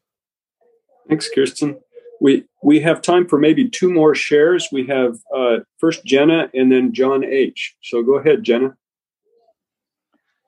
Thanks, 1.07 1.29
Kirsten. 1.33 1.79
We 2.21 2.45
we 2.63 2.79
have 2.79 3.01
time 3.01 3.27
for 3.27 3.37
maybe 3.37 3.69
two 3.69 3.91
more 3.91 4.15
shares. 4.15 4.69
We 4.71 4.87
have 4.87 5.17
uh, 5.35 5.57
first 5.77 6.05
Jenna 6.05 6.49
and 6.53 6.71
then 6.71 6.93
John 6.93 7.23
H. 7.23 7.75
So 7.83 8.01
go 8.03 8.15
ahead, 8.15 8.43
Jenna. 8.43 8.75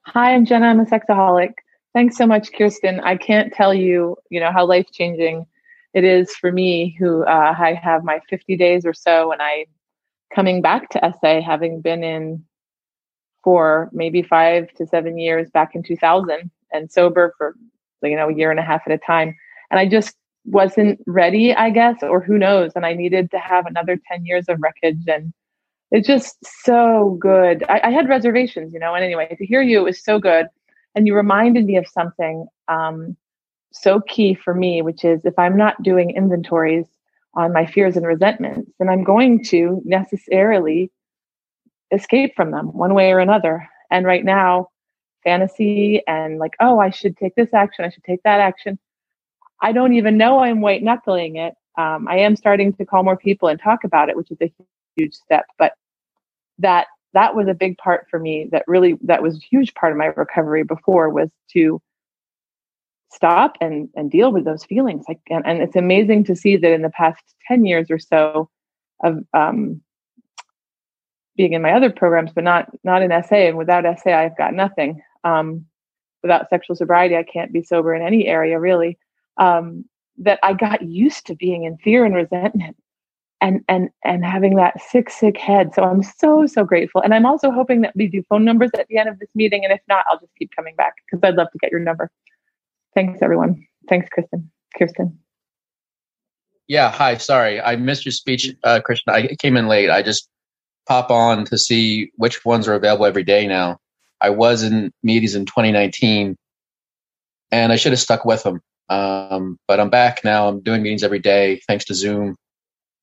Hi, 0.06 0.34
I'm 0.34 0.46
Jenna. 0.46 0.68
I'm 0.68 0.80
a 0.80 0.86
sexaholic. 0.86 1.54
Thanks 1.98 2.16
so 2.16 2.28
much, 2.28 2.54
Kirsten. 2.54 3.00
I 3.00 3.18
can't 3.18 3.52
tell 3.52 3.74
you, 3.74 4.18
you 4.30 4.40
know, 4.40 4.52
how 4.52 4.68
life 4.68 4.86
changing 4.94 5.48
it 5.96 6.04
is 6.04 6.36
for 6.36 6.52
me, 6.52 6.96
who 7.00 7.24
uh, 7.24 7.56
I 7.58 7.74
have 7.74 8.04
my 8.04 8.20
50 8.30 8.56
days 8.56 8.86
or 8.86 8.94
so, 8.94 9.32
and 9.32 9.42
I 9.42 9.66
coming 10.32 10.62
back 10.62 10.90
to 10.90 11.14
SA, 11.20 11.42
having 11.42 11.82
been 11.82 12.04
in 12.04 12.46
for 13.44 13.90
maybe 13.92 14.22
five 14.22 14.72
to 14.74 14.86
seven 14.86 15.18
years 15.18 15.50
back 15.50 15.74
in 15.74 15.82
2000 15.82 16.52
and 16.72 16.92
sober 16.92 17.34
for 17.36 17.56
you 18.04 18.16
know 18.16 18.30
a 18.30 18.36
year 18.36 18.52
and 18.52 18.60
a 18.60 18.64
half 18.64 18.84
at 18.86 18.94
a 18.94 19.00
time, 19.00 19.36
and 19.72 19.80
I 19.80 19.88
just 19.88 20.16
wasn't 20.46 21.00
ready, 21.08 21.56
I 21.56 21.72
guess, 21.72 22.04
or 22.04 22.22
who 22.22 22.38
knows, 22.38 22.74
and 22.76 22.86
I 22.86 22.94
needed 22.94 23.32
to 23.32 23.40
have 23.40 23.66
another 23.66 24.00
10 24.08 24.24
years 24.24 24.46
of 24.50 24.60
wreckage 24.62 25.08
and 25.08 25.34
it's 25.90 26.06
just 26.06 26.38
so 26.64 27.18
good. 27.20 27.64
I, 27.70 27.82
I, 27.86 27.92
had 27.92 28.10
reservations, 28.10 28.74
you 28.74 28.80
know, 28.80 28.94
and 28.94 29.06
anyway, 29.06 29.34
to 29.38 29.46
hear 29.46 29.62
you 29.62 29.84
was 29.84 30.04
so 30.04 30.20
good 30.20 30.48
and 30.98 31.06
you 31.06 31.14
reminded 31.16 31.66
me 31.66 31.78
of 31.78 31.88
something 31.88 32.48
um, 32.68 33.16
so 33.72 34.02
key 34.02 34.34
for 34.34 34.56
me, 34.56 34.82
which 34.82 35.06
is 35.06 35.24
if 35.26 35.38
I'm 35.38 35.56
not 35.56 35.84
doing 35.84 36.10
inventories 36.10 36.88
on 37.36 37.54
my 37.54 37.68
fears 37.68 37.96
and 37.96 38.06
resentments, 38.06 38.72
then 38.80 38.90
I'm 38.90 39.04
going 39.04 39.44
to 39.46 39.80
necessarily 39.86 40.92
escape 41.92 42.34
from 42.36 42.50
them 42.50 42.74
one 42.74 42.96
way 42.96 43.12
or 43.12 43.20
another. 43.20 43.70
And 43.92 44.08
right 44.08 44.26
now, 44.26 44.70
fantasy 45.24 46.02
and 46.08 46.40
like, 46.40 46.56
oh, 46.60 46.80
I 46.80 46.90
should 46.90 47.16
take 47.16 47.36
this 47.36 47.54
action, 47.54 47.86
I 47.86 47.90
should 47.90 48.04
take 48.04 48.24
that 48.24 48.40
action. 48.40 48.80
I 49.62 49.74
don't 49.74 49.94
even 49.94 50.18
know 50.18 50.40
I'm 50.40 50.62
white 50.62 50.82
knuckling 50.82 51.36
it. 51.36 51.54
Um, 51.78 52.08
I 52.08 52.18
am 52.18 52.36
starting 52.36 52.74
to 52.74 52.86
call 52.86 53.04
more 53.04 53.18
people 53.18 53.50
and 53.50 53.62
talk 53.62 53.84
about 53.84 54.10
it, 54.10 54.18
which 54.18 54.32
is 54.32 54.38
a 54.42 54.52
huge 54.96 55.14
step. 55.14 55.46
But 55.60 55.74
that 56.58 56.88
that 57.14 57.36
was 57.36 57.48
a 57.48 57.54
big 57.54 57.78
part 57.78 58.08
for 58.10 58.20
me 58.20 58.48
that 58.52 58.64
really 58.68 58.98
that 59.02 59.24
was 59.24 59.36
a 59.36 59.46
huge 59.50 59.74
part 59.74 59.92
of 59.92 59.98
my 59.98 60.06
recovery 60.06 60.64
before 60.64 61.10
was 61.10 61.30
to 61.52 61.82
stop 63.12 63.58
and 63.62 63.90
and 63.96 64.12
deal 64.12 64.32
with 64.32 64.46
those 64.46 64.66
feelings. 64.66 65.06
Like 65.08 65.20
and, 65.30 65.46
and 65.46 65.62
it's 65.62 65.76
amazing 65.76 66.26
to 66.26 66.36
see 66.36 66.58
that 66.58 66.72
in 66.72 66.82
the 66.82 66.90
past 66.90 67.24
10 67.48 67.66
years 67.66 67.90
or 67.90 68.00
so 68.00 68.50
of 69.04 69.24
um, 69.34 69.82
being 71.36 71.54
in 71.54 71.62
my 71.62 71.74
other 71.74 71.92
programs 71.92 72.32
but 72.34 72.44
not 72.44 72.70
not 72.84 73.02
in 73.02 73.12
SA 73.24 73.36
and 73.36 73.58
without 73.58 73.86
SA 74.00 74.12
I've 74.12 74.38
got 74.38 74.54
nothing. 74.54 75.02
Um, 75.24 75.66
without 76.24 76.50
sexual 76.50 76.76
sobriety 76.76 77.16
I 77.16 77.24
can't 77.24 77.54
be 77.54 77.64
sober 77.64 77.94
in 77.94 78.02
any 78.02 78.28
area 78.28 78.60
really. 78.60 78.98
Um, 79.38 79.86
that 80.20 80.40
I 80.42 80.54
got 80.54 80.82
used 80.82 81.28
to 81.28 81.36
being 81.36 81.64
in 81.64 81.78
fear 81.78 82.04
and 82.04 82.16
resentment 82.16 82.76
and 83.42 83.64
and 83.68 83.90
and 84.04 84.26
having 84.26 84.56
that 84.56 84.82
sick 84.82 85.10
sick 85.10 85.38
head. 85.38 85.74
So 85.74 85.84
i'm 85.84 86.04
so 86.04 86.46
so 86.46 86.64
grateful. 86.64 87.02
And 87.02 87.14
i'm 87.14 87.26
also 87.26 87.52
hoping 87.52 87.82
that 87.82 87.96
we 87.96 88.08
do 88.08 88.24
phone 88.30 88.44
numbers 88.44 88.72
at 88.78 88.88
the 88.88 88.98
end 88.98 89.10
of 89.10 89.20
this 89.20 89.30
meeting. 89.36 89.64
And 89.64 89.74
if 89.74 89.82
not 89.88 90.06
i'll 90.10 90.20
just 90.20 90.34
keep 90.38 90.52
coming 90.56 90.76
back 90.76 90.96
because 91.06 91.24
i'd 91.24 91.36
love 91.36 91.52
to 91.52 91.58
get 91.60 91.72
your 91.72 91.80
number. 91.80 92.10
Thanks 92.96 93.22
everyone. 93.22 93.66
Thanks 93.90 94.10
kristen. 94.10 94.52
Kirsten. 94.78 95.20
Yeah 96.68 96.92
hi 96.92 97.18
sorry. 97.18 97.62
I 97.62 97.76
missed 97.76 98.06
your 98.06 98.12
speech 98.12 98.54
uh, 98.64 98.80
kristen. 98.84 99.14
I 99.14 99.36
came 99.36 99.58
in 99.58 99.68
late. 99.68 99.90
I 99.90 100.02
just 100.02 100.30
pop 100.88 101.12
on 101.12 101.46
to 101.46 101.58
see 101.58 102.12
which 102.16 102.44
ones 102.46 102.68
are 102.68 102.74
available 102.74 103.06
every 103.06 103.24
day 103.24 103.46
now. 103.46 103.78
I 104.22 104.32
was 104.32 104.64
in 104.64 104.92
meetings 105.04 105.36
in 105.36 105.46
2019 105.46 106.36
and 107.52 107.72
i 107.72 107.76
should 107.76 107.92
have 107.92 108.00
stuck 108.00 108.26
with 108.26 108.42
them. 108.44 108.62
Um, 108.90 109.60
but 109.68 109.80
i'm 109.80 109.92
back 109.92 110.24
now. 110.24 110.48
I'm 110.48 110.62
doing 110.62 110.82
meetings 110.82 111.04
every 111.04 111.20
day 111.20 111.62
thanks 111.68 111.86
to 111.86 111.94
zoom 111.94 112.36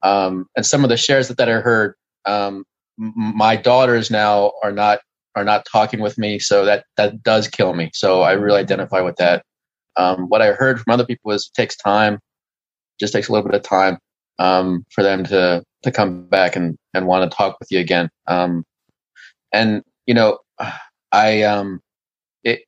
um, 0.04 0.46
and 0.54 0.64
some 0.64 0.84
of 0.84 0.90
the 0.90 0.96
shares 0.96 1.28
that, 1.28 1.38
that 1.38 1.48
I 1.48 1.54
heard, 1.54 1.94
um, 2.26 2.64
my 2.96 3.56
daughters 3.56 4.10
now 4.10 4.52
are 4.62 4.70
not 4.70 5.00
are 5.34 5.44
not 5.44 5.66
talking 5.70 6.00
with 6.00 6.16
me, 6.16 6.38
so 6.38 6.64
that 6.64 6.84
that 6.96 7.22
does 7.22 7.48
kill 7.48 7.74
me. 7.74 7.90
So 7.92 8.22
I 8.22 8.32
really 8.32 8.60
identify 8.60 9.00
with 9.00 9.16
that. 9.16 9.44
Um, 9.96 10.26
what 10.28 10.42
I 10.42 10.52
heard 10.52 10.80
from 10.80 10.92
other 10.92 11.06
people 11.06 11.32
is 11.32 11.50
it 11.50 11.60
takes 11.60 11.76
time, 11.76 12.20
just 13.00 13.12
takes 13.12 13.28
a 13.28 13.32
little 13.32 13.48
bit 13.48 13.56
of 13.56 13.62
time 13.62 13.98
um, 14.38 14.84
for 14.90 15.02
them 15.02 15.24
to 15.24 15.64
to 15.82 15.90
come 15.90 16.26
back 16.28 16.54
and 16.54 16.76
and 16.92 17.06
want 17.06 17.28
to 17.28 17.36
talk 17.36 17.58
with 17.58 17.72
you 17.72 17.80
again. 17.80 18.10
Um, 18.26 18.64
and 19.52 19.82
you 20.06 20.14
know, 20.14 20.38
I 21.12 21.42
um, 21.42 21.80
it 22.44 22.62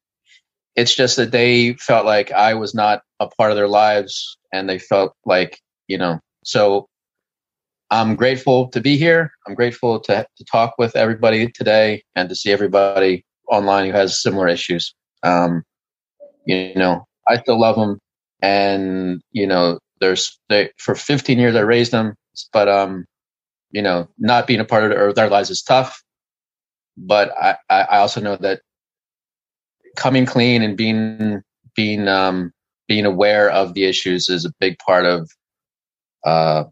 it's 0.75 0.95
just 0.95 1.17
that 1.17 1.33
they 1.33 1.75
felt 1.75 2.07
like 2.07 2.33
I 2.33 2.55
was 2.55 2.75
not 2.75 3.03
a 3.21 3.29
part 3.29 3.51
of 3.51 3.57
their 3.57 3.69
lives, 3.69 4.39
and 4.53 4.69
they 4.69 4.79
felt 4.79 5.13
like 5.27 5.61
you 5.87 5.99
know. 5.99 6.19
So 6.45 6.89
I'm 7.91 8.17
grateful 8.17 8.69
to 8.71 8.81
be 8.81 8.97
here. 8.97 9.31
I'm 9.47 9.55
grateful 9.55 10.01
to, 10.01 10.27
to 10.37 10.45
talk 10.45 10.75
with 10.79 10.97
everybody 10.97 11.51
today 11.51 12.03
and 12.15 12.29
to 12.29 12.35
see 12.35 12.51
everybody 12.51 13.25
online 13.51 13.87
who 13.87 13.93
has 13.93 14.21
similar 14.21 14.49
issues. 14.49 14.95
Um, 15.23 15.63
you 16.47 16.75
know, 16.75 17.07
I 17.29 17.39
still 17.39 17.61
love 17.61 17.77
them, 17.77 17.99
and 18.43 19.21
you 19.33 19.47
know, 19.47 19.79
there's 20.01 20.39
they, 20.49 20.71
for 20.79 20.95
15 20.95 21.39
years 21.39 21.57
I 21.57 21.61
raised 21.61 21.93
them, 21.93 22.15
but 22.53 22.69
um, 22.69 23.05
you 23.71 23.83
know, 23.83 24.09
not 24.19 24.47
being 24.47 24.61
a 24.61 24.65
part 24.65 24.91
of 24.91 25.15
their 25.15 25.29
lives 25.29 25.51
is 25.51 25.63
tough. 25.63 26.03
But 26.97 27.31
I, 27.41 27.57
I 27.69 27.99
also 27.99 28.21
know 28.21 28.37
that 28.37 28.63
coming 29.97 30.27
clean 30.27 30.63
and 30.63 30.77
being 30.77 31.43
being 31.75 32.09
um, 32.09 32.53
being 32.89 33.05
aware 33.05 33.51
of 33.51 33.75
the 33.75 33.85
issues 33.85 34.29
is 34.29 34.45
a 34.45 34.53
big 34.61 34.79
part 34.79 35.05
of 35.05 35.31
uh, 36.25 36.65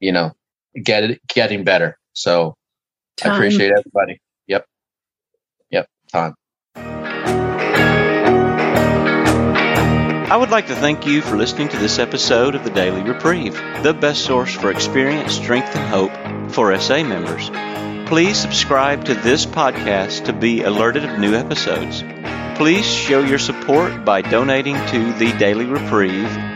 you 0.00 0.12
know, 0.12 0.32
get 0.80 1.04
it, 1.04 1.20
getting 1.28 1.64
better. 1.64 1.98
So 2.12 2.56
Time. 3.16 3.32
I 3.32 3.36
appreciate 3.36 3.72
everybody. 3.72 4.20
Yep. 4.46 4.66
Yep. 5.70 5.88
Time. 6.12 6.34
I 10.28 10.36
would 10.36 10.50
like 10.50 10.66
to 10.66 10.74
thank 10.74 11.06
you 11.06 11.22
for 11.22 11.36
listening 11.36 11.68
to 11.68 11.78
this 11.78 11.98
episode 11.98 12.54
of 12.54 12.64
the 12.64 12.70
Daily 12.70 13.02
Reprieve, 13.02 13.54
the 13.82 13.94
best 13.94 14.24
source 14.24 14.52
for 14.52 14.70
experience, 14.70 15.32
strength, 15.32 15.74
and 15.74 15.88
hope 15.88 16.52
for 16.52 16.76
SA 16.78 17.04
members. 17.04 17.48
Please 18.08 18.36
subscribe 18.36 19.04
to 19.06 19.14
this 19.14 19.46
podcast 19.46 20.26
to 20.26 20.32
be 20.32 20.62
alerted 20.62 21.04
of 21.04 21.18
new 21.18 21.34
episodes. 21.34 22.02
Please 22.58 22.84
show 22.84 23.20
your 23.20 23.38
support 23.38 24.04
by 24.04 24.20
donating 24.20 24.76
to 24.88 25.12
the 25.14 25.32
Daily 25.38 25.66
Reprieve 25.66 26.55